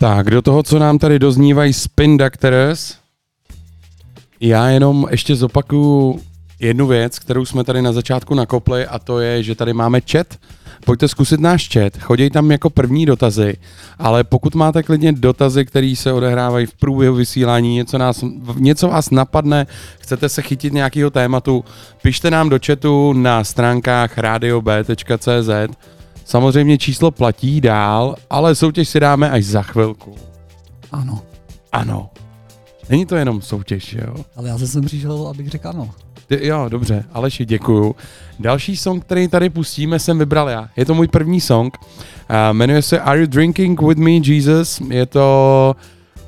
[0.00, 2.94] Tak, do toho, co nám tady doznívají Spin Doctors,
[4.40, 6.20] já jenom ještě zopakuju
[6.60, 10.26] jednu věc, kterou jsme tady na začátku nakopli a to je, že tady máme chat.
[10.84, 13.56] Pojďte zkusit náš chat, chodí tam jako první dotazy,
[13.98, 18.24] ale pokud máte klidně dotazy, které se odehrávají v průběhu vysílání, něco, nás,
[18.54, 19.66] něco vás napadne,
[19.98, 21.64] chcete se chytit nějakého tématu,
[22.02, 25.50] pište nám do chatu na stránkách radiob.cz
[26.30, 30.14] Samozřejmě číslo platí dál, ale soutěž si dáme až za chvilku.
[30.92, 31.22] Ano.
[31.72, 32.10] Ano.
[32.88, 34.14] Není to jenom soutěž, jo?
[34.36, 35.90] Ale já jsem přišel, abych řekl ano.
[36.26, 37.94] Ty, jo, dobře, Aleši, děkuju.
[38.38, 40.68] Další song, který tady pustíme, jsem vybral já.
[40.76, 41.78] Je to můj první song.
[41.80, 44.80] Uh, jmenuje se Are You Drinking With Me, Jesus?
[44.80, 45.76] Je to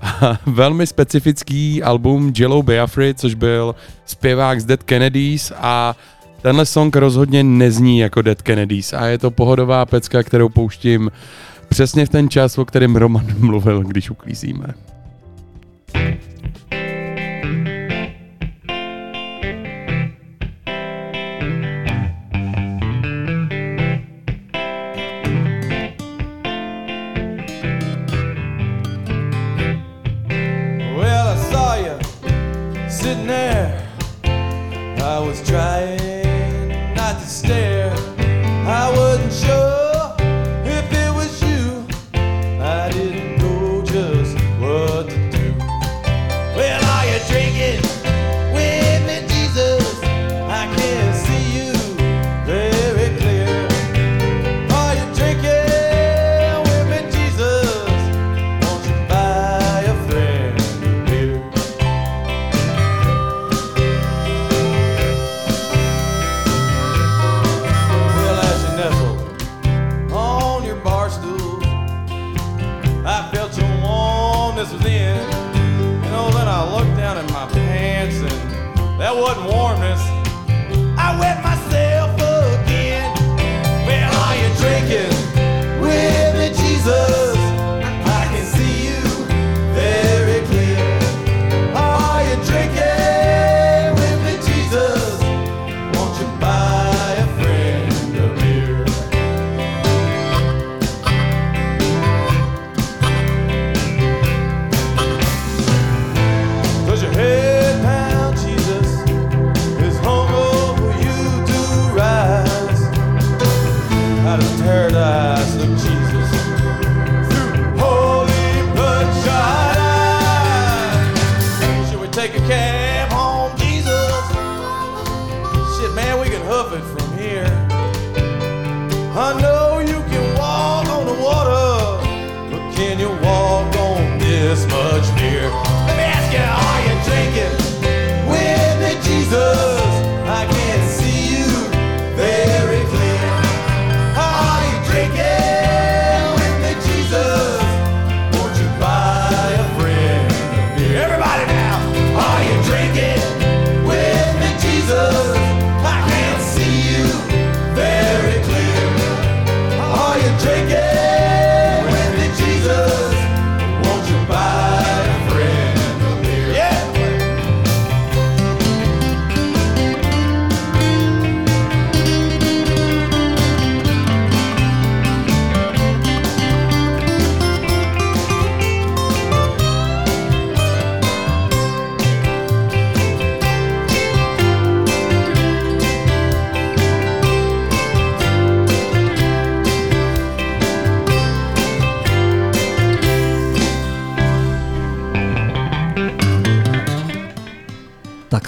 [0.46, 3.74] velmi specifický album Jello Biafri, což byl
[4.04, 5.96] zpěvák z Dead Kennedys a
[6.42, 11.10] Tenhle song rozhodně nezní jako Dead Kennedys a je to pohodová pecka, kterou pouštím
[11.68, 14.66] přesně v ten čas, o kterém Roman mluvil, když uklízíme.
[15.92, 16.21] thank you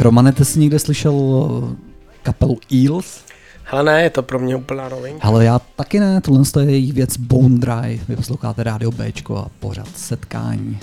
[0.04, 1.14] Romane, ty jsi někde slyšel
[1.72, 1.76] eh,
[2.22, 3.24] kapelu Eels?
[3.64, 5.28] Hele ne, je to pro mě úplná novinka.
[5.28, 8.00] Ale já taky ne, tohle je její věc Bone Dry.
[8.08, 10.78] Vy posloucháte rádio Bčko a pořád setkání.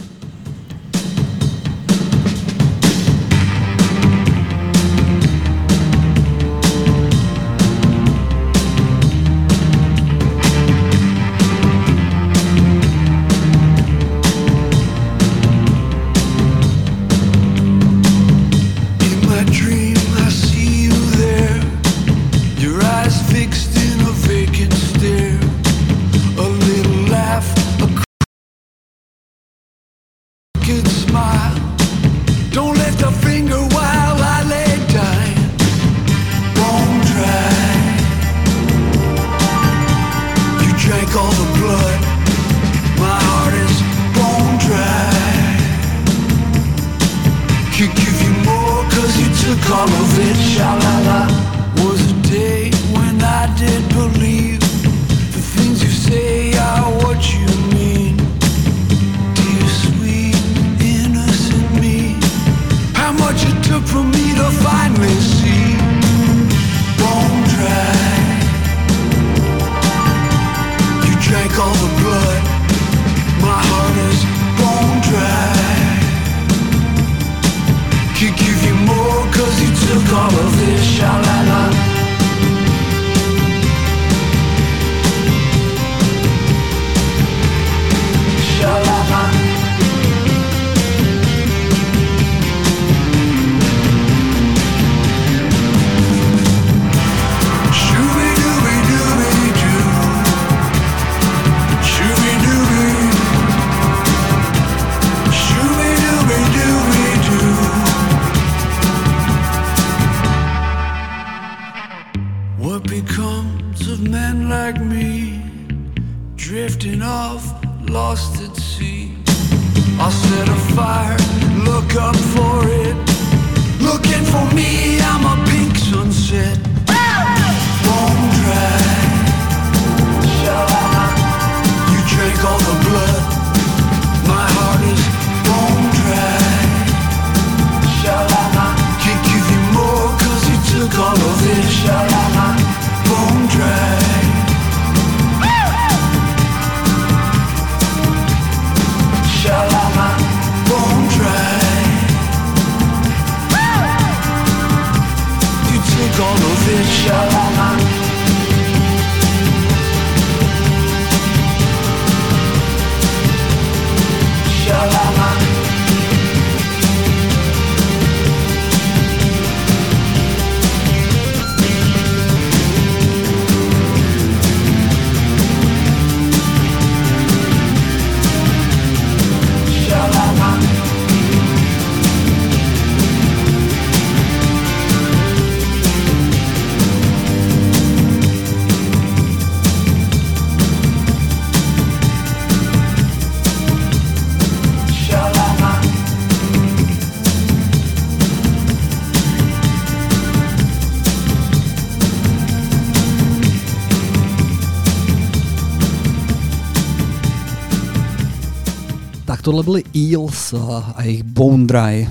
[209.51, 210.53] Tohle byly Eels
[210.95, 212.09] a jejich Bone Dry.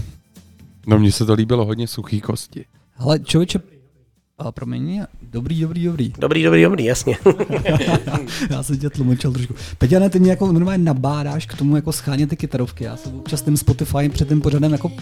[0.87, 2.65] No mně se to líbilo hodně suchý kosti.
[2.97, 3.61] Ale člověče,
[4.39, 6.13] a promiň, dobrý, dobrý, dobrý.
[6.19, 7.19] Dobrý, dobrý, dobrý, jasně.
[8.51, 9.55] já jsem tě tlumočil trošku.
[9.79, 12.85] Peťa, ne, ty mě jako normálně nabádáš k tomu jako schánět ty kytarovky.
[12.85, 14.93] Já se občas tím Spotify před tím pořadem jako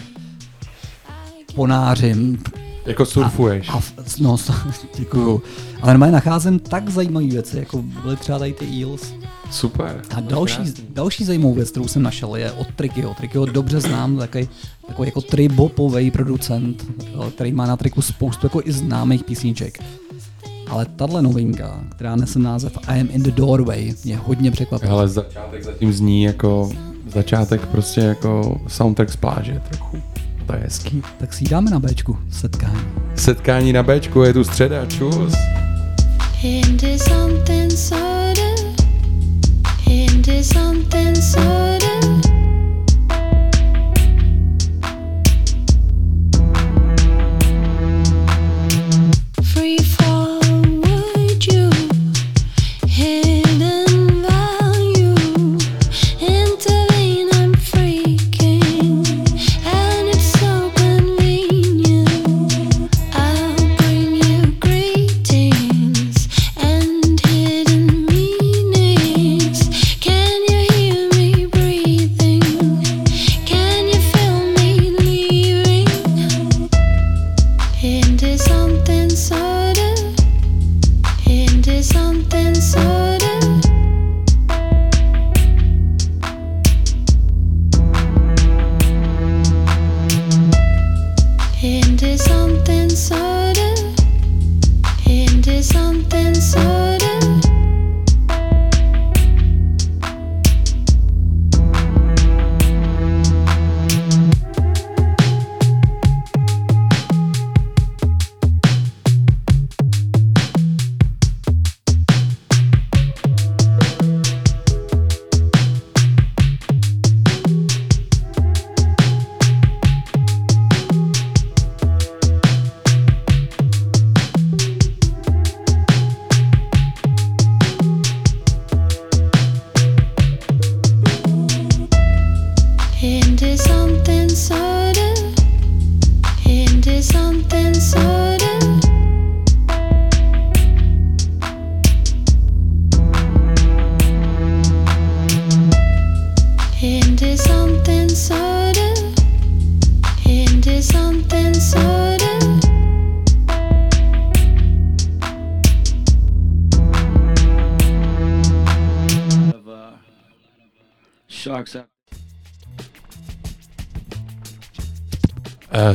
[1.55, 2.43] ponářím.
[2.89, 3.69] Jako surfuješ.
[3.69, 3.81] A, a,
[4.19, 4.37] no,
[4.97, 5.41] děkuju.
[5.81, 9.13] Ale normálně nacházím tak zajímavé věci, jako byly třeba tady ty Eels.
[9.51, 10.01] Super.
[10.15, 10.57] A další,
[10.89, 13.13] další zajímavou věc, kterou jsem našel, je od Trickyho.
[13.13, 14.49] Trickyho dobře znám, takový,
[14.87, 16.85] takový jako tribopový producent,
[17.35, 19.83] který má na triku spoustu jako i známých písniček.
[20.69, 24.91] Ale tahle novinka, která nese název I am in the doorway, mě hodně překvapila.
[24.91, 26.71] Ale začátek zatím zní jako
[27.13, 29.97] začátek prostě jako soundtrack z pláže trochu.
[30.49, 31.03] To je hezký.
[31.19, 32.79] Tak si dáme na Bčku, setkání.
[33.15, 35.33] Setkání na Bčku, je tu středa, čus.
[36.43, 38.41] Into something sorta.
[39.85, 41.98] Into something sorta.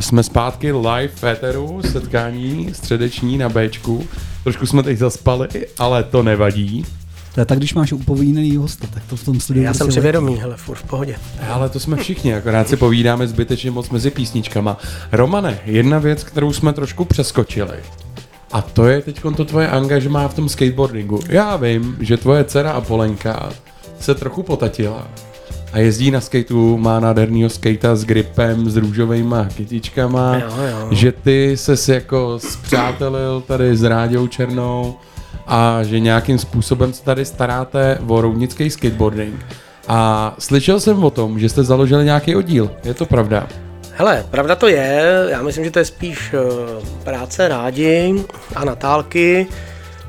[0.05, 4.07] Jsme zpátky live v setkání středeční na Bčku.
[4.43, 5.49] Trošku jsme teď zaspali,
[5.79, 6.87] ale to nevadí.
[7.35, 10.01] To je tak, když máš upovídaný hosta, tak to v tom studiu Já jsem prostě
[10.01, 11.17] přivědomý, hele, furt v pohodě.
[11.49, 14.79] Ale to jsme všichni, akorát si povídáme zbytečně moc mezi písničkama.
[15.13, 17.77] Romane, jedna věc, kterou jsme trošku přeskočili.
[18.53, 21.21] A to je teď to tvoje angažmá v tom skateboardingu.
[21.29, 23.51] Já vím, že tvoje dcera Apolenka
[24.01, 25.09] se trochu potatila
[25.75, 30.89] a jezdí na skateu, má nádhernýho skata s gripem, s růžovými kytičkama, Jo, jo.
[30.91, 34.95] že ty ses jako zpřátelil tady s Ráďou Černou
[35.47, 39.47] a že nějakým způsobem se tady staráte o roudnický skateboarding.
[39.89, 42.71] A slyšel jsem o tom, že jste založili nějaký oddíl.
[42.85, 43.49] Je to pravda?
[43.97, 48.25] Hele, pravda to je, já myslím, že to je spíš eh, práce rádi
[48.57, 49.47] a Natálky.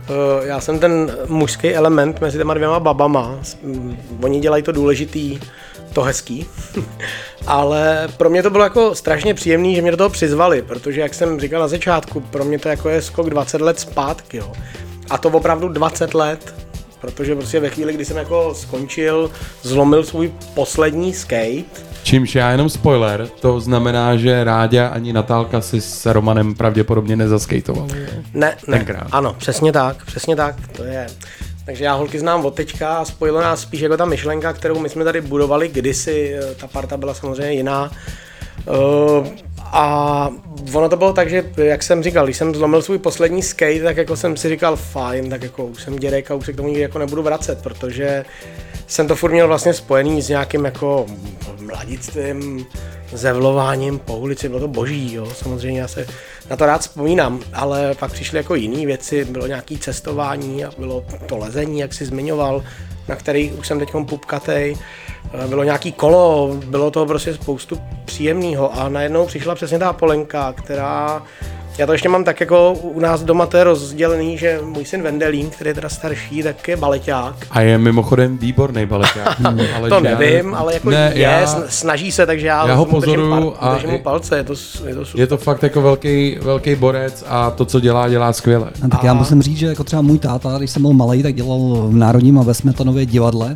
[0.09, 3.39] Eh, Já jsem ten mužský element mezi těma dvěma babama.
[4.23, 5.39] Oni dělají to důležitý,
[5.93, 6.45] to hezký.
[7.47, 11.13] Ale pro mě to bylo jako strašně příjemný, že mě do toho přizvali, protože jak
[11.13, 14.37] jsem říkal na začátku, pro mě to jako je skok 20 let zpátky.
[14.37, 14.51] Jo.
[15.09, 16.53] A to opravdu 20 let,
[17.01, 21.63] protože prostě ve chvíli, kdy jsem jako skončil, zlomil svůj poslední skate,
[22.05, 27.93] Čímž já jenom spoiler, to znamená, že Ráďa ani Natálka si s Romanem pravděpodobně nezaskejtovali.
[28.33, 28.77] Ne, ne.
[28.77, 29.07] Tenkrát.
[29.11, 31.07] Ano, přesně tak, přesně tak, to je.
[31.65, 34.89] Takže já holky znám od teďka a spojilo nás spíš jako ta myšlenka, kterou my
[34.89, 37.91] jsme tady budovali kdysi, eh, ta parta byla samozřejmě jiná.
[38.67, 39.27] Uh,
[39.63, 40.29] a
[40.73, 43.97] ono to bylo tak, že jak jsem říkal, když jsem zlomil svůj poslední skate, tak
[43.97, 46.67] jako jsem si říkal fajn, tak jako už jsem dědek a už se k tomu
[46.67, 48.25] nikdy jako nebudu vracet, protože
[48.87, 51.05] jsem to furt měl vlastně spojený s nějakým jako
[51.61, 52.65] mladictvím,
[53.13, 56.07] zevlováním po ulici, bylo to boží, jo, samozřejmě já se
[56.49, 61.05] na to rád vzpomínám, ale pak přišly jako jiné věci, bylo nějaké cestování a bylo
[61.25, 62.63] to lezení, jak si zmiňoval,
[63.07, 64.77] na který už jsem teď pupkatej,
[65.33, 70.53] Eh, bylo nějaký kolo, bylo to prostě spoustu příjemného a najednou přišla přesně ta Polenka,
[70.53, 71.23] která
[71.77, 75.01] já to ještě mám tak jako u nás doma to je rozdělený, že můj syn
[75.01, 77.35] Vendelín, který je teda starší, tak je baleťák.
[77.51, 79.37] A je mimochodem výborný baleťák.
[79.75, 82.85] ale to nevím, ale jako ne, je, já, sn- snaží se, takže já, já ho
[82.85, 84.53] pozoruju par- a držím mu palce, je to,
[84.87, 85.21] je to super.
[85.21, 88.69] je to fakt jako velký, velký borec a to, co dělá, dělá skvěle.
[88.83, 91.35] No, tak já musím říct, že jako třeba můj táta, když jsem byl malý, tak
[91.35, 93.55] dělal v Národním a ve Smetanově divadle.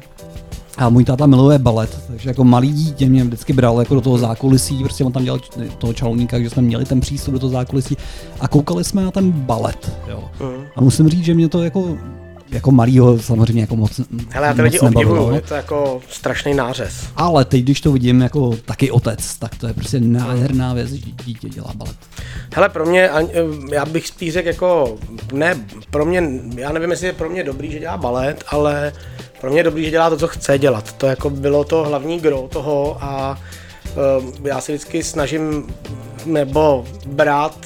[0.79, 4.17] A můj táta miluje balet, takže jako malý dítě mě vždycky bral jako do toho
[4.17, 5.39] zákulisí, prostě on tam dělal
[5.77, 7.97] toho čalouníka, takže jsme měli ten přístup do toho zákulisí
[8.39, 9.91] a koukali jsme na ten balet.
[10.09, 10.23] Jo.
[10.39, 10.65] Mhm.
[10.75, 11.97] A musím říct, že mě to jako,
[12.51, 16.53] jako malýho samozřejmě jako moc Hele, já ty moc lidi obdivuju, je to jako strašný
[16.53, 16.93] nářez.
[17.15, 21.11] Ale teď, když to vidím jako taky otec, tak to je prostě nádherná věc, že
[21.25, 21.95] dítě dělá balet.
[22.55, 23.29] Hele, pro mě, ani-
[23.71, 24.97] já bych spíš řekl jako,
[25.33, 25.55] ne,
[25.91, 26.23] pro mě,
[26.55, 28.93] já nevím, jestli je pro mě dobrý, že dělá balet, ale
[29.41, 30.93] pro mě je dobrý, že dělá to, co chce dělat.
[30.93, 33.39] To jako bylo to hlavní gro toho a
[34.17, 35.75] uh, já si vždycky snažím
[36.25, 37.57] nebo brát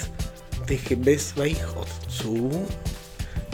[0.65, 2.65] ty chyby svých otců,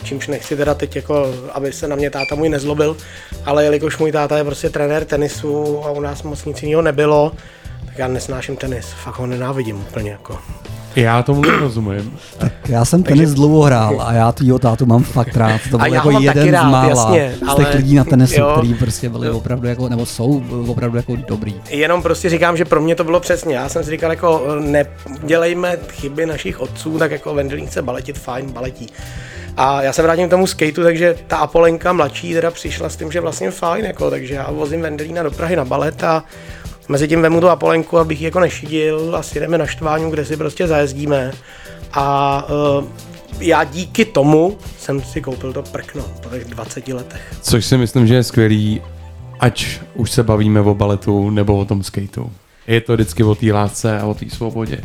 [0.04, 2.98] čímž nechci teda teď jako, aby se na mě táta můj nezlobil,
[3.46, 7.32] ale jelikož můj táta je prostě trenér tenisu a u nás moc nic jiného nebylo,
[7.86, 10.40] tak já nesnáším tenis, fakt ho nenávidím úplně jako.
[10.96, 12.18] Já tomu nerozumím.
[12.70, 15.62] Já jsem tenis dlouho hrál a já tvýho tátu mám fakt rád.
[15.72, 18.40] To byl já jako jeden rád, z mála jasně, z těch ale- lidí na tenisu,
[18.42, 18.52] jo.
[18.58, 21.56] který prostě byli opravdu jako, nebo jsou opravdu jako dobrý.
[21.70, 23.56] Jenom prostě říkám, že pro mě to bylo přesně.
[23.56, 28.52] Já jsem si říkal, jako nedělejme chyby našich otců, tak jako Vendelín chce baletit, fajn,
[28.52, 28.88] baletí.
[29.58, 33.12] A já se vrátím k tomu skateu, takže ta Apolenka mladší teda přišla s tím,
[33.12, 36.24] že vlastně fajn, jako, takže já vozím Vendelína do Prahy na balet a
[36.90, 40.26] mezi tím vemu tu Apolenku, abych ji jako nešidil a si jdeme na štváňu, kde
[40.26, 41.32] si prostě zajezdíme.
[41.94, 42.48] A
[42.80, 42.86] uh,
[43.40, 47.34] já díky tomu jsem si koupil to prkno po těch 20 letech.
[47.42, 48.82] Což si myslím, že je skvělý,
[49.40, 52.32] ať už se bavíme o baletu nebo o tom skateu.
[52.68, 54.82] Je to vždycky o té lásce a o té svobodě.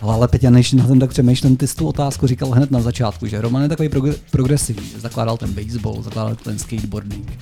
[0.00, 3.26] Ale, Peťa, než na tom tak přemýšlím, ty jsi tu otázku říkal hned na začátku,
[3.26, 7.38] že Roman je takový prog- progresivní, zakládal ten baseball, zakládal ten skateboarding,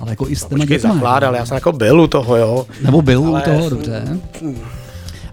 [0.00, 2.66] ale jako i s těma Počkej, dětma, zakládal, já jsem jako byl u toho, jo.
[2.82, 4.18] Nebo byl u Ale- toho, dobře.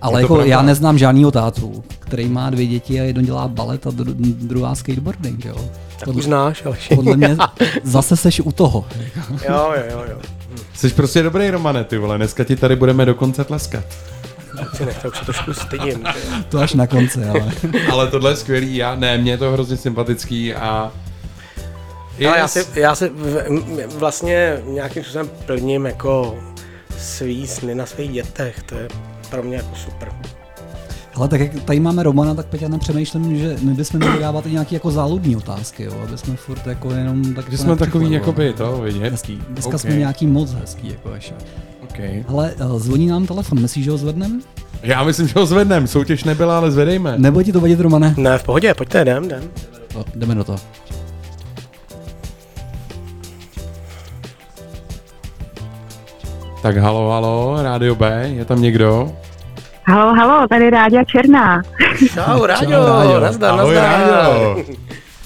[0.02, 0.52] Ale jako pravda.
[0.52, 4.16] já neznám žádnýho tátu, který má dvě děti a jedno dělá balet a dru-
[4.48, 5.56] druhá skateboarding, jo.
[6.06, 7.38] Tak už znáš, ale Podle mě
[7.84, 8.86] zase seš u toho.
[9.50, 10.18] Jo, jo, jo, jo.
[10.76, 12.18] Jsi prostě dobrý, Romane, ty vole.
[12.18, 13.84] Dneska ti tady budeme dokonce tleskat.
[14.86, 16.04] Nech, to už se trošku stydím.
[16.50, 17.52] To až na konci, ale.
[17.92, 20.92] Ale tohle je skvělý, já, ne, mě je to hrozně sympatický a...
[22.28, 23.64] Ale já si, já si v- m-
[23.98, 26.36] vlastně nějakým způsobem plním jako
[26.98, 28.88] svý sny na svých dětech, to je
[29.30, 30.12] pro mě jako super.
[31.16, 34.52] Ale tak jak tady máme Romana, tak Peťa přemýšlím, že my bychom měli dávat i
[34.52, 38.54] nějaké jako záludní otázky, jo, aby jsme furt jako jenom tak Že jsme takový jakoby
[38.54, 39.42] to, vidí, hezký.
[39.50, 39.80] Dneska OK.
[39.82, 41.34] jsme nějaký moc hezký, jako ještě.
[41.84, 42.24] Okay.
[42.28, 44.42] Ale uh, zvoní nám telefon, myslíš, že ho zvednem?
[44.84, 47.14] Já myslím, že ho zvedneme, soutěž nebyla, ale zvedejme.
[47.18, 48.14] Nebo ti to vadit, Romane?
[48.18, 49.44] Ne, v pohodě, pojďte, jdem, jdem.
[49.96, 50.58] No, jdeme do toho.
[56.64, 59.12] Tak halo, halo, Rádio B, je tam někdo?
[59.88, 61.62] Halo, halo, tady Ráďa Černá.
[62.14, 63.20] Čau, Ráďo.
[63.20, 64.00] nazdar, Ahoj, nazdar.
[64.00, 64.56] Ráďo.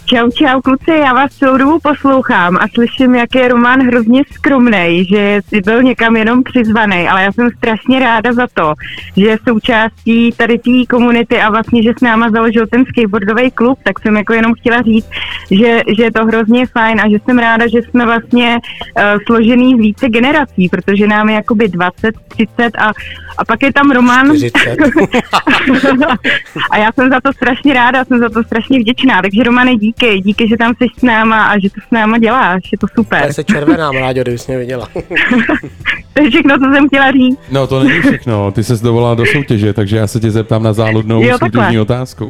[0.09, 5.05] Čau, čau, kluci, já vás celou dobu poslouchám a slyším, jak je Roman hrozně skromnej,
[5.05, 8.73] že si byl někam jenom přizvaný, ale já jsem strašně ráda za to,
[9.17, 13.79] že je součástí tady té komunity a vlastně, že s náma založil ten skateboardový klub,
[13.83, 15.07] tak jsem jako jenom chtěla říct,
[15.51, 19.75] že, že je to hrozně fajn a že jsem ráda, že jsme vlastně uh, složený
[19.75, 22.91] z více generací, protože nám je jakoby 20, 30 a,
[23.37, 24.37] a pak je tam Roman.
[24.37, 24.77] 40.
[26.71, 29.96] a já jsem za to strašně ráda, jsem za to strašně vděčná, takže Romane díky,
[30.23, 33.23] díky, že tam jsi s náma a že to s náma děláš, je to super.
[33.27, 34.87] Já se červenám, Ráďo, kdybys mě viděla.
[36.13, 37.39] To je všechno, co jsem chtěla říct.
[37.51, 40.73] No to není všechno, ty se dovolala do soutěže, takže já se tě zeptám na
[40.73, 41.61] záludnou Jo, takhle.
[41.61, 42.29] soutěžní otázku.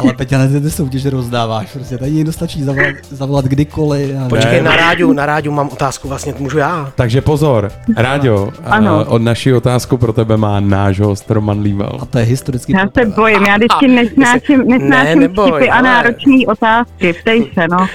[0.00, 4.16] Ale Peťa, ne, ty soutěže rozdáváš, prostě tady někdo stačí zavolat, zavolat kdykoliv.
[4.24, 4.62] A Počkej, Ne.
[4.62, 6.92] na rádiu, na rádiu mám otázku, vlastně můžu já.
[6.94, 9.00] Takže pozor, Ráďo, Ano.
[9.00, 11.98] a od naší otázku pro tebe má náš host Roman Líbal.
[12.02, 15.82] A to je historicky Já se bojím, já vždycky nesnáším, nesnáším neboj, vtipy a ale-
[15.82, 17.86] náročné otázky, ptej se, no.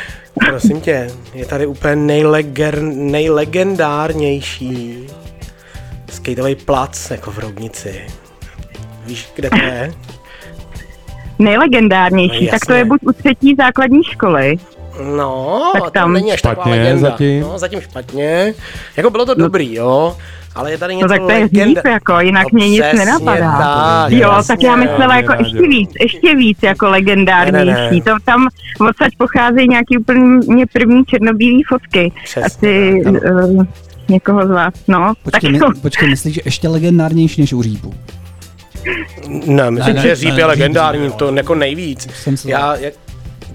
[0.49, 4.97] Prosím tě, je tady úplně nejleger, nejlegendárnější
[6.11, 8.01] skateový plac jako v Roudnici.
[9.05, 9.93] Víš, kde to je?
[11.41, 14.55] Nejlegendárnější, No, tak to je buď u třetí základní školy.
[15.17, 17.09] No, Tak tam tam- není až taková Špatně legenda.
[17.09, 17.41] zatím.
[17.41, 18.53] No, zatím špatně.
[18.97, 20.17] Jako bylo to dobrý, jo.
[20.55, 22.83] Ale je tady něco No tak to je legenda- hřív, jako, jinak No, mě nic
[22.97, 23.57] nenapadá.
[23.57, 24.47] Tak, jo, jasně.
[24.55, 25.45] tak já myslela jako Rádio.
[25.47, 27.65] ještě víc, ještě víc jako legendárnější.
[27.65, 28.01] Ne, ne, ne.
[28.01, 28.47] To tam
[28.89, 32.11] odsaď pocházejí nějaký úplně první černobílý fotky.
[32.23, 33.65] Přesně Asi tak, uh,
[34.09, 35.13] někoho z vás, no.
[35.23, 37.93] Počkej, tak my, počkej, myslíš, že ještě legendárnější než u Řípu?
[39.45, 42.07] Ne, myslím, Ne, že ne, Říp ne, je legendární, to jako nejvíc.
[42.45, 42.93] Já, jak...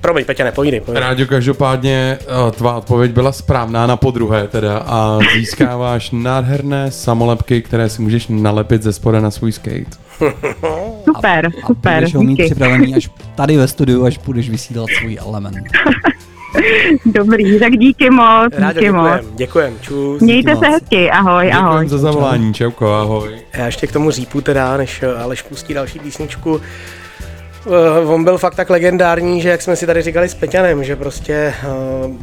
[0.01, 0.81] Promiň, Petě, nepojídej.
[0.89, 7.89] Ráďo, každopádně eh, tvá odpověď byla správná na podruhé teda a získáváš nádherné samolepky, které
[7.89, 9.85] si můžeš nalepit ze spoda na svůj skate.
[11.05, 12.44] Super, super, Budeš ho mít díky.
[12.44, 15.57] připravený až tady ve studiu, až budeš vysílat svůj element.
[17.07, 19.07] Dobrý, tak díky moc, Rádio, díky moc.
[19.07, 20.20] děkujem, děkujem, čus.
[20.23, 20.81] Mějte Díky se moc.
[20.81, 21.73] hezky, ahoj, ahoj.
[21.73, 23.31] Děkujem za zavolání, čauko, ahoj.
[23.55, 26.61] Já ještě k tomu Řípu teda, než eh, Aleš pustí další písničku.
[28.03, 30.97] Uh, on byl fakt tak legendární, že jak jsme si tady říkali s Peťanem, že
[30.97, 31.55] prostě
[32.07, 32.16] uh,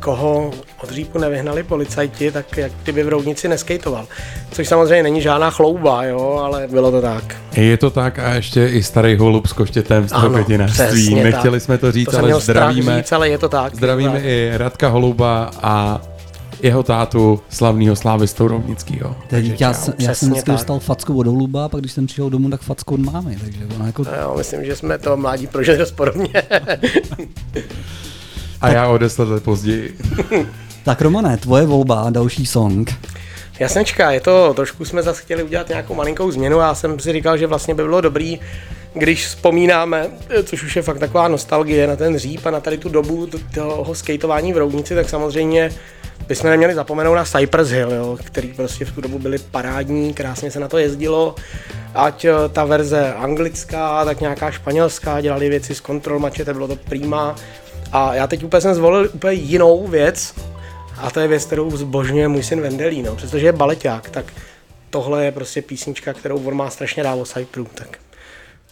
[0.00, 0.50] koho
[0.82, 4.06] od Řípu nevyhnali policajti, tak jak kdyby v Roudnici neskejtoval.
[4.50, 7.36] Což samozřejmě není žádná chlouba, jo, ale bylo to tak.
[7.56, 11.14] Je to tak a ještě i starý holub s koštětem z toho květinářství.
[11.14, 11.62] Nechtěli tak.
[11.62, 13.74] jsme to říct, To ale zdravíme, říct, ale je to tak.
[13.74, 16.00] zdravíme i Radka Holuba a
[16.62, 19.16] jeho tátu, slavného slávistou Rovnickýho.
[19.28, 19.92] Teď já, čau.
[19.98, 20.54] já jsem vždycky tak.
[20.54, 23.58] dostal facku od holuba, a pak když jsem přišel domů, tak facku od mámy, takže
[23.76, 24.04] ona jako...
[24.04, 26.42] No Jo, myslím, že jsme to mládí prožili dost podobně.
[28.60, 29.98] A já o deset let později.
[30.84, 32.94] Tak Romane, tvoje volba, další song.
[33.58, 36.58] Jasnečka, je to, trošku jsme zase chtěli udělat nějakou malinkou změnu.
[36.58, 38.40] Já jsem si říkal, že vlastně by bylo dobrý,
[38.94, 40.06] když vzpomínáme,
[40.44, 43.94] což už je fakt taková nostalgie na ten říp a na tady tu dobu toho
[43.94, 45.70] skateování v Roudnici, tak samozřejmě
[46.28, 50.50] bychom neměli zapomenout na Cypress Hill, jo, který prostě v tu dobu byly parádní, krásně
[50.50, 51.34] se na to jezdilo.
[51.94, 56.76] Ať eh, ta verze anglická, tak nějaká španělská, dělali věci z kontrol mačete, bylo to
[56.76, 57.36] prima.
[57.92, 60.34] A já teď úplně jsem zvolil úplně jinou věc,
[61.00, 63.16] a to je věc, kterou zbožňuje můj syn Vendelí, no.
[63.16, 64.32] Přestože je baleťák, tak
[64.90, 67.98] tohle je prostě písnička, kterou on má strašně rád o Cypru, tak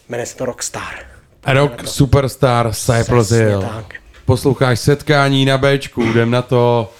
[0.09, 0.95] jmenuje se to Rockstar.
[1.47, 1.87] Rock to.
[1.87, 3.65] Superstar Cypress Hill.
[4.25, 6.91] Posloucháš setkání na Bčku, jdem na to.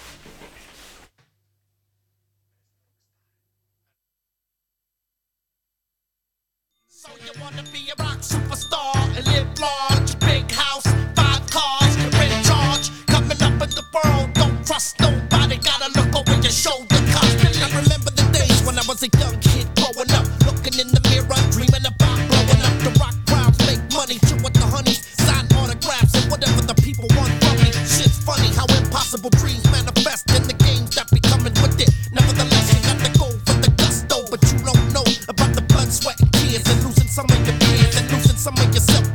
[16.58, 17.62] shoulder constantly.
[17.62, 21.02] I remember the days when I was a young kid growing up, looking in the
[21.14, 25.46] mirror, dreaming about blowing up the rock crowd, make money, chill with the honeys, sign
[25.54, 27.70] autographs and whatever the people want from me.
[27.86, 31.94] Shit's funny how impossible dreams manifest in the games that be coming with it.
[32.10, 35.94] Nevertheless, you got to go for the gusto, but you don't know about the blood,
[35.94, 39.07] sweat, and tears, and losing some of your peers and losing some of yourself.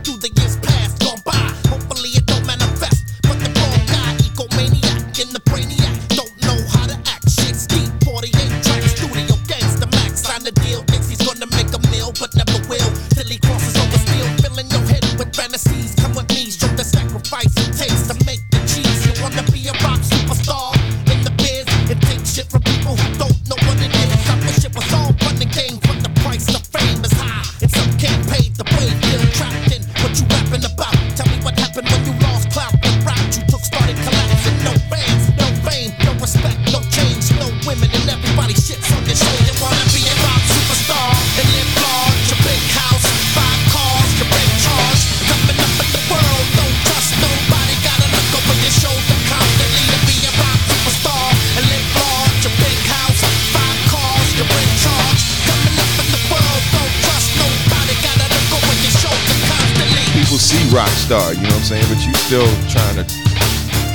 [61.73, 61.89] saying?
[61.89, 63.05] But you still trying to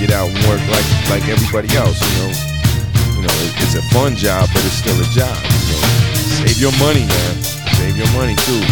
[0.01, 2.33] get out and work like like everybody else, you know.
[3.13, 5.37] You know, it, it's a fun job, but it's still a job.
[5.69, 5.85] You know,
[6.41, 7.33] save your money, man.
[7.77, 8.63] Save your money too.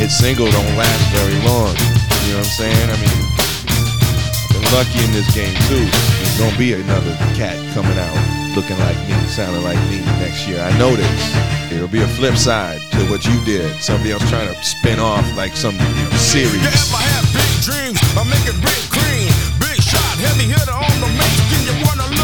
[0.00, 1.76] It's single don't last very long.
[2.24, 2.88] You know what I'm saying?
[2.88, 8.14] I mean, I've been lucky in this game too gonna be another cat coming out
[8.54, 10.60] looking like me, sounding like me next year.
[10.62, 11.22] I know this.
[11.72, 13.66] It'll be a flip side to what you did.
[13.82, 16.62] Somebody else trying to spin off like some you know, series.
[16.62, 19.30] Yeah, if I have big dreams, I make it big clean.
[19.58, 21.10] Big shot, heavy hitter on the.
[21.66, 22.17] You wanna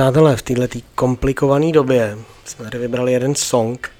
[0.00, 3.90] Přátelé, v této komplikované době jsme tady vybrali jeden song,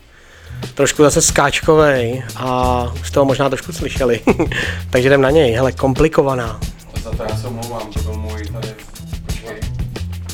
[0.75, 4.21] trošku zase skáčkový a už toho možná trošku slyšeli,
[4.91, 6.61] takže jdem na něj, hele, komplikovaná.
[7.03, 8.69] Za to já se omlouvám, to byl můj tady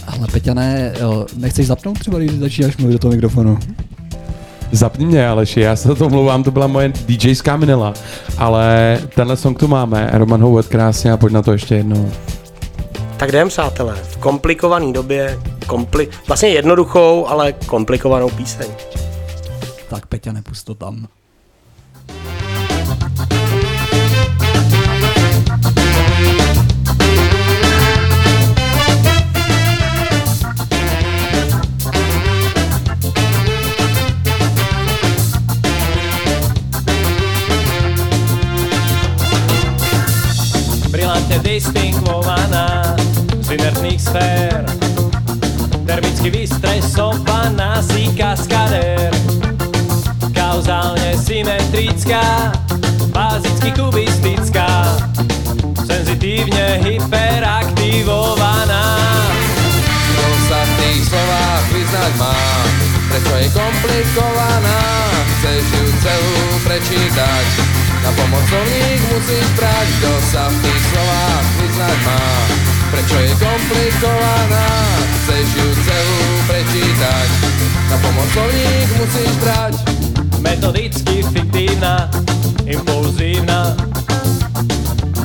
[0.06, 0.94] ale Peťané,
[1.36, 3.59] nechceš zapnout třeba, když začínáš mluvit do toho mikrofonu?
[4.72, 7.94] Zapni mě, Aleši, já se to omlouvám, to byla moje DJská minela,
[8.38, 12.10] ale tenhle song tu máme, Roman Howard krásně a pojď na to ještě jednou.
[13.16, 13.94] Tak jdem, sátelé.
[14.02, 18.66] v komplikované době kompli- vlastně jednoduchou, ale komplikovanou píseň.
[19.88, 21.09] Tak Peťa, nepust to tam.
[40.97, 42.97] brilantne distingvovaná
[43.44, 44.85] z inertných sfér.
[46.27, 49.15] Vystresovaná si kaskadér.
[50.35, 52.51] Kauzálne symetrická,
[53.15, 54.90] bázicky kubistická,
[55.86, 58.98] senzitívne hyperaktivovaná.
[59.86, 62.35] Kto sa v tých slovách vyznať má,
[63.07, 64.82] prečo je komplikovaná,
[65.39, 67.47] chceš ju celú prečítať.
[68.03, 72.27] Na pomocovník musíš brať, kto sa v tých slovách vyznať má,
[72.90, 74.66] prečo je komplikovaná,
[75.22, 77.28] chceš ju celú prečítať.
[77.90, 79.74] Na pomocovník musíš brať.
[80.42, 82.10] Metodicky fiktívna,
[82.62, 83.74] impulzívna,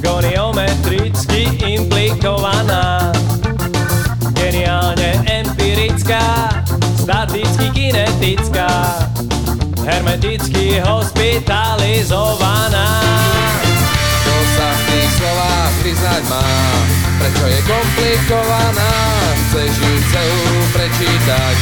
[0.01, 3.13] goniometricky implikovaná,
[4.33, 6.49] geniálne empirická,
[6.97, 8.97] staticky kinetická,
[9.85, 13.01] hermeticky hospitalizovaná.
[14.61, 15.13] Sa v tých
[15.81, 16.45] vyznať má,
[17.17, 18.93] prečo je komplikovaná,
[19.49, 21.55] chceš ju celú prečítať.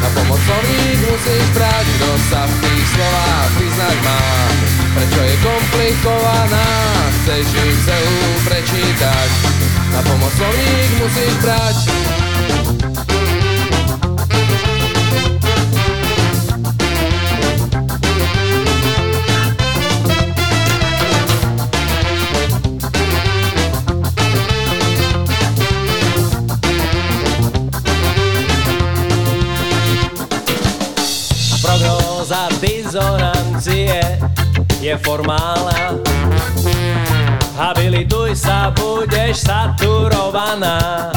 [0.00, 4.22] Na pomocovník musíš brať, kto sa v tých slovách vyznať má,
[4.96, 6.68] prečo je komplikovaná,
[7.20, 9.30] chceš ju celú prečítať.
[9.92, 11.76] Na pomocovník musíš brať.
[33.68, 34.00] Dizonancie
[34.80, 36.00] je formálna.
[37.58, 41.10] Habilituj sa, budeš saturovaná.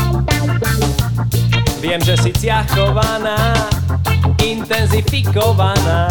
[1.81, 3.69] Viem, že si ciachovaná,
[4.41, 6.09] intenzifikovaná,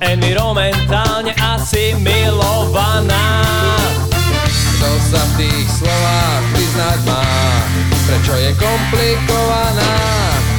[0.00, 3.24] environmentálne asimilovaná.
[4.80, 7.24] Kto sa v tých slovách vyznať má,
[8.08, 9.92] prečo je komplikovaná,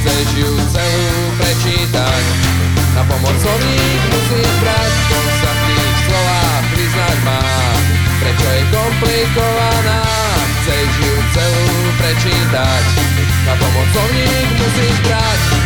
[0.02, 1.10] chceš ju celú
[1.42, 2.51] prečítať.
[2.92, 7.44] Na pomocovník musíš brať, kto sa v tých slovách vyznať má,
[8.20, 10.02] prečo je komplikovaná,
[10.60, 12.84] chceš ju celú prečítať.
[13.48, 15.61] Na pomocovník musíš brať.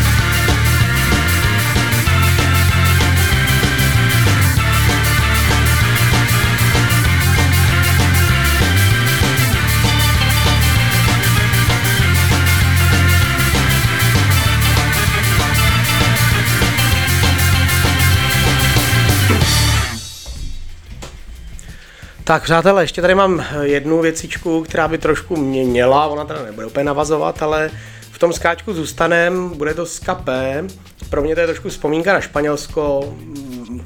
[22.27, 26.85] Tak přátelé, ještě tady mám jednu věcičku, která by trošku měnila, ona teda nebude úplně
[26.85, 27.71] navazovat, ale
[28.11, 30.65] v tom skáčku zůstanem, bude to skapé.
[31.11, 33.81] Pro mě to je trošku vzpomínka na Španělsko, mm,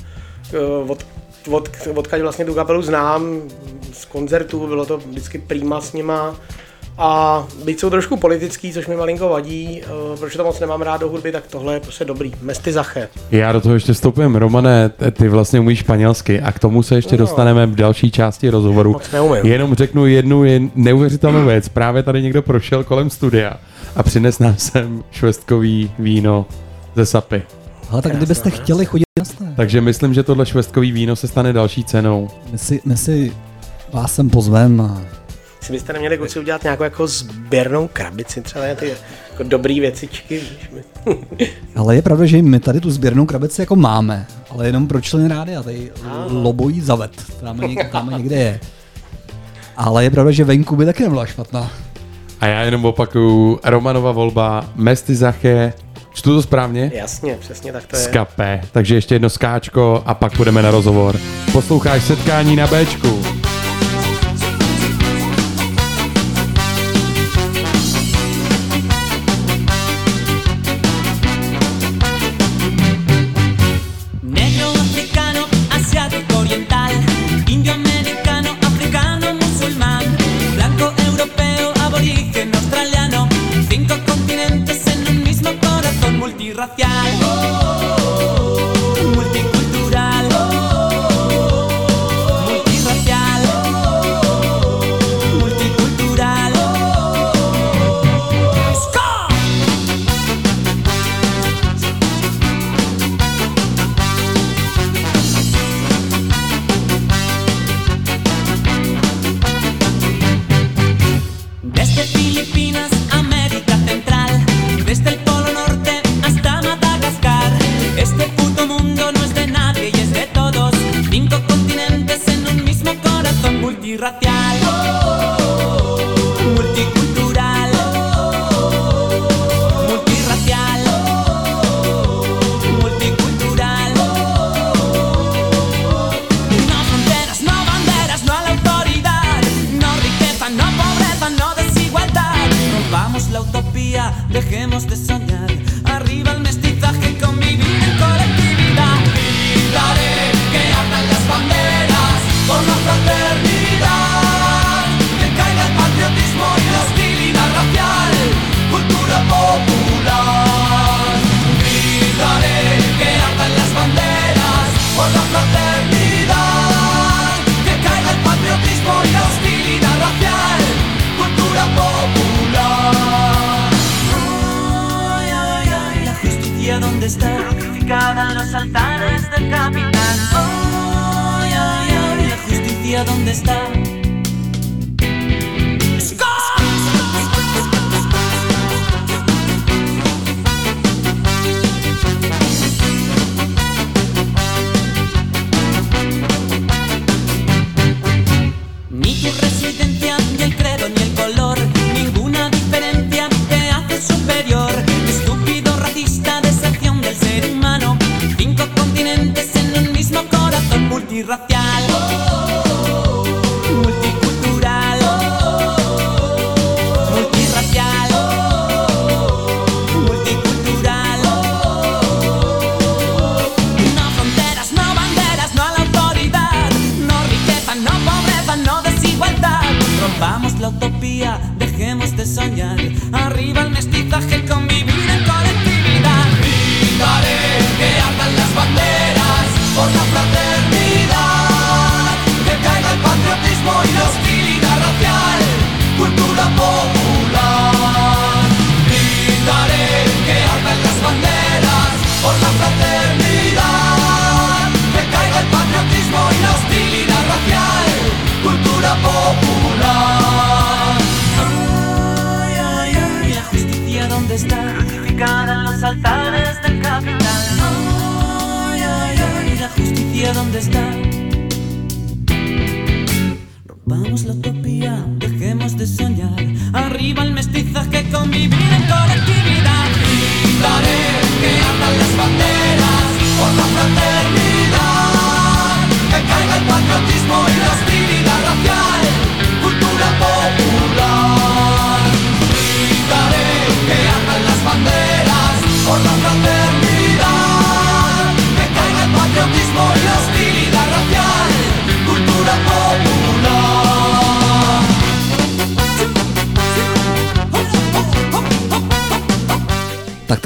[0.89, 1.07] od,
[1.51, 3.43] od, odkud vlastně tu kapelu znám,
[3.93, 6.37] z koncertů, bylo to vždycky prýma s nima.
[7.03, 9.87] A byť jsou trošku politický, což mi malinko vadí, eh,
[10.21, 12.33] protože to moc nemám rád do hudby, tak tohle je prostě dobrý.
[12.43, 13.09] Mesty Zache.
[13.31, 14.37] Já do toho ještě vstoupím.
[14.37, 17.19] Romane, ty vlastně umíš španělsky a k tomu se ještě No.
[17.19, 18.93] dostaneme v další části rozhovoru.
[18.93, 19.47] Moc neumím.
[19.47, 21.69] Jenom řeknu jednu jen neuvěřitelnou věc.
[21.69, 23.53] Právě tady někdo prošel kolem studia
[23.97, 26.47] a přines nám sem švestkový víno
[26.97, 27.43] ze sapy.
[27.91, 29.05] Ale tak kdybyste chtěli chodit
[29.57, 32.29] Takže myslím, že tohle švestkový víno se stane další cenou.
[32.53, 33.33] my si, my si
[33.93, 35.03] vás sem pozvem a
[35.61, 38.95] Si byste neměli kluci udělat nějakou jako sběrnou krabici, třeba ty
[39.31, 40.70] jako dobrý věcičky, víš,
[41.77, 45.28] Ale je pravda, že my tady tu sběrnou krabici jako máme, ale jenom pro členy
[45.28, 45.93] rádia, tady
[46.28, 47.11] lobojí zavet,
[47.41, 48.61] tam, někde, tam někde je.
[49.77, 51.70] Ale je pravda, že venku by taky nebyla špatná.
[52.41, 55.73] A já jenom opakuju, Romanova volba, Mesty Zache,
[56.12, 56.93] čtu to správně?
[56.95, 58.03] Jasně, přesně tak to je.
[58.03, 58.61] Skape.
[58.73, 61.16] Takže ještě jedno skáčko a pak půjdeme na rozhovor.
[61.53, 63.30] Posloucháš setkání na Bčku.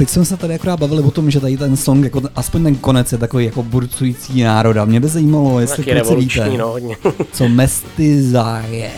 [0.05, 2.75] Teď jsme se tady akorát bavili o tom, že tady ten song, jako aspoň ten
[2.75, 4.85] konec je takový jako burcující národa.
[4.85, 6.97] Mě by zajímalo, jestli kluci revoluční, víte, no, hodně.
[7.31, 8.91] co mestizaje.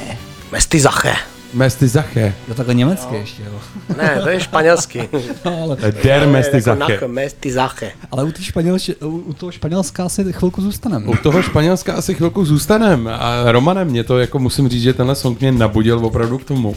[0.52, 1.14] Mestizache.
[1.54, 2.34] Mestizache.
[2.48, 3.60] Jo, takhle německy ještě, jo.
[3.98, 5.10] Ne, to je španělsky.
[5.44, 6.94] ale, Der Mestizache.
[6.94, 7.92] Jako Mestizache.
[8.12, 11.06] ale u, té španělš, u, toho španělská asi chvilku zůstaneme.
[11.06, 13.10] U toho Španělska asi chvilku zůstanem.
[13.20, 16.76] A Romane, mě to jako musím říct, že tenhle song mě nabudil opravdu k tomu,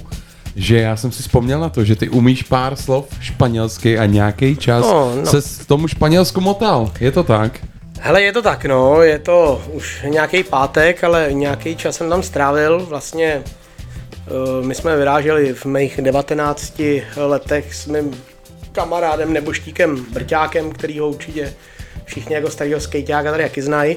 [0.56, 4.56] že já jsem si vzpomněl na to, že ty umíš pár slov španělsky a nějaký
[4.56, 5.27] čas No, no.
[5.40, 6.93] se tomu Španělsku motal.
[7.01, 7.60] Je to tak?
[8.01, 12.22] Hele, je to tak, no, je to už nějaký pátek, ale nějaký čas jsem tam
[12.22, 12.86] strávil.
[12.86, 13.43] Vlastně
[14.31, 16.81] uh, my jsme vyráželi v mých 19
[17.16, 18.22] letech s mým
[18.72, 21.52] kamarádem neboštíkem Brťákem, který ho určitě
[22.05, 23.97] všichni jako starého skejťáka tady jaký znají.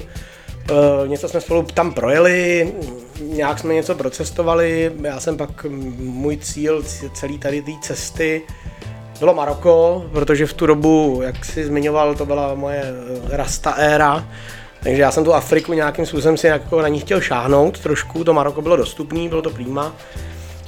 [0.72, 2.74] Uh, něco jsme spolu tam projeli,
[3.22, 5.66] nějak jsme něco procestovali, já jsem pak,
[6.00, 6.84] můj cíl
[7.14, 8.42] celý tady té cesty
[9.24, 14.28] bylo Maroko, protože v tu dobu, jak jsi zmiňoval, to byla moje eh, rasta éra,
[14.84, 18.34] takže já jsem tu Afriku nějakým způsobem si jako na ní chtěl šáhnout trošku, to
[18.34, 19.96] Maroko bylo dostupný, bylo to prýma.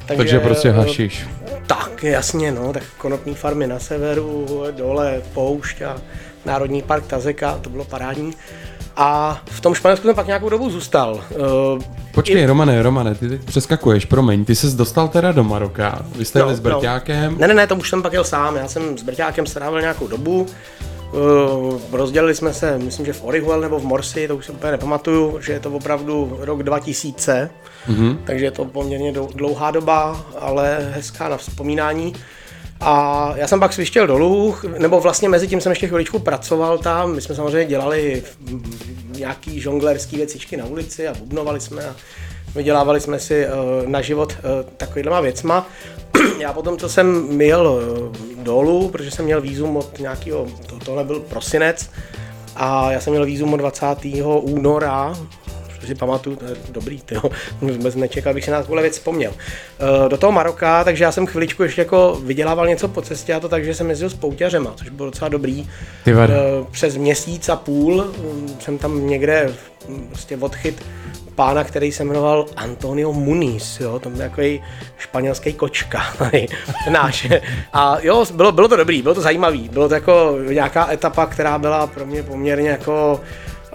[0.07, 1.27] Takže prostě eh, hašiš.
[1.67, 5.97] Tak, jasně, no, tak konopní farmy na severu, dole poušť a
[6.45, 8.33] Národní park Tazeka, to bylo parádní.
[8.97, 11.13] A v tom Španělsku jsem pak nějakou dobu zůstal.
[11.75, 11.81] Uh,
[12.13, 16.39] Počkej, Romane, Romane, ty teď přeskakuješ, promiň, ty jsi dostal teda do Maroka, vy jste
[16.39, 17.37] jeli s Brťákem.
[17.39, 20.07] Ne, ne, ne, to už jsem pak jel sám, já jsem s Brťákem strávil nějakou
[20.07, 20.45] dobu,
[21.13, 24.71] Uh, rozdělili jsme se, myslím, že v Orihel nebo v Morsi, to už si úplně
[24.71, 27.49] nepamatuju, že je to opravdu rok 2000,
[27.87, 28.17] Mhm.
[28.25, 32.13] takže je to poměrně dlouhá doba, ale hezká na vzpomínání.
[32.79, 37.15] A já jsem pak svištěl dolů, nebo vlastně mezi tím jsem ještě chviličku pracoval tam,
[37.15, 38.23] my jsme samozřejmě dělali
[39.09, 41.95] nějaký žonglerský věcičky na ulici a bubnovali jsme a
[42.55, 45.67] vydělávali jsme si uh, na život uh, takovýhlema věcma.
[46.39, 51.03] Já potom, co jsem jel uh, dolů, protože jsem měl výzum od nějakého, to, tohle
[51.03, 51.89] byl prosinec,
[52.55, 53.85] a já jsem měl výzum od 20.
[54.41, 55.15] února,
[55.85, 57.21] si pamatuju, to je dobrý, tyjo.
[57.61, 59.31] vůbec nečekal, bych si na takovou věc vzpomněl.
[59.35, 63.39] Eh, Do toho Maroka, takže já jsem chviličku ještě jako vydělával něco po cestě a
[63.39, 65.67] to tak, že jsem jezdil s pouťařema, což bylo docela dobrý.
[66.03, 66.33] Ty vado.
[66.33, 69.53] Eh, Přes měsíc a půl mm, jsem tam někde
[69.89, 70.85] mm, prostě odchyt
[71.35, 74.63] pána, který se jmenoval Antonio Muniz, jo, to byl takový
[74.97, 76.47] španělský kočka, tady,
[76.91, 77.27] náš.
[77.73, 81.59] A jo, bylo, bylo to dobrý, bylo to zajímavý, bylo to jako nějaká etapa, která
[81.59, 83.21] byla pro mě poměrně jako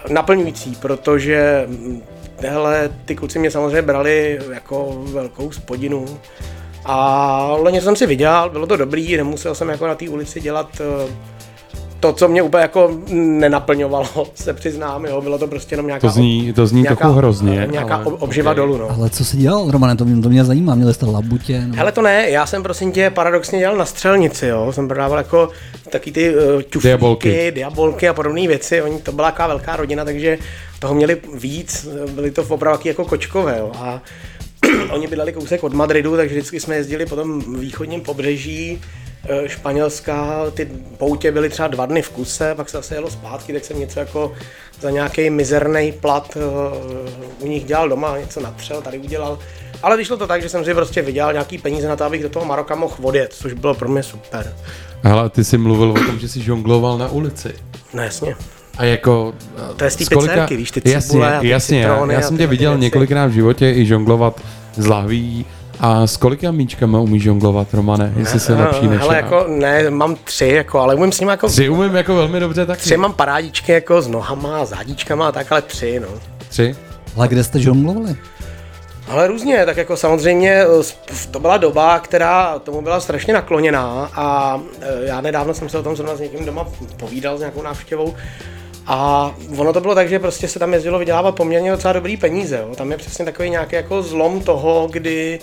[0.09, 2.01] naplňující, protože mm,
[2.37, 6.05] hele, ty kluci mě samozřejmě brali jako velkou spodinu.
[6.85, 10.81] Ale něco jsem si vydělal, bylo to dobrý, nemusel jsem jako na té ulici dělat
[10.81, 11.11] eh,
[12.01, 16.07] to, co mě úplně jako nenaplňovalo, se přiznám, jo, bylo to prostě jenom nějaká...
[16.07, 18.57] To zní- to zní nějaká, trochu hrozně, Nějaká ale obživa okej.
[18.57, 18.89] dolů, no.
[18.89, 20.75] Ale co jsi dělal, Romane, to, mě- to mě zajímá.
[20.75, 21.63] Měli jste labutě?
[21.67, 21.75] No.
[21.75, 24.71] Hele, to ne, já jsem prosím tě paradoxně dělal na střelnici, jo.
[24.73, 25.49] Jsem prodával jako
[25.89, 27.51] taky ty uh, ťuflíky, Diabolky.
[27.55, 28.81] diabolky a podobné věci.
[28.81, 30.37] Oni, to byla taková velká rodina, takže
[30.79, 33.71] toho měli víc, byly to opravdu jako kočkové, jo.
[33.75, 34.01] A
[34.91, 38.81] oni bydleli kousek od Madridu, takže vždycky jsme jezdili po tom východním pobřeží
[39.29, 43.53] eh, Španělska, ty poutě byly třeba dva dny v kuse, pak se zase jelo zpátky,
[43.53, 44.33] tak jsem něco jako
[44.81, 46.39] za nějaký mizerný plat eh,
[47.39, 49.39] u nich dělal doma, něco natřel, tady udělal.
[49.83, 52.29] Ale vyšlo to tak, že jsem si prostě vydělal nějaký peníze na to, abych do
[52.29, 54.53] toho Maroka mohl odjet, což bylo pro mě super.
[55.03, 57.53] Hele, ty jsi mluvil o tom, že jsi žongloval na ulici.
[57.93, 58.35] No jasně.
[58.77, 59.33] A jako...
[59.75, 61.93] To je z té z kolika- pizzerky, víš, ty jasně, cibule a ty jasně, já,
[61.93, 62.81] citrony já jsem tě viděl věci.
[62.81, 64.41] několikrát v životě i žonglovat
[64.75, 65.45] z lahví.
[65.83, 68.13] A s kolika míčkama umíš žonglovat, Romane?
[68.17, 69.21] Jestli jsi lepší než Hele, já.
[69.21, 71.47] jako, ne, mám tři, jako, ale umím s nimi jako...
[71.47, 72.81] Tři umím jako velmi dobře taky.
[72.81, 76.07] Tři mám parádičky jako s nohama, zádíčkama a tak, ale tři, no.
[76.49, 76.75] Tři?
[77.17, 78.15] Ale kde jste žonglovali?
[79.07, 84.59] Ale různě, tak jako samozřejmě eh, to byla doba, která tomu byla strašně nakloněná a
[84.81, 86.67] eh, já nedávno jsem se o tom zrovna s někým doma
[86.97, 88.15] povídal s nějakou návštěvou
[88.87, 92.57] a ono to bylo tak, že prostě se tam jezdilo vydělávat poměrně docela dobrý peníze.
[92.57, 92.75] Jo.
[92.75, 95.39] Tam je přesně takový nějaký jako zlom toho, kdy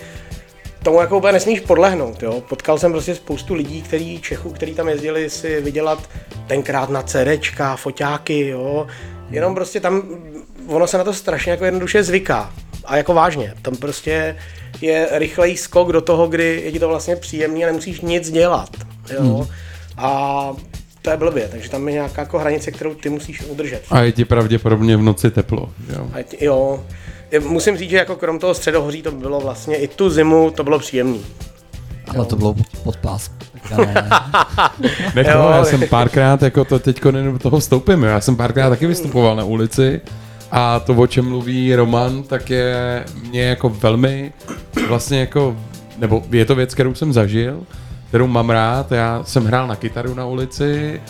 [0.83, 2.23] tomu jako úplně nesmíš podlehnout.
[2.23, 2.41] Jo.
[2.49, 6.09] Potkal jsem prostě spoustu lidí, který, Čechů, který tam jezdili si vydělat
[6.47, 8.87] tenkrát na CDčka, foťáky, jo.
[9.29, 10.03] Jenom prostě tam,
[10.67, 12.53] ono se na to strašně jako jednoduše zvyká.
[12.85, 14.35] A jako vážně, tam prostě
[14.81, 18.69] je rychlej skok do toho, kdy je ti to vlastně příjemný a nemusíš nic dělat.
[19.13, 19.21] Jo.
[19.21, 19.47] Hmm.
[19.97, 20.49] A
[21.01, 23.81] to je blbě, takže tam je nějaká jako hranice, kterou ty musíš udržet.
[23.91, 26.07] A je ti pravděpodobně v noci teplo, jo?
[26.13, 26.83] A ti- jo,
[27.39, 30.79] musím říct, že jako krom toho středohoří to bylo vlastně i tu zimu to bylo
[30.79, 31.25] příjemný.
[32.15, 33.31] Ale to bylo pod pás.
[33.77, 34.09] Ne.
[35.31, 38.09] Jo, já jsem párkrát, jako to teďko jenom do toho vstoupím, jo.
[38.09, 40.01] já jsem párkrát taky vystupoval na ulici
[40.51, 44.33] a to, o čem mluví Roman, tak je mě jako velmi
[44.87, 45.57] vlastně jako,
[45.97, 47.63] nebo je to věc, kterou jsem zažil,
[48.07, 51.01] kterou mám rád, já jsem hrál na kytaru na ulici,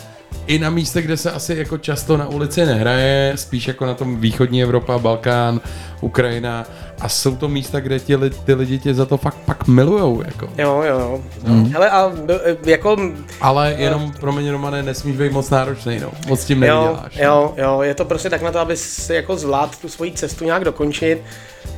[0.46, 4.20] i na místech, kde se asi jako často na ulici nehraje, spíš jako na tom
[4.20, 5.60] východní Evropa, Balkán,
[6.00, 6.66] Ukrajina
[7.00, 10.48] a jsou to místa, kde ti, ty lidi tě za to fakt pak milujou, jako.
[10.58, 11.20] Jo, jo, jo.
[11.44, 11.66] Mm.
[11.72, 12.96] Hele, a b- jako...
[13.40, 16.10] Ale jenom, pro mě Romane, nesmíš být moc náročný, no.
[16.28, 17.16] Moc tím Jo, nevyděláš.
[17.16, 17.24] no.
[17.24, 20.44] jo, jo, je to prostě tak na to, aby si jako zvlád tu svoji cestu
[20.44, 21.22] nějak dokončit,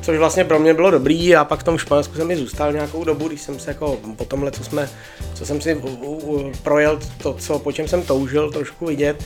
[0.01, 3.05] což vlastně pro mě bylo dobrý a pak v tom Španělsku jsem i zůstal nějakou
[3.05, 4.89] dobu, když jsem se jako po tomhle, co jsme,
[5.35, 9.25] co jsem si u, u, u, projel to, co, po čem jsem toužil trošku vidět,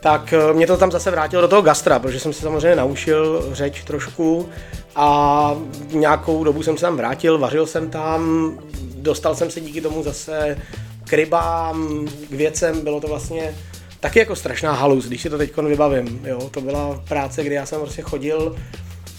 [0.00, 3.48] tak eh, mě to tam zase vrátilo do toho gastra, protože jsem se samozřejmě naučil
[3.52, 4.48] řeč trošku
[4.96, 5.56] a
[5.90, 8.52] nějakou dobu jsem se tam vrátil, vařil jsem tam,
[8.94, 10.58] dostal jsem se díky tomu zase
[11.04, 13.54] k rybám, k věcem, bylo to vlastně
[14.00, 16.20] taky jako strašná halus, když si to teď vybavím.
[16.24, 16.50] Jo?
[16.50, 18.56] To byla práce, kdy já jsem prostě chodil,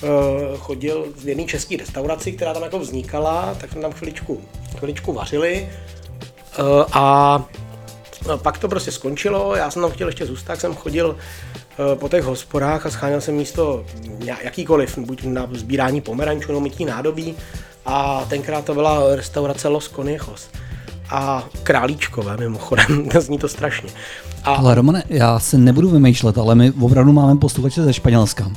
[0.02, 4.42] uh, chodil v jedné české restauraci, která tam jako vznikala, tak jsme tam chviličku,
[4.78, 5.70] chviličku vařili
[6.60, 7.46] uh, a
[8.28, 11.18] No, pak to prostě skončilo, já jsem tam chtěl ještě zůstat, jsem chodil
[11.96, 13.86] po těch hospodách a scháněl jsem místo
[14.44, 17.36] jakýkoliv, buď na sbírání pomerančů nebo mytí nádobí
[17.86, 20.50] a tenkrát to byla restaurace Los Conejos
[21.10, 23.90] a králíčkové mimochodem, zní to strašně.
[24.44, 28.52] A Ale Romane, já se nebudu vymýšlet, ale my opravdu máme posluchače ze Španělska.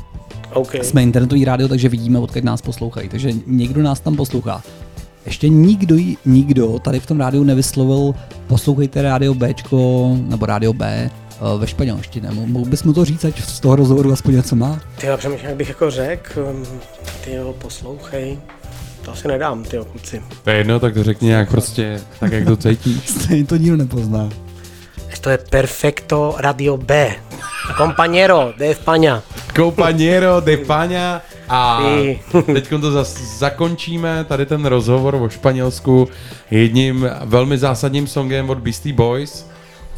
[0.52, 0.74] OK.
[0.74, 3.08] Jsme internetový rádio, takže vidíme, odkud nás poslouchají.
[3.08, 4.62] Takže někdo nás tam poslouchá.
[5.26, 8.14] Ještě nikdo, nikdo tady v tom rádiu nevyslovil
[8.46, 9.54] poslouchejte rádio B
[10.12, 11.25] nebo rádio B eh,
[11.58, 12.28] ve španělštině.
[12.28, 14.80] Mo- Mohl bys mu to říct, ať z toho rozhovoru aspoň něco má?
[15.00, 16.56] ty já přemýšlím, jak bych jako řekl,
[17.24, 18.38] ty jo, poslouchej,
[19.04, 20.22] to asi nedám, ty kluci.
[20.44, 23.08] To je jedno, tak to řekni nějak prostě, tak jak to cítíš.
[23.08, 24.28] Stejně to nikdo nepozná.
[25.20, 27.14] To je Perfecto Radio B.
[27.78, 29.22] Compañero de España.
[29.56, 31.80] Compañero de Paňa a
[32.46, 36.08] teď to zas zakončíme, tady ten rozhovor o Španělsku
[36.50, 39.46] jedním velmi zásadním songem od Beastie Boys,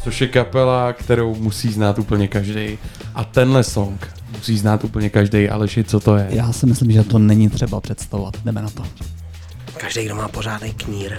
[0.03, 2.77] což je kapela, kterou musí znát úplně každý.
[3.15, 6.27] A tenhle song musí znát úplně každý, Aleši, co to je?
[6.29, 8.37] Já si myslím, že to není třeba představovat.
[8.45, 8.83] Jdeme na to.
[9.77, 11.17] Každý, kdo má pořádný knír.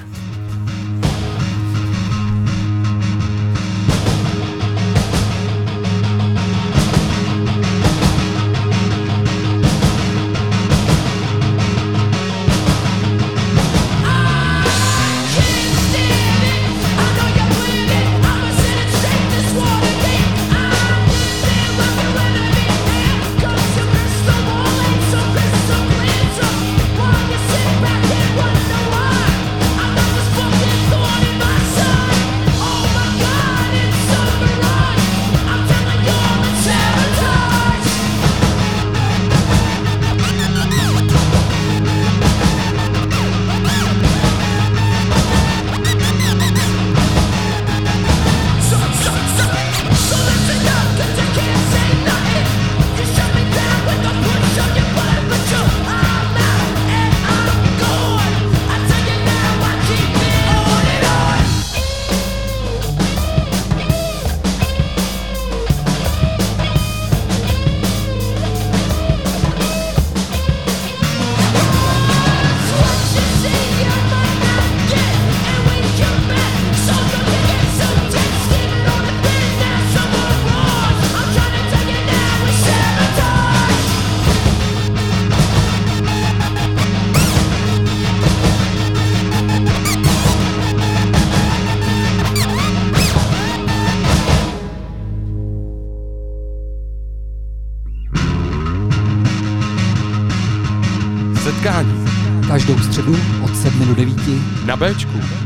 [104.70, 105.39] Na Bčku.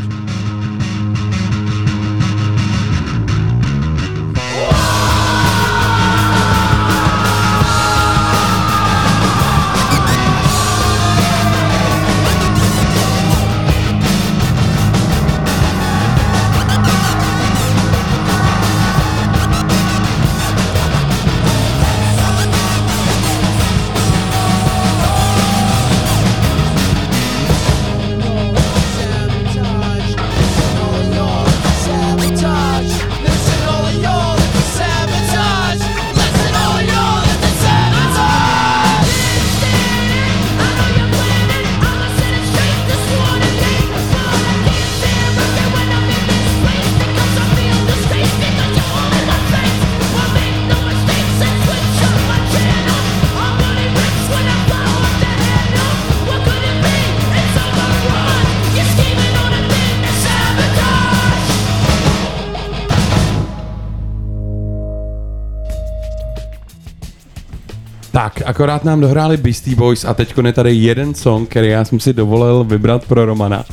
[68.55, 72.13] Akorát nám dohráli Beastie Boys a teď je tady jeden song, který já jsem si
[72.13, 73.65] dovolil vybrat pro Romana.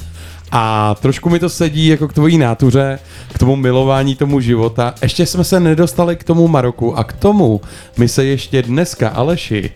[0.51, 2.99] A trošku mi to sedí jako k tvojí nátuře,
[3.33, 4.93] k tomu milování tomu života.
[5.01, 7.61] Ještě jsme se nedostali k tomu Maroku a k tomu
[7.97, 9.71] my se ještě dneska, Aleši,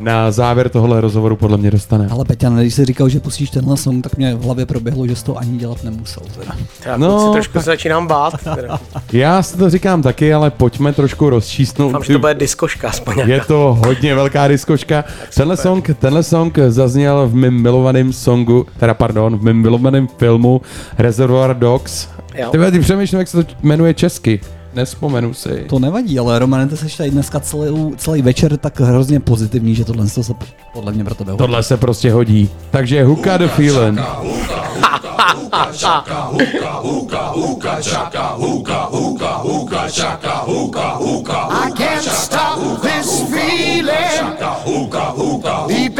[0.00, 2.08] na závěr tohle rozhovoru podle mě dostane.
[2.10, 5.16] Ale Peťan, když jsi říkal, že pustíš tenhle song, tak mě v hlavě proběhlo, že
[5.16, 6.22] jsi to ani dělat nemusel.
[6.38, 6.54] Teda.
[6.86, 8.34] Já No, si trošku tak- se začínám bát.
[8.54, 8.80] Teda.
[9.12, 11.88] Já si to říkám taky, ale pojďme trošku rozčísnout.
[11.92, 13.32] Doufám, že to bude diskoška aspoň nějaká.
[13.34, 15.04] Je to hodně velká diskoška.
[15.36, 20.60] Tenhle song, tenhle song zazněl v mém milovaném songu, teda pardon, v mém milovaném filmu
[20.98, 22.08] Reservoir Dogs.
[22.34, 22.50] Jo.
[22.50, 24.40] Ty, ty přemýšlím, jak se to jmenuje česky.
[24.74, 25.64] Nespomenu si.
[25.68, 29.84] To nevadí, ale Romane, ty seš tady dneska celý, celý večer tak hrozně pozitivní, že
[29.84, 30.20] tohle se
[30.72, 31.38] podle mě pro tebe hodí.
[31.38, 32.50] Tohle se prostě hodí.
[32.70, 34.00] Takže Hookah the Feeling.
[41.52, 44.38] I can't stop this feeling
[45.68, 45.99] deep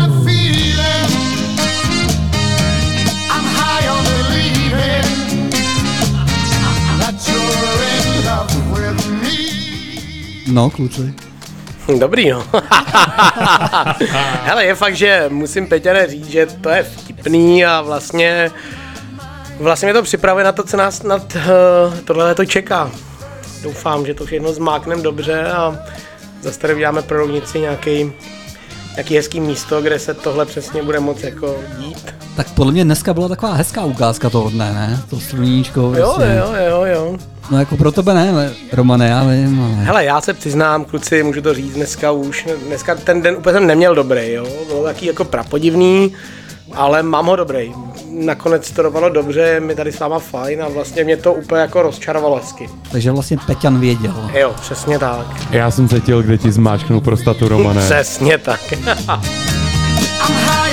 [10.51, 11.13] No, kluci.
[11.99, 12.43] Dobrý, no.
[14.43, 18.51] Hele, je fakt, že musím Peťane říct, že to je vtipný a vlastně
[19.59, 21.41] vlastně mě to připravuje na to, co nás nad uh,
[22.05, 22.91] tohle to čeká.
[23.63, 25.79] Doufám, že to všechno zmáknem dobře a
[26.41, 28.11] zase tady uděláme pro rovnici nějaký,
[28.95, 32.13] nějaký hezký místo, kde se tohle přesně bude moc jako dít.
[32.35, 35.01] Tak podle mě dneska byla taková hezká ukázka toho dne, ne?
[35.09, 35.79] To sluníčko.
[35.79, 36.33] Jo, prostě.
[36.37, 37.17] jo, jo, jo.
[37.51, 39.73] No jako pro tebe ne, Romane, já vím, ale...
[39.73, 43.67] Hele, já se přiznám, kluci, můžu to říct dneska už, dneska ten den úplně jsem
[43.67, 46.13] neměl dobrý, jo, bylo taky jako prapodivný,
[46.73, 47.73] ale mám ho dobrý.
[48.11, 51.61] Nakonec to dopadlo dobře, je mi tady s váma fajn a vlastně mě to úplně
[51.61, 52.69] jako rozčarovalo hezky.
[52.91, 54.29] Takže vlastně Peťan věděl.
[54.33, 55.27] Jo, přesně tak.
[55.51, 57.81] Já jsem cítil, kde ti zmáčknu prostatu, Romane.
[57.81, 58.59] Přesně tak.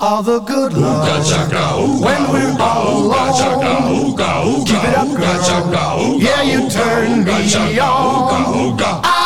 [0.00, 1.06] all the good love.
[1.08, 5.08] Ooga chaka, ooga, when we're ooga, all alone, ooga, chaka, ooga, ooga, keep it up,
[5.08, 5.18] girl.
[5.18, 8.44] Ooga, chaka, ooga, yeah, you turn ooga, me chaka, on.
[8.54, 9.00] Ooga, ooga.
[9.04, 9.17] I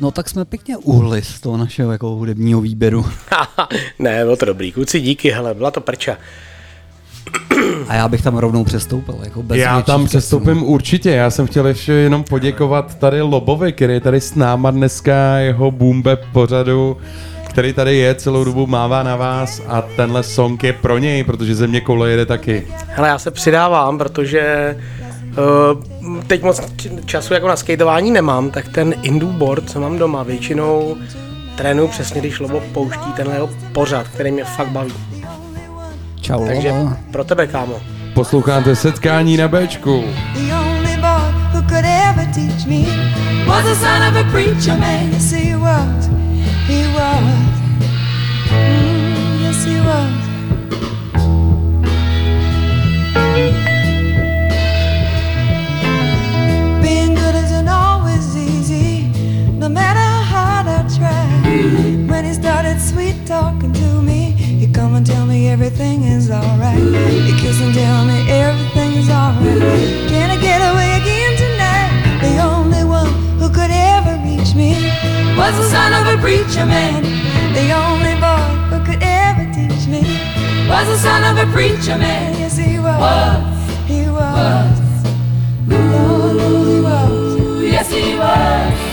[0.00, 3.06] No tak jsme pěkně uhli z toho našeho jako hudebního výběru.
[3.98, 6.16] ne, bylo to dobrý, kluci, díky, hele, byla to prča.
[7.88, 9.18] A já bych tam rovnou přestoupil.
[9.24, 11.10] Jako bez Já tam přestoupím určitě.
[11.10, 15.70] Já jsem chtěl ještě jenom poděkovat tady Lobovi, který je tady s náma dneska, jeho
[15.70, 16.96] boombe pořadu,
[17.48, 21.54] který tady je, celou dobu mává na vás a tenhle song je pro něj, protože
[21.54, 22.66] země koule jede taky.
[22.86, 24.76] Hele, já se přidávám, protože
[25.38, 26.60] uh, teď moc
[27.04, 30.96] času jako na skateování nemám, tak ten indu board, co mám doma, většinou
[31.56, 34.92] trénuju přesně, když Lobo pouští tenhle jeho pořad, který mě fakt baví.
[36.20, 36.96] Čau, Takže Lobo.
[37.12, 37.74] pro tebe, kámo.
[38.14, 40.04] Posloucháte setkání na Bčku.
[40.34, 42.84] The only boy who could ever teach me
[43.46, 45.12] was the son of a preacher man.
[45.12, 46.08] Yes, he was.
[46.66, 47.49] He was.
[59.82, 61.24] Matter how hard I try.
[62.10, 64.20] When he started sweet talking to me,
[64.60, 66.84] he come and tell me everything is alright.
[67.26, 70.10] He kiss and tell me everything is alright.
[70.12, 71.92] Can I get away again tonight?
[72.26, 74.72] The only one who could ever reach me
[75.40, 77.00] was the son of a preacher man.
[77.58, 80.02] The only boy who could ever teach me
[80.70, 82.28] was the son of a preacher man.
[82.38, 83.56] Yes, he was.
[83.92, 84.76] He was.
[85.68, 87.62] Lord, he was.
[87.74, 88.89] Yes, he was.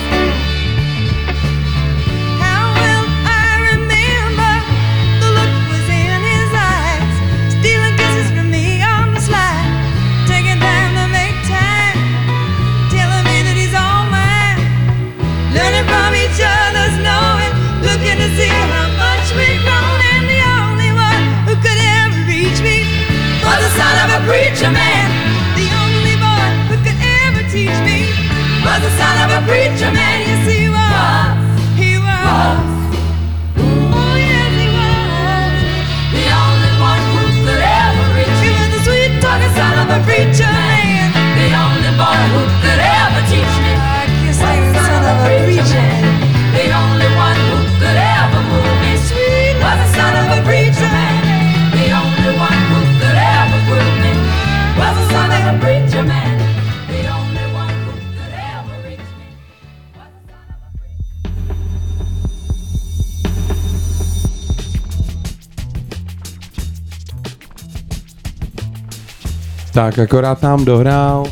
[24.28, 25.08] Preacher man.
[25.56, 28.10] The only boy who could ever teach me
[28.66, 30.18] was the son of a preacher man.
[30.26, 31.38] Yes, he was.
[31.80, 32.58] He was.
[33.56, 35.54] Oh, yes, he was.
[36.12, 40.00] The only one who could ever reach me was the sweet talking son of a
[40.04, 41.08] preacher man.
[41.40, 43.74] The only boy who could ever teach me
[44.28, 46.07] was the son of a preacher man.
[69.78, 71.24] Tak akorát nám dohrál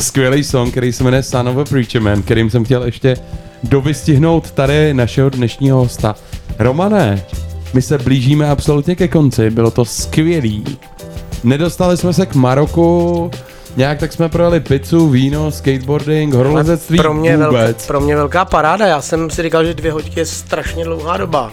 [0.00, 3.16] skvělý song, který se jmenuje Son of a Preacher Man, kterým jsem chtěl ještě
[3.62, 6.14] dovystihnout tady našeho dnešního hosta.
[6.58, 7.24] Romane,
[7.74, 10.78] my se blížíme absolutně ke konci, bylo to skvělý.
[11.44, 13.30] Nedostali jsme se k Maroku,
[13.76, 17.86] nějak tak jsme projeli pizzu, víno, skateboarding, horolezectví pro mě, velká, vůbec.
[17.86, 18.86] pro mě velká paráda.
[18.86, 21.52] Já jsem si říkal, že dvě hodiny je strašně dlouhá doba.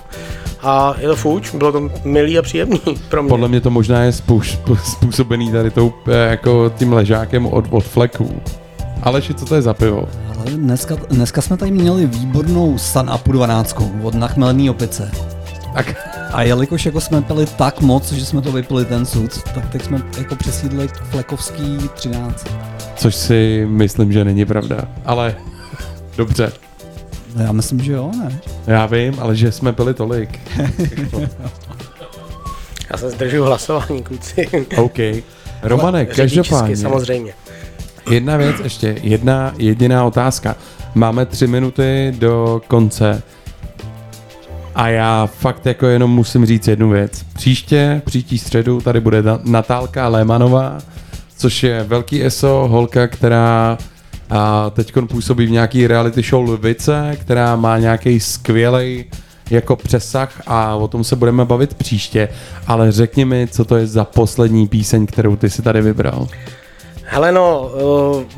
[0.66, 3.30] A je to fuč, bylo to milý a příjemný pro mě.
[3.30, 7.84] Podle mě to možná je spůš, způsobený tady tou, eh, jako tím ležákem od, od
[7.84, 8.42] fleků.
[9.04, 10.10] Aleši, co to je za pivo?
[10.38, 15.12] Ale dneska, dneska jsme tady měli výbornou San Apu 12 od nachmelený opice.
[15.74, 15.96] Tak.
[16.34, 19.84] A jelikož jako jsme pili tak moc, že jsme to vypili ten sud, tak teď
[19.84, 22.48] jsme jako přesídli k Flekovský 13.
[22.96, 24.82] Což si myslím, že není pravda.
[25.06, 25.36] Ale
[26.18, 26.52] dobře.
[27.36, 28.40] No já myslím, že jo, ne?
[28.68, 30.40] Já vím, ale že jsme pili tolik.
[32.91, 34.48] Já se zdržuju hlasování, kluci.
[34.78, 34.98] OK.
[35.64, 36.78] Romane, každopádně.
[36.78, 37.34] samozřejmě.
[38.10, 40.56] Jedna věc ještě, jedna jediná otázka.
[40.95, 43.22] Máme tři minuty do konce
[44.76, 47.24] a já fakt jako jenom musím říct jednu věc.
[47.34, 50.78] Příště, příští středu, tady bude Na- Natálka Lémanová,
[51.38, 53.78] což je velký ESO, holka, která
[54.30, 59.06] a teď působí v nějaký reality show Lvice, která má nějaký skvělý
[59.52, 62.30] jako přesah a o tom se budeme bavit příště,
[62.68, 66.27] ale řekni mi, co to je za poslední píseň, kterou ty si tady vybral.
[67.07, 67.72] Hele no,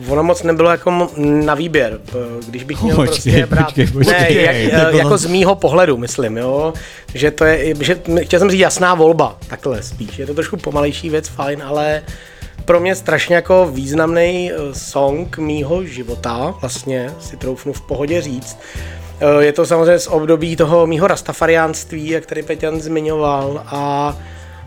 [0.06, 1.10] uh, ono moc nebylo jako
[1.46, 2.18] na výběr, p-
[2.50, 4.14] když bych měl Počkej, prostě brát, počkej, počkej.
[4.36, 6.74] ne, jak, To uh, bylo- jako z mýho pohledu, myslím, jo,
[7.14, 11.10] že to je, že chtěl jsem říct jasná volba, takhle spíš, je to trošku pomalejší
[11.10, 12.02] věc, fajn, ale
[12.68, 18.58] pro mě strašně jako významný uh, song mýho života, vlastně si troufnu v pohodě říct.
[19.22, 24.16] Uh, Je to samozřejmě z období toho mýho rastafariánství, jak tady Peťan zmiňoval a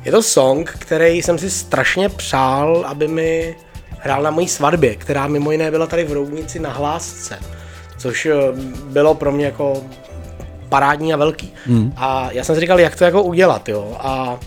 [0.05, 3.57] je to song, který jsem si strašně přál, aby mi
[3.99, 7.39] hrál na mojí svatbě, která mimo jiné byla tady v Roudnici na Hlásce,
[7.99, 8.35] což eh,
[8.85, 9.83] bylo pro mě jako
[10.69, 11.53] parádní a velký.
[11.67, 11.93] Hmm.
[11.97, 13.97] A já jsem si říkal, jak to jako udělat, jo.
[13.99, 14.39] A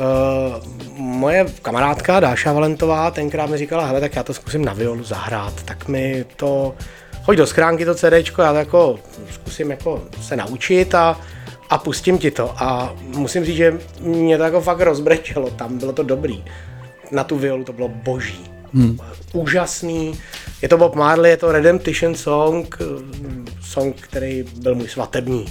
[0.00, 5.04] uh, moje kamarádka Dáša Valentová tenkrát mi říkala, hele, tak já to zkusím na violu
[5.04, 6.74] zahrát, tak mi to,
[7.22, 8.98] hoď do schránky to CDčko, já to jako
[9.30, 11.20] zkusím jako se naučit a,
[11.70, 12.54] a pustím ti to.
[12.62, 16.44] A musím říct, že mě to jako fakt rozbrečelo tam, bylo to dobrý.
[17.10, 18.50] Na tu violu to bylo boží.
[18.74, 18.98] Hmm.
[19.32, 20.20] Úžasný.
[20.62, 22.78] Je to Bob Marley, je to Redemption Song,
[23.62, 25.46] song, který byl můj svatební.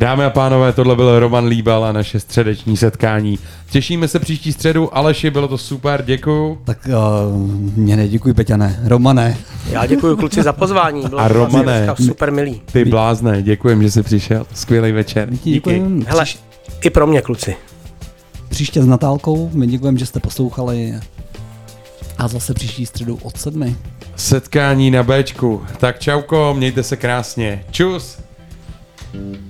[0.00, 3.38] Dámy a pánové, tohle byl Roman Líbal a naše středeční setkání.
[3.70, 4.96] Těšíme se příští středu.
[4.96, 6.58] Aleši, bylo to super, děkuju.
[6.64, 7.38] Tak uh,
[7.76, 8.80] mě neděkuji, Peťane.
[8.84, 9.36] Romane.
[9.70, 12.62] Já děkuji kluci za pozvání, bylo A vlastně Romane, super milý.
[12.72, 14.46] ty blázne, děkujem, že jsi přišel.
[14.54, 15.30] Skvělý večer.
[15.30, 15.82] Díky.
[16.06, 16.24] Hele,
[16.80, 17.56] i pro mě kluci.
[18.48, 19.50] Příště s Natálkou.
[19.52, 20.94] My děkujeme, že jste poslouchali.
[22.18, 23.76] A zase příští středu od sedmi.
[24.16, 25.62] Setkání na Bčku.
[25.78, 27.64] Tak čauko, mějte se krásně.
[27.70, 28.18] Čus.
[29.14, 29.49] All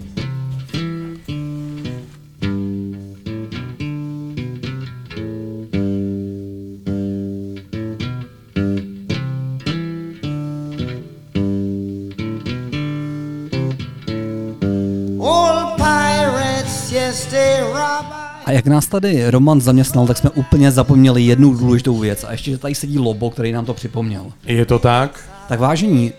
[18.51, 22.25] A jak nás tady Roman zaměstnal, tak jsme úplně zapomněli jednu důležitou věc.
[22.25, 24.27] A ještě, že tady sedí Lobo, který nám to připomněl.
[24.45, 25.31] Je to tak?
[25.49, 26.13] Tak vážení,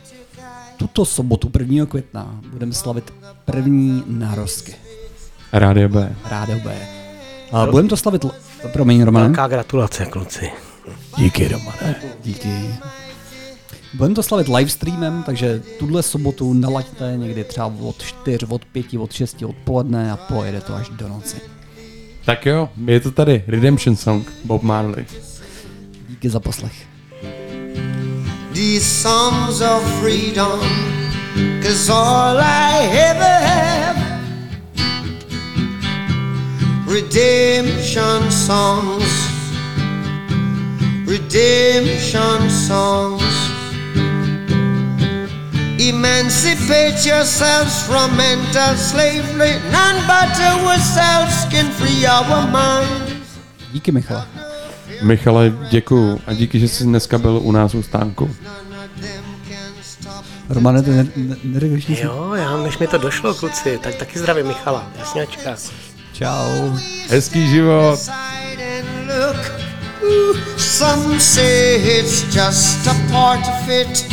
[0.77, 1.85] tuto sobotu 1.
[1.85, 3.13] května budeme slavit
[3.45, 4.73] první narozky.
[5.53, 6.15] Rádio B.
[6.29, 6.75] Rádio B.
[7.51, 8.31] A budeme to slavit, l-
[8.73, 9.25] promiň Romane.
[9.27, 10.49] Velká gratulace kluci.
[11.17, 11.95] Díky Romane.
[12.23, 12.75] Díky.
[13.93, 19.11] Budeme to slavit livestreamem, takže tuhle sobotu nalaďte někdy třeba od 4, od 5, od
[19.13, 21.37] 6 odpoledne a pojede to až do noci.
[22.25, 23.43] Tak jo, je to tady.
[23.47, 25.05] Redemption Song, Bob Marley.
[26.09, 26.73] Díky za poslech.
[28.53, 30.59] These songs of freedom,
[31.63, 34.01] cause all I ever have.
[36.87, 39.07] Redemption songs,
[41.07, 43.40] redemption songs.
[45.89, 49.59] Emancipate yourselves from mental slavery.
[49.71, 53.17] None but ourselves can free our mind.
[53.73, 54.25] Díky Michale.
[55.01, 58.35] Michale, děkuju a díky, že jsi dneska byl u nás u stánku.
[60.49, 61.07] Romane, ty ne-
[61.43, 61.79] ne-?
[61.87, 65.55] Jo, já, než mi to došlo, kluci, tak taky zdravím Michala, jasňačka.
[66.13, 66.77] Čau.
[67.09, 67.99] Hezký život.
[70.57, 74.07] Some say it's just a part of it.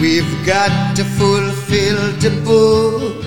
[0.00, 3.24] We've got to fulfill the book.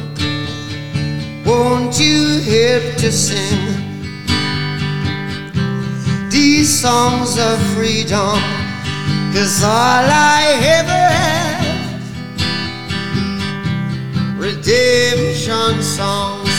[1.46, 3.64] Won't you help to sing
[6.30, 8.40] these songs of freedom?
[9.34, 10.44] Cause all I
[10.80, 11.92] ever have,
[14.38, 16.56] redemption songs,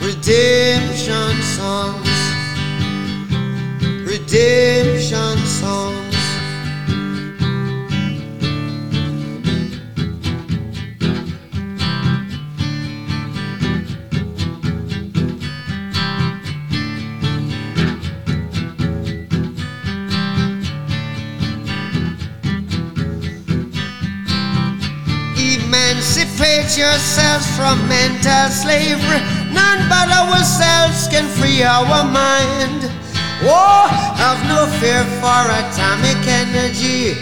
[0.00, 2.11] redemption songs,
[4.22, 5.98] redemption songs.
[25.36, 29.20] Emancipate yourselves from mental slavery.
[29.52, 33.01] None but ourselves can free our mind.
[33.44, 37.14] Oh, have no fear for atomic energy.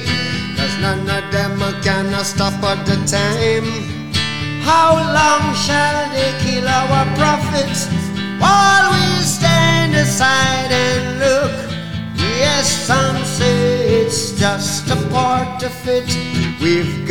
[0.57, 3.65] Cause none of them can stop at the time.
[4.63, 7.89] How long shall they kill our prophets
[8.39, 11.53] while we stand aside and look?
[12.17, 16.09] Yes, some say it's just a part of it.
[16.61, 16.99] We've